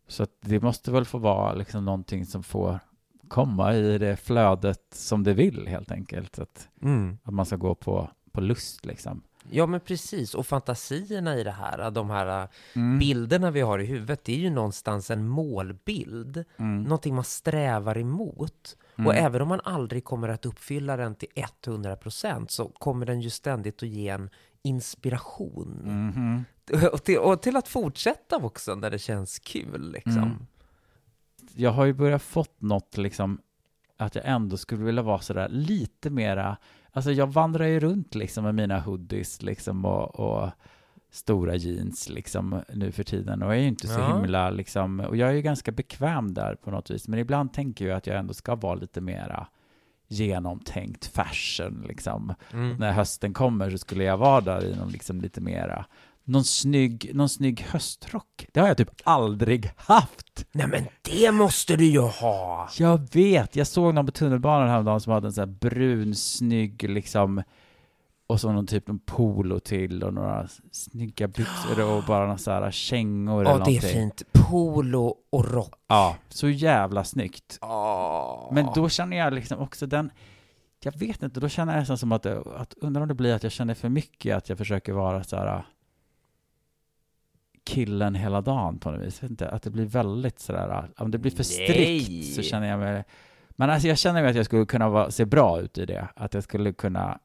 Så 0.08 0.28
det 0.42 0.62
måste 0.62 0.92
väl 0.92 1.06
få 1.06 1.18
vara 1.18 1.54
liksom 1.54 1.86
någonting 1.86 2.26
som 2.26 2.44
får 2.44 2.80
komma 3.28 3.74
i 3.76 3.98
det 3.98 4.16
flödet 4.18 4.94
som 4.94 5.24
det 5.24 5.34
vill 5.34 5.68
helt 5.68 5.92
enkelt. 5.92 6.40
Att, 6.40 6.70
Mm. 6.82 7.18
att 7.24 7.34
man 7.34 7.46
ska 7.46 7.56
gå 7.56 7.76
på, 7.76 8.10
på 8.32 8.42
lust 8.42 8.86
liksom. 8.86 9.22
Ja, 9.50 9.66
men 9.66 9.80
precis. 9.80 10.36
Och 10.36 10.48
fantasierna 10.48 11.38
i 11.38 11.44
det 11.44 11.52
här, 11.52 11.92
de 11.92 12.10
här 12.10 12.48
Mm. 12.74 13.00
bilderna 13.00 13.52
vi 13.52 13.62
har 13.62 13.80
i 13.80 13.86
huvudet, 13.86 14.24
det 14.24 14.34
är 14.34 14.38
ju 14.38 14.50
någonstans 14.50 15.12
en 15.12 15.28
målbild. 15.28 16.44
Mm. 16.58 16.84
Någonting 16.84 17.16
man 17.16 17.24
strävar 17.24 17.98
emot. 17.98 18.78
Mm. 18.96 19.08
Och 19.08 19.16
även 19.16 19.42
om 19.42 19.48
man 19.48 19.62
aldrig 19.64 20.04
kommer 20.04 20.30
att 20.30 20.46
uppfylla 20.46 20.98
den 20.98 21.16
till 21.16 21.30
100% 21.36 22.52
så 22.52 22.68
kommer 22.68 23.06
den 23.06 23.22
ju 23.22 23.30
ständigt 23.30 23.84
att 23.84 23.90
ge 23.90 24.10
en 24.10 24.30
inspiration. 24.64 25.82
Mhm. 25.86 26.46
Och, 26.94 27.04
till, 27.04 27.18
och 27.20 27.42
till 27.42 27.56
att 27.56 27.68
fortsätta 27.68 28.38
också 28.38 28.76
när 28.76 28.90
det 28.90 29.00
känns 29.00 29.40
kul 29.40 29.92
liksom. 29.92 30.18
Mm. 30.24 30.46
jag 31.56 31.72
har 31.72 31.86
ju 31.86 31.94
börjat 31.94 32.22
fått 32.22 32.62
något 32.62 32.98
liksom 32.98 33.40
att 34.02 34.16
jag 34.16 34.26
ändå 34.26 34.58
skulle 34.58 34.84
vilja 34.84 35.02
vara 35.02 35.20
sådär 35.20 35.48
lite 35.50 36.10
mera, 36.10 36.58
alltså 36.92 37.12
jag 37.12 37.28
vandrar 37.28 37.66
ju 37.66 37.80
runt 37.80 38.16
liksom 38.16 38.44
med 38.44 38.56
mina 38.56 38.80
hoodies 38.80 39.42
liksom 39.42 39.86
och, 39.86 40.20
och 40.20 40.50
stora 41.12 41.56
jeans 41.56 42.10
liksom 42.10 42.62
nu 42.74 42.92
för 42.92 43.04
tiden 43.04 43.42
och 43.44 43.50
jag 43.50 43.58
är 43.58 43.62
ju 43.62 43.68
inte 43.68 43.88
så 43.88 44.00
Ja. 44.00 44.18
himla 44.18 44.50
liksom, 44.50 45.00
och 45.00 45.18
jag 45.18 45.30
är 45.30 45.34
ju 45.34 45.42
ganska 45.42 45.72
bekväm 45.72 46.34
där 46.34 46.56
på 46.56 46.72
något 46.72 46.92
vis, 46.92 47.08
men 47.08 47.20
ibland 47.20 47.54
tänker 47.54 47.88
jag 47.88 47.98
att 47.98 48.08
jag 48.08 48.18
ändå 48.18 48.34
ska 48.34 48.56
vara 48.56 48.76
lite 48.76 49.02
mera 49.02 49.48
genomtänkt 50.08 51.06
fashion 51.06 51.86
liksom. 51.88 52.34
Mm. 52.54 52.78
När 52.78 52.92
hösten 52.92 53.34
kommer 53.34 53.70
så 53.70 53.78
skulle 53.78 54.04
jag 54.04 54.18
vara 54.18 54.42
där 54.42 54.66
i 54.66 54.76
någon 54.76 54.90
liksom 54.90 55.22
lite 55.22 55.42
mera 55.42 55.86
någon 56.24 56.44
snygg, 56.44 57.12
någon 57.14 57.30
snygg 57.30 57.62
höstrock. 57.62 58.46
Det 58.54 58.60
har 58.60 58.68
jag 58.68 58.78
typ 58.78 58.92
aldrig 59.04 59.72
haft. 59.76 60.46
Nej 60.52 60.68
men 60.68 60.84
det 61.02 61.32
måste 61.32 61.76
du 61.76 61.86
ju 61.86 62.00
ha! 62.00 62.70
Jag 62.78 63.14
vet, 63.14 63.56
jag 63.56 63.68
såg 63.68 63.94
någon 63.94 64.06
på 64.06 64.12
tunnelbanan 64.12 64.70
häromdagen 64.70 65.02
som 65.02 65.14
hade 65.14 65.28
en 65.28 65.34
sån 65.34 65.42
här 65.42 65.56
brun, 65.60 66.16
snygg 66.16 66.90
liksom 66.90 67.44
och 68.28 68.42
så 68.42 68.52
någon 68.52 68.68
typ 68.68 68.90
av 68.90 69.00
polo 69.06 69.60
till 69.60 70.04
och 70.04 70.14
några 70.14 70.48
snygga 70.72 71.28
byxor 71.28 71.82
och 71.92 72.04
bara 72.08 72.24
några 72.26 72.38
så 72.38 72.52
här 72.52 72.72
kängor 72.72 73.42
eller 73.42 73.52
Ja, 73.52 73.54
det 73.54 73.60
någonting. 73.60 73.90
är 73.90 73.94
fint. 73.94 74.24
Polo 74.32 75.16
och 75.30 75.52
rock. 75.52 75.74
Ja, 75.88 76.16
så 76.30 76.50
jävla 76.50 77.04
snyggt. 77.04 77.58
Ja. 77.62 78.50
Men 78.54 78.68
då 78.76 78.90
känner 78.90 79.18
jag 79.18 79.34
liksom 79.34 79.60
också 79.60 79.86
den, 79.88 80.12
jag 80.84 81.00
vet 81.00 81.24
inte, 81.24 81.40
då 81.40 81.50
känner 81.50 81.74
jag 81.74 81.80
nästan 81.80 81.98
som 81.98 82.12
att, 82.12 82.26
att 82.26 82.74
undrar 82.82 83.02
om 83.02 83.08
det 83.08 83.14
blir 83.14 83.34
att 83.34 83.44
jag 83.44 83.52
känner 83.52 83.74
för 83.74 83.90
mycket, 83.90 84.38
att 84.38 84.50
jag 84.50 84.58
försöker 84.58 84.94
vara 84.94 85.24
så 85.24 85.36
här 85.36 85.64
killen 87.64 88.16
hela 88.16 88.42
dagen 88.42 88.80
på 88.80 88.92
något 88.92 89.02
vis. 89.02 89.24
Inte, 89.24 89.50
att 89.50 89.64
det 89.64 89.70
blir 89.70 89.86
väldigt 89.86 90.40
sådär, 90.40 90.90
om 90.98 91.12
det 91.12 91.18
blir 91.18 91.32
för 91.32 91.44
strikt 91.44 92.34
så 92.34 92.42
Nej. 92.42 92.50
känner 92.50 92.68
jag 92.68 92.80
mig, 92.80 93.04
men 93.50 93.70
alltså 93.70 93.88
jag 93.88 93.98
känner 93.98 94.22
mig 94.22 94.30
att 94.30 94.36
jag 94.36 94.46
skulle 94.46 94.66
kunna 94.66 94.90
vara, 94.90 95.12
se 95.12 95.26
bra 95.26 95.62
ut 95.62 95.78
i 95.78 95.86
det, 95.86 96.08
att 96.16 96.34
jag 96.34 96.44
skulle 96.44 96.74
kunna, 96.74 97.20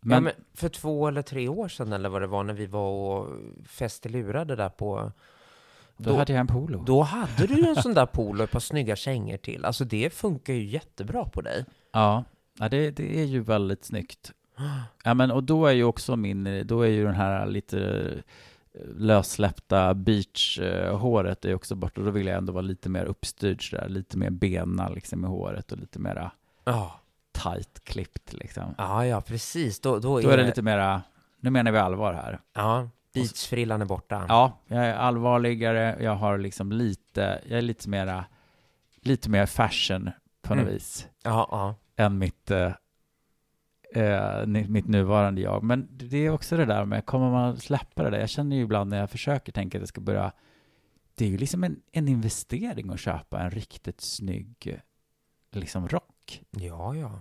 Men, 0.00 0.14
ja, 0.14 0.20
men 0.20 0.32
för 0.54 0.68
två 0.68 1.08
eller 1.08 1.22
tre 1.22 1.48
år 1.48 1.68
sedan 1.68 1.92
eller 1.92 2.08
vad 2.08 2.22
det 2.22 2.26
var 2.26 2.44
när 2.44 2.54
vi 2.54 2.66
var 2.66 2.90
och 2.90 3.28
festelurade 3.66 4.56
där 4.56 4.68
på... 4.68 5.12
då, 5.96 6.10
Då, 6.10 6.16
hade 6.16 6.32
jag 6.32 6.40
en 6.40 6.46
polo. 6.46 6.84
då 6.86 7.02
hade 7.02 7.46
du 7.46 7.54
ju 7.54 7.66
en 7.68 7.76
sån 7.82 7.94
där 7.94 8.06
polo 8.06 8.38
och 8.38 8.44
ett 8.44 8.50
par 8.50 8.60
snygga 8.60 8.96
kängor 8.96 9.36
till. 9.36 9.64
Alltså 9.64 9.84
det 9.84 10.12
funkar 10.12 10.52
ju 10.54 10.64
jättebra 10.64 11.24
på 11.24 11.40
dig. 11.40 11.64
Ja, 11.92 12.24
ja 12.58 12.68
det, 12.68 12.90
det 12.90 13.20
är 13.20 13.24
ju 13.24 13.40
väldigt 13.40 13.84
snyggt. 13.84 14.32
Ja, 15.04 15.14
men 15.14 15.30
och 15.30 15.44
då 15.44 15.66
är 15.66 15.72
ju 15.72 15.84
också 15.84 16.16
min, 16.16 16.62
då 16.66 16.80
är 16.82 16.88
ju 16.88 17.04
den 17.04 17.14
här 17.14 17.46
lite 17.46 18.04
lössläppta 18.96 19.94
beach-håret 19.94 21.44
är 21.44 21.54
också 21.54 21.74
borta. 21.74 22.00
Då 22.00 22.10
vill 22.10 22.26
jag 22.26 22.36
ändå 22.38 22.52
vara 22.52 22.62
lite 22.62 22.88
mer 22.88 23.04
uppstyrd 23.04 23.70
sådär, 23.70 23.88
lite 23.88 24.18
mer 24.18 24.30
bena 24.30 24.88
liksom 24.88 25.24
i 25.24 25.28
håret 25.28 25.72
och 25.72 25.78
lite 25.78 25.98
mera 25.98 26.30
Ja, 26.64 27.00
tight 27.32 27.84
klippt 27.84 28.32
liksom. 28.32 28.74
ja, 28.78 29.06
ja 29.06 29.20
precis. 29.20 29.80
Då, 29.80 29.98
då, 29.98 30.20
Då 30.20 30.28
är 30.30 30.36
det 30.36 30.44
lite 30.46 30.62
mera, 30.62 31.02
nu 31.40 31.50
menar 31.50 31.72
vi 31.72 31.78
allvar 31.78 32.14
här. 32.14 32.40
Ja, 32.54 32.88
beachfrillan 33.14 33.82
är 33.82 33.86
borta. 33.86 34.24
Ja, 34.28 34.58
jag 34.66 34.86
är 34.86 34.94
allvarligare, 34.94 35.96
jag 36.00 36.14
har 36.14 36.38
liksom 36.38 36.72
lite, 36.72 37.40
jag 37.48 37.58
är 37.58 37.62
lite 37.62 37.88
mera, 37.88 38.24
lite 39.02 39.30
mer 39.30 39.46
fashion 39.46 40.10
på 40.42 40.54
något 40.54 40.62
Mm. 40.62 40.74
vis. 40.74 41.06
ja. 41.22 41.48
ja. 41.50 41.74
än 42.04 42.18
mitt, 42.18 42.50
eh, 42.50 42.72
eh, 43.96 44.46
mitt 44.46 44.88
nuvarande 44.88 45.40
jag. 45.40 45.62
Men 45.62 45.88
det 45.90 46.16
är 46.16 46.30
också 46.30 46.56
det 46.56 46.64
där 46.64 46.84
med, 46.84 47.06
kommer 47.06 47.30
man 47.30 47.56
släppa 47.56 48.02
det 48.02 48.10
där? 48.10 48.18
Jag 48.18 48.28
känner 48.28 48.56
ju 48.56 48.62
ibland 48.62 48.90
när 48.90 48.98
jag 48.98 49.10
försöker 49.10 49.52
tänka 49.52 49.78
att 49.78 49.82
jag 49.82 49.88
ska 49.88 50.00
börja, 50.00 50.32
det 51.14 51.24
är 51.24 51.28
ju 51.28 51.38
liksom 51.38 51.64
en, 51.64 51.80
en 51.92 52.08
investering 52.08 52.90
att 52.90 53.00
köpa 53.00 53.40
en 53.40 53.50
riktigt 53.50 54.00
snygg 54.00 54.80
liksom 55.52 55.88
rock. 55.88 56.42
Ja, 56.50 56.96
ja. 56.96 57.20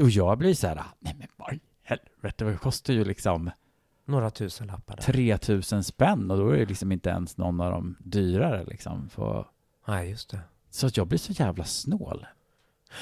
Och 0.00 0.10
jag 0.10 0.38
blir 0.38 0.54
så 0.54 0.66
här, 0.66 0.82
nej 0.98 1.14
men 1.18 1.28
vad 1.36 1.54
i 1.54 1.60
helvete, 1.82 2.44
det 2.44 2.56
kostar 2.56 2.94
ju 2.94 3.04
liksom 3.04 3.50
Några 4.04 4.30
tusen 4.30 4.66
lappar 4.66 4.96
där. 4.96 5.02
3000 5.02 5.84
spänn 5.84 6.30
och 6.30 6.36
då 6.36 6.48
är 6.48 6.58
det 6.58 6.66
liksom 6.66 6.92
inte 6.92 7.10
ens 7.10 7.36
någon 7.36 7.60
av 7.60 7.70
dem 7.70 7.96
dyrare 8.00 8.64
liksom. 8.64 9.08
För, 9.08 9.46
Nej, 9.86 10.10
just 10.10 10.30
det. 10.30 10.40
så 10.70 10.86
att 10.86 10.96
jag 10.96 11.06
blir 11.06 11.18
så 11.18 11.32
jävla 11.32 11.64
snål. 11.64 12.26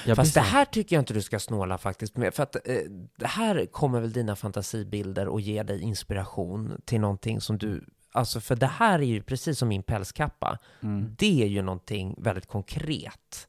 Jag 0.05 0.15
Fast 0.15 0.33
blir 0.33 0.43
det 0.43 0.49
här 0.49 0.65
tycker 0.65 0.95
jag 0.95 1.01
inte 1.01 1.13
du 1.13 1.21
ska 1.21 1.39
snåla 1.39 1.77
faktiskt 1.77 2.17
med. 2.17 2.33
För 2.33 2.43
att 2.43 2.55
eh, 2.55 2.77
det 3.17 3.27
här 3.27 3.65
kommer 3.65 3.99
väl 4.01 4.13
dina 4.13 4.35
fantasibilder 4.35 5.27
och 5.27 5.41
ge 5.41 5.63
dig 5.63 5.81
inspiration 5.81 6.81
till 6.85 7.01
någonting 7.01 7.41
som 7.41 7.57
du... 7.57 7.85
Alltså 8.11 8.39
för 8.41 8.55
det 8.55 8.67
här 8.67 8.99
är 8.99 9.03
ju 9.05 9.21
precis 9.21 9.59
som 9.59 9.67
min 9.67 9.83
pälskappa. 9.83 10.59
Mm. 10.83 11.15
Det 11.17 11.43
är 11.43 11.47
ju 11.47 11.61
någonting 11.61 12.15
väldigt 12.17 12.47
konkret 12.47 13.47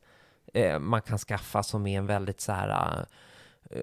eh, 0.55 0.79
man 0.79 1.03
kan 1.03 1.19
skaffa 1.19 1.63
som 1.63 1.87
är 1.87 1.99
en 1.99 2.07
väldigt 2.07 2.41
så 2.41 2.53
här... 2.53 3.07
Eh, 3.71 3.83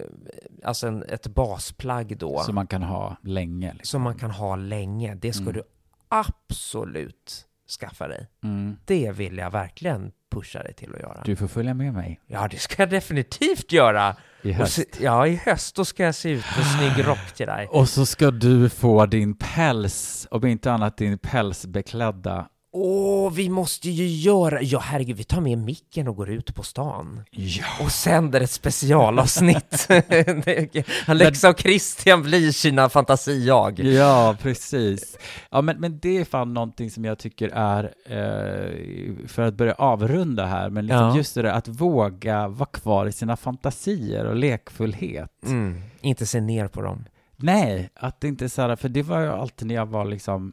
alltså 0.64 0.86
en, 0.86 1.02
ett 1.02 1.26
basplagg 1.26 2.18
då. 2.18 2.38
Som 2.42 2.54
man 2.54 2.66
kan 2.66 2.82
ha 2.82 3.16
länge. 3.22 3.72
Liksom. 3.72 3.86
som 3.86 4.02
man 4.02 4.14
kan 4.14 4.30
ha 4.30 4.56
länge. 4.56 5.14
Det 5.14 5.32
ska 5.32 5.42
Mm. 5.42 5.52
du 5.54 5.62
absolut 6.08 7.46
skaffa 7.80 8.08
dig. 8.08 8.28
Mm. 8.42 8.76
Det 8.84 9.12
vill 9.12 9.38
jag 9.38 9.50
verkligen 9.50 10.12
pusha 10.34 10.62
dig 10.62 10.74
till 10.74 10.94
att 10.94 11.00
göra. 11.00 11.22
Du 11.24 11.36
får 11.36 11.46
följa 11.48 11.74
med 11.74 11.92
mig 11.94 12.20
Ja, 12.26 12.48
det 12.50 12.58
ska 12.58 12.82
jag 12.82 12.90
definitivt 12.90 13.72
göra. 13.72 14.16
i 14.42 14.52
höst. 14.52 14.72
se, 14.72 14.84
ja, 15.00 15.26
i 15.26 15.36
höst 15.36 15.76
då 15.76 15.84
ska 15.84 16.02
jag 16.04 16.14
se 16.14 16.30
ut 16.30 16.44
med 16.56 16.66
snygg 16.66 17.06
rock 17.08 17.32
till 17.34 17.46
dig. 17.46 17.68
Och 17.70 17.88
så 17.88 18.06
ska 18.06 18.30
du 18.30 18.68
få 18.68 19.06
din 19.06 19.34
päls, 19.36 20.26
om 20.30 20.46
inte 20.46 20.72
annat 20.72 20.96
din 20.96 21.18
pälsbeklädda. 21.18 22.46
Åh, 22.76 23.32
vi 23.32 23.48
måste 23.50 23.90
ju 23.90 24.06
göra... 24.06 24.62
Ja, 24.62 24.78
herregud, 24.78 25.16
vi 25.16 25.24
tar 25.24 25.40
med 25.40 25.58
micken 25.58 26.08
och 26.08 26.16
går 26.16 26.30
ut 26.30 26.54
på 26.54 26.62
stan. 26.62 27.22
Ja. 27.30 27.64
Och 27.80 27.90
sänder 27.90 28.40
ett 28.40 28.50
specialavsnitt. 28.50 29.88
Alexa 31.06 31.48
och 31.50 31.58
Christian 31.60 32.22
blir 32.22 32.52
sina 32.52 32.88
fantasi-jag. 32.88 33.78
Ja, 33.80 34.36
precis. 34.42 35.18
Ja, 35.50 35.60
men, 35.62 35.80
men 35.80 35.98
det 35.98 36.18
är 36.18 36.24
fan 36.24 36.54
någonting 36.54 36.90
som 36.90 37.04
jag 37.04 37.18
tycker 37.18 37.48
är, 37.54 37.84
eh, 38.06 39.26
för 39.28 39.42
att 39.42 39.54
börja 39.54 39.74
avrunda 39.74 40.46
här, 40.46 40.70
men 40.70 40.86
liksom 40.86 41.02
Ja. 41.08 41.16
just 41.16 41.34
det 41.34 41.42
där 41.42 41.50
att 41.52 41.68
våga 41.68 42.48
vara 42.48 42.68
kvar 42.68 43.06
i 43.06 43.12
sina 43.12 43.36
fantasier 43.36 44.24
och 44.24 44.36
lekfullhet. 44.36 45.30
Mm, 45.46 45.82
inte 46.00 46.26
se 46.26 46.40
ner 46.40 46.68
på 46.68 46.80
dem. 46.82 47.04
Nej, 47.36 47.90
att 47.94 48.20
det 48.20 48.28
inte 48.28 48.44
är 48.44 48.48
så 48.48 48.62
här, 48.62 48.76
för 48.76 48.88
det 48.88 49.02
var 49.02 49.20
ju 49.20 49.28
alltid 49.28 49.68
när 49.68 49.74
jag 49.74 49.86
var 49.86 50.04
liksom, 50.04 50.52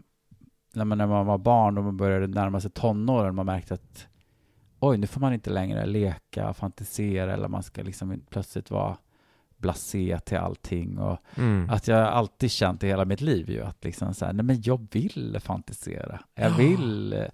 när 0.74 0.86
man, 0.86 0.98
när 0.98 1.08
man 1.08 1.26
var 1.26 1.38
barn 1.38 1.78
och 1.78 1.84
man 1.84 1.98
började 1.98 2.28
närma 2.28 2.60
sig 2.60 2.72
tonåren, 2.72 3.36
man 3.36 3.46
märkte 3.46 3.74
att 3.74 4.08
oj, 4.80 4.98
nu 4.98 5.08
får 5.08 5.22
man 5.22 5.34
inte 5.34 5.50
längre 5.50 5.86
leka, 5.86 6.54
fantisera 6.54 7.34
eller 7.34 7.48
man 7.48 7.64
ska 7.64 7.82
liksom 7.84 8.22
plötsligt 8.30 8.72
vara 8.72 8.98
blasé 9.58 10.20
till 10.26 10.38
allting 10.38 10.98
och 11.00 11.18
Mm. 11.38 11.70
att 11.70 11.88
jag 11.88 12.08
alltid 12.08 12.52
känt 12.52 12.84
i 12.84 12.88
hela 12.88 13.06
mitt 13.06 13.22
liv 13.22 13.50
ju 13.50 13.62
att 13.64 13.84
liksom 13.84 14.14
så 14.14 14.26
här, 14.26 14.34
nej 14.34 14.46
men 14.46 14.62
jag 14.62 14.88
vill 14.92 15.38
fantisera. 15.42 16.20
Jag 16.36 16.52
Ja. 16.52 16.56
vill 16.58 17.14
eh, 17.14 17.26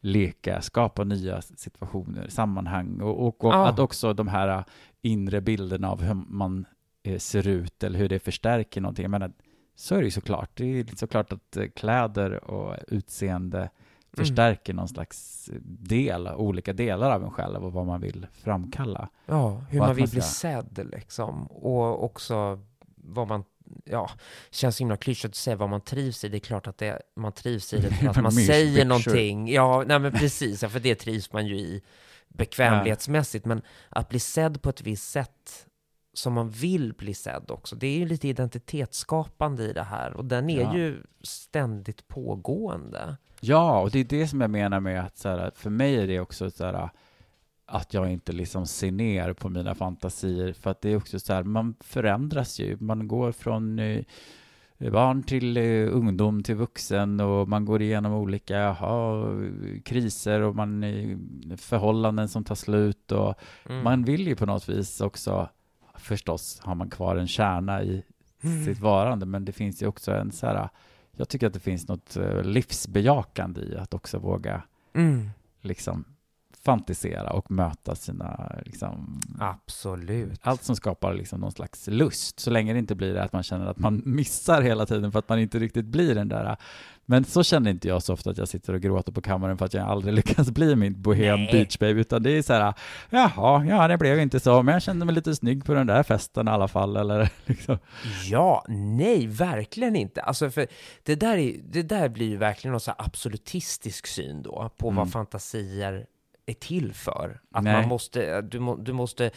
leka, 0.00 0.62
skapa 0.62 1.04
nya 1.04 1.42
situationer, 1.42 2.28
sammanhang 2.28 3.00
och, 3.00 3.26
och, 3.26 3.44
och 3.44 3.52
Ja. 3.54 3.68
att 3.68 3.78
också 3.78 4.12
de 4.12 4.28
här 4.28 4.48
eh, 4.48 4.64
inre 5.02 5.40
bilderna 5.40 5.90
av 5.90 6.02
hur 6.02 6.14
man 6.14 6.66
eh, 7.02 7.18
ser 7.18 7.48
ut 7.48 7.82
eller 7.84 7.98
hur 7.98 8.08
det 8.08 8.18
förstärker 8.18 8.80
någonting. 8.80 9.02
Jag 9.02 9.10
menar, 9.10 9.32
så 9.76 9.94
är 9.94 9.98
det 9.98 10.04
ju 10.04 10.10
såklart. 10.10 10.50
Det 10.54 10.64
är 10.80 10.96
såklart 10.96 11.32
att 11.32 11.56
eh, 11.56 11.66
kläder 11.76 12.44
och 12.50 12.76
utseende 12.88 13.70
förstärker 14.12 14.74
någon 14.74 14.88
slags 14.88 15.50
del, 15.62 16.28
olika 16.28 16.72
delar 16.72 17.10
av 17.10 17.24
en 17.24 17.30
själv 17.30 17.64
och 17.64 17.72
vad 17.72 17.86
man 17.86 18.00
vill 18.00 18.26
framkalla. 18.32 19.08
Ja, 19.26 19.64
hur 19.70 19.78
man 19.78 19.94
vill 19.94 20.04
man 20.04 20.10
bli 20.10 20.20
ska- 20.20 20.30
sedd 20.30 20.88
liksom. 20.92 21.46
Och 21.46 22.04
också 22.04 22.60
vad 22.96 23.28
man, 23.28 23.44
ja, 23.84 24.10
känns 24.50 24.80
himla 24.80 24.96
klyschigt 24.96 25.32
att 25.32 25.34
säga 25.34 25.56
vad 25.56 25.68
man 25.68 25.80
trivs 25.80 26.24
i. 26.24 26.28
Det 26.28 26.36
är 26.36 26.40
klart 26.40 26.66
att 26.66 26.78
det, 26.78 27.02
man 27.16 27.32
trivs 27.32 27.72
i 27.74 27.78
det 27.80 27.90
för 27.94 28.06
att 28.10 28.22
man 28.22 28.32
säger 28.32 28.84
någonting. 28.84 29.52
Ja, 29.52 29.84
nej 29.86 29.98
men 29.98 30.12
precis, 30.12 30.62
ja, 30.62 30.68
för 30.68 30.80
det 30.80 30.94
trivs 30.94 31.32
man 31.32 31.46
ju 31.46 31.56
i 31.58 31.82
bekvämlighetsmässigt. 32.28 33.44
Men 33.44 33.62
att 33.88 34.08
bli 34.08 34.20
sedd 34.20 34.62
på 34.62 34.70
ett 34.70 34.80
visst 34.80 35.10
sätt 35.10 35.66
som 36.16 36.32
man 36.32 36.50
vill 36.50 36.92
bli 36.94 37.14
sedd 37.14 37.50
också. 37.50 37.76
Det 37.76 37.86
är 37.86 37.98
ju 37.98 38.06
lite 38.06 38.28
identitetsskapande 38.28 39.62
i 39.62 39.72
det 39.72 39.82
här 39.82 40.12
och 40.14 40.24
den 40.24 40.50
är 40.50 40.60
Ja. 40.60 40.76
ju 40.76 41.02
ständigt 41.22 42.08
pågående. 42.08 43.16
Ja, 43.40 43.80
och 43.80 43.90
det 43.90 43.98
är 43.98 44.04
det 44.04 44.28
som 44.28 44.40
jag 44.40 44.50
menar 44.50 44.80
med 44.80 45.04
att 45.04 45.18
så 45.18 45.28
här, 45.28 45.50
för 45.54 45.70
mig 45.70 45.96
är 45.96 46.06
det 46.06 46.20
också 46.20 46.50
så 46.50 46.64
här 46.64 46.90
att 47.66 47.94
jag 47.94 48.10
inte 48.12 48.32
liksom 48.32 48.66
ser 48.66 48.90
ner 48.92 49.32
på 49.32 49.48
mina 49.48 49.74
fantasier 49.74 50.52
för 50.52 50.70
att 50.70 50.80
det 50.80 50.90
är 50.92 50.96
också 50.96 51.20
så 51.20 51.32
här, 51.32 51.42
man 51.42 51.74
förändras 51.80 52.60
ju. 52.60 52.76
Man 52.80 53.08
går 53.08 53.32
från 53.32 53.78
eh, 53.78 54.04
barn 54.78 55.22
till 55.22 55.56
eh, 55.56 55.88
ungdom 55.96 56.42
till 56.42 56.54
vuxen 56.54 57.20
och 57.20 57.48
man 57.48 57.64
går 57.64 57.82
igenom 57.82 58.12
olika 58.12 58.54
jaha, 58.56 59.24
kriser 59.84 60.40
och 60.40 60.56
man 60.56 60.82
eh, 60.84 61.16
förhållanden 61.56 62.28
som 62.28 62.44
tar 62.44 62.54
slut 62.54 63.12
och 63.12 63.34
Mm. 63.68 63.84
man 63.84 64.04
vill 64.04 64.26
ju 64.28 64.36
på 64.36 64.46
något 64.46 64.68
vis 64.68 65.00
också 65.00 65.48
förstås 65.98 66.60
har 66.62 66.74
man 66.74 66.90
kvar 66.90 67.16
en 67.16 67.28
kärna 67.28 67.82
i 67.82 68.02
Mm. 68.42 68.64
sitt 68.64 68.80
varande 68.80 69.26
men 69.26 69.44
det 69.44 69.52
finns 69.52 69.82
ju 69.82 69.86
också 69.86 70.12
en 70.12 70.32
så 70.32 70.46
här 70.46 70.68
jag 71.16 71.28
tycker 71.28 71.46
att 71.46 71.52
det 71.52 71.60
finns 71.60 71.88
något 71.88 72.16
eh, 72.16 72.42
livsbejakande 72.42 73.60
i 73.60 73.76
att 73.76 73.94
också 73.94 74.18
våga 74.18 74.62
Mm. 74.94 75.30
liksom 75.60 76.04
fantisera 76.66 77.30
och 77.30 77.50
möta 77.50 77.94
sina 77.94 78.52
liksom 78.64 79.20
Absolut. 79.40 80.40
allt 80.42 80.62
som 80.64 80.76
skapar 80.76 81.14
liksom 81.14 81.40
någon 81.40 81.52
slags 81.52 81.86
lust 81.86 82.40
så 82.40 82.50
länge 82.50 82.72
det 82.72 82.78
inte 82.78 82.94
blir 82.94 83.14
det 83.14 83.22
att 83.22 83.32
man 83.32 83.42
känner 83.42 83.66
att 83.66 83.78
man 83.78 84.02
missar 84.06 84.62
hela 84.62 84.86
tiden 84.86 85.12
för 85.12 85.18
att 85.18 85.28
man 85.28 85.38
inte 85.38 85.58
riktigt 85.58 85.84
blir 85.86 86.14
den 86.14 86.28
där 86.28 86.56
men 87.08 87.24
så 87.24 87.42
känner 87.42 87.70
inte 87.70 87.88
jag 87.88 88.02
så 88.02 88.12
ofta 88.12 88.30
att 88.30 88.38
jag 88.38 88.48
sitter 88.48 88.72
och 88.72 88.80
gråter 88.80 89.12
på 89.12 89.20
kammaren 89.20 89.58
för 89.58 89.64
att 89.64 89.74
jag 89.74 89.88
aldrig 89.88 90.14
lyckas 90.20 90.50
bli 90.50 90.76
min 90.76 91.02
bohem 91.02 91.40
Nej. 91.40 91.52
beach 91.52 91.78
baby 91.78 92.00
utan 92.00 92.22
det 92.22 92.30
är 92.30 92.42
så 92.42 92.52
här 92.52 92.74
jaha, 93.10 93.64
ja 93.64 93.88
det 93.88 93.98
blev 93.98 94.20
inte 94.20 94.40
så 94.40 94.62
men 94.62 94.72
jag 94.72 94.82
kände 94.82 95.06
mig 95.06 95.14
lite 95.14 95.34
snygg 95.36 95.64
på 95.64 95.74
den 95.74 95.86
där 95.86 96.02
festen 96.02 96.48
i 96.48 96.50
alla 96.50 96.68
fall 96.68 96.96
eller 96.96 97.28
liksom 97.46 97.78
Ja, 98.24 98.64
nej, 98.68 99.26
verkligen 99.26 99.96
inte. 99.96 100.22
Alltså, 100.22 100.50
för 100.50 100.66
det 101.02 101.14
där, 101.14 101.36
är, 101.36 101.54
det 101.64 101.82
där 101.82 102.08
blir 102.08 102.28
ju 102.28 102.36
verkligen 102.36 102.72
någon 102.72 102.80
så 102.80 102.90
här 102.90 103.04
absolutistisk 103.06 104.06
syn 104.06 104.42
då 104.42 104.70
på 104.76 104.86
Mm. 104.88 104.96
vad 104.96 105.12
fantasier 105.12 106.06
är 106.46 106.54
till 106.54 106.94
för. 106.94 107.40
Att 107.52 107.64
Nej. 107.64 107.72
man 107.72 107.88
måste, 107.88 108.40
du, 108.42 108.60
må, 108.60 108.76
du 108.76 108.92
måste, 108.92 109.30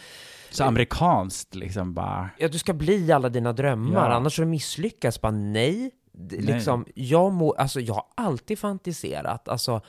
så 0.50 0.64
amerikanskt 0.64 1.54
liksom 1.54 1.94
bara 1.94 2.30
ja 2.38 2.48
du 2.48 2.58
ska 2.58 2.72
bli 2.72 3.12
alla 3.12 3.28
dina 3.28 3.52
drömmar, 3.52 4.08
Ja. 4.10 4.14
annars 4.14 4.38
har 4.38 4.44
du 4.44 4.50
misslyckats. 4.50 5.20
Bara 5.20 5.32
nej. 5.32 5.90
Nej. 6.12 6.40
Liksom, 6.40 6.86
jag, 6.94 7.32
må, 7.32 7.52
alltså, 7.52 7.80
jag 7.80 7.94
har 7.94 8.04
alltid 8.14 8.58
fantiserat, 8.58 9.48
alltså 9.48 9.80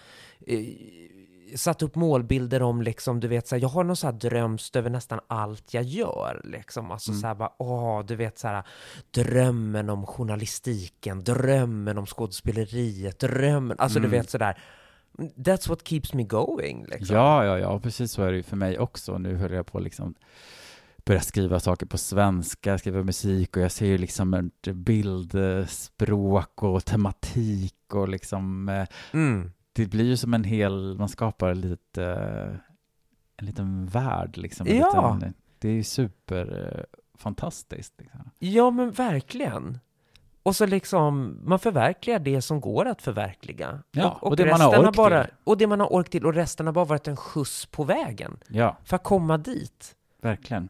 eh, 0.47 0.59
satt 1.55 1.81
upp 1.81 1.95
målbilder 1.95 2.61
om 2.61 2.81
liksom, 2.81 3.19
du 3.19 3.27
vet, 3.27 3.47
så 3.47 3.55
här, 3.55 3.61
jag 3.61 3.69
har 3.69 3.83
någon 3.83 3.95
så 3.95 4.07
här 4.07 4.13
drömst 4.13 4.75
över 4.75 4.89
nästan 4.89 5.19
allt 5.27 5.73
jag 5.73 5.83
gör. 5.83 6.41
Liksom. 6.43 6.91
Alltså 6.91 7.11
Mm. 7.11 7.21
så 7.21 7.27
här 7.27 7.35
bara, 7.35 7.51
åh, 7.57 8.05
du 8.05 8.15
vet 8.15 8.39
så 8.39 8.47
här, 8.47 8.63
drömmen 9.11 9.89
om 9.89 10.05
journalistiken, 10.05 11.23
drömmen 11.23 11.97
om 11.97 12.05
skådespeleriet, 12.05 13.19
drömmen, 13.19 13.77
alltså 13.79 13.99
Mm. 13.99 14.11
du 14.11 14.17
vet 14.17 14.29
sådär. 14.29 14.57
That's 15.17 15.69
what 15.69 15.87
keeps 15.87 16.13
me 16.13 16.23
going. 16.23 16.85
Liksom. 16.85 17.15
Ja, 17.15 17.45
ja, 17.45 17.59
ja, 17.59 17.79
precis 17.79 18.11
så 18.11 18.23
är 18.23 18.31
det 18.31 18.37
ju 18.37 18.43
för 18.43 18.55
mig 18.57 18.79
också. 18.79 19.17
Nu 19.17 19.35
höll 19.35 19.53
jag 19.53 19.65
på 19.65 19.79
liksom 19.79 20.15
börja 21.05 21.21
skriva 21.21 21.59
saker 21.59 21.85
på 21.85 21.97
svenska, 21.97 22.77
skriva 22.77 23.03
musik 23.03 23.57
och 23.57 23.63
jag 23.63 23.71
ser 23.71 23.85
ju 23.85 23.97
liksom 23.97 24.33
ett 24.33 24.67
bildspråk 24.75 26.63
och 26.63 26.85
tematik 26.85 27.75
och 27.93 28.09
liksom 28.09 28.69
eh, 28.69 28.87
Mm. 29.13 29.51
det 29.73 29.85
blir 29.85 30.05
ju 30.05 30.17
som 30.17 30.33
en 30.33 30.43
hel, 30.43 30.95
man 30.97 31.09
skapar 31.09 31.55
lite 31.55 32.05
en 33.37 33.45
liten 33.45 33.85
värld 33.85 34.37
liksom. 34.37 34.67
Ja. 34.67 35.13
Liten, 35.15 35.33
det 35.59 35.69
är 35.69 35.73
ju 35.73 35.83
super 35.83 36.75
eh. 36.77 36.83
Liksom. 37.97 38.29
Ja, 38.39 38.71
men 38.71 38.91
verkligen. 38.91 39.79
Och 40.43 40.55
så 40.55 40.65
liksom, 40.65 41.39
man 41.43 41.59
förverkligar 41.59 42.19
det 42.19 42.41
som 42.41 42.61
går 42.61 42.85
att 42.87 43.01
förverkliga. 43.01 43.79
Ja, 43.91 44.17
och, 44.21 44.27
och 44.29 44.35
det 44.35 44.45
man 44.45 44.61
har 44.61 44.69
resten 44.71 44.87
ork 44.87 44.95
bara, 44.95 45.23
till. 45.23 45.33
Och 45.43 45.57
det 45.57 45.67
man 45.67 45.79
har 45.79 45.93
ork 45.93 46.09
till, 46.09 46.25
och 46.25 46.33
resten 46.33 46.65
har 46.65 46.73
bara 46.73 46.85
varit 46.85 47.07
en 47.07 47.17
skjuts 47.17 47.65
på 47.65 47.83
vägen 47.83 48.37
Ja, 48.47 48.77
för 48.85 48.95
att 48.95 49.03
komma 49.03 49.37
dit. 49.37 49.95
verkligen. 50.21 50.69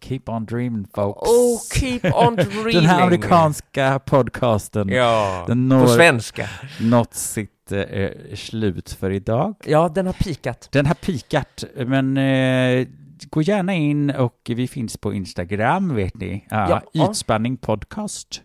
Keep 0.00 0.20
on 0.26 0.44
dreaming 0.46 0.86
folks. 0.94 1.30
Oh, 1.30 1.58
keep 1.80 2.00
on 2.14 2.36
dreaming! 2.36 2.72
Den 2.74 2.84
här 2.86 3.02
amerikanska 3.02 3.98
podcasten, 3.98 4.88
Ja, 4.88 5.44
den 5.46 5.70
på 5.70 5.76
når 5.76 5.86
svenska. 5.86 6.48
nått 6.80 7.14
sitt 7.14 7.72
eh, 7.72 8.08
slut 8.34 8.90
för 8.92 9.10
idag. 9.10 9.54
Ja, 9.66 9.88
den 9.88 10.06
har 10.06 10.12
pikat. 10.12 10.68
Den 10.72 10.86
har 10.86 10.94
pikat, 10.94 11.64
men 11.76 12.16
eh, 12.16 12.86
gå 13.30 13.42
gärna 13.42 13.74
in 13.74 14.10
och 14.10 14.40
vi 14.56 14.68
finns 14.68 14.96
på 14.96 15.14
Instagram, 15.14 15.94
vet 15.94 16.14
ni. 16.14 16.46
Ja, 16.50 16.82
Ja. 16.92 17.08
Ytspänning 17.10 17.56
podcast. 17.56 18.42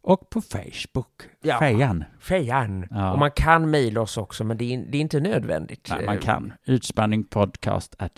Och 0.00 0.30
på 0.30 0.40
Facebook, 0.40 1.22
Ja. 1.42 1.58
Fejan. 1.58 2.04
Fejan. 2.20 2.86
Ja. 2.90 3.12
Och 3.12 3.18
man 3.18 3.30
kan 3.30 3.70
mejla 3.70 4.00
oss 4.00 4.16
också, 4.16 4.44
men 4.44 4.56
det 4.56 4.74
är, 4.74 4.84
det 4.88 4.98
är 4.98 5.00
inte 5.02 5.20
nödvändigt. 5.20 5.88
Nej, 5.90 6.06
man 6.06 6.18
kan. 6.18 6.52
Ytspanningpodcast 6.66 7.94
at 7.98 8.14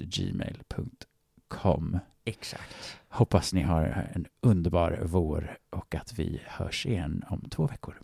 gmail.com. 0.79 1.99
Exakt. 2.25 2.97
Hoppas 3.09 3.53
ni 3.53 3.63
har 3.63 4.09
en 4.15 4.27
underbar 4.41 5.01
vår 5.03 5.59
och 5.71 5.95
att 5.95 6.19
vi 6.19 6.41
hörs 6.47 6.87
igen 6.87 7.25
om 7.29 7.49
två 7.51 7.67
veckor. 7.67 8.01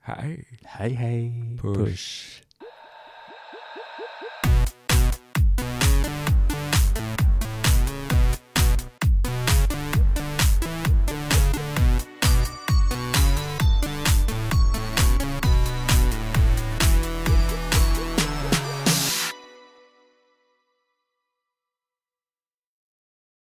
Hej. 0.00 0.44
Hej, 0.64 0.92
hej. 0.92 1.32
Puss. 1.62 1.76
Push. 1.78 2.42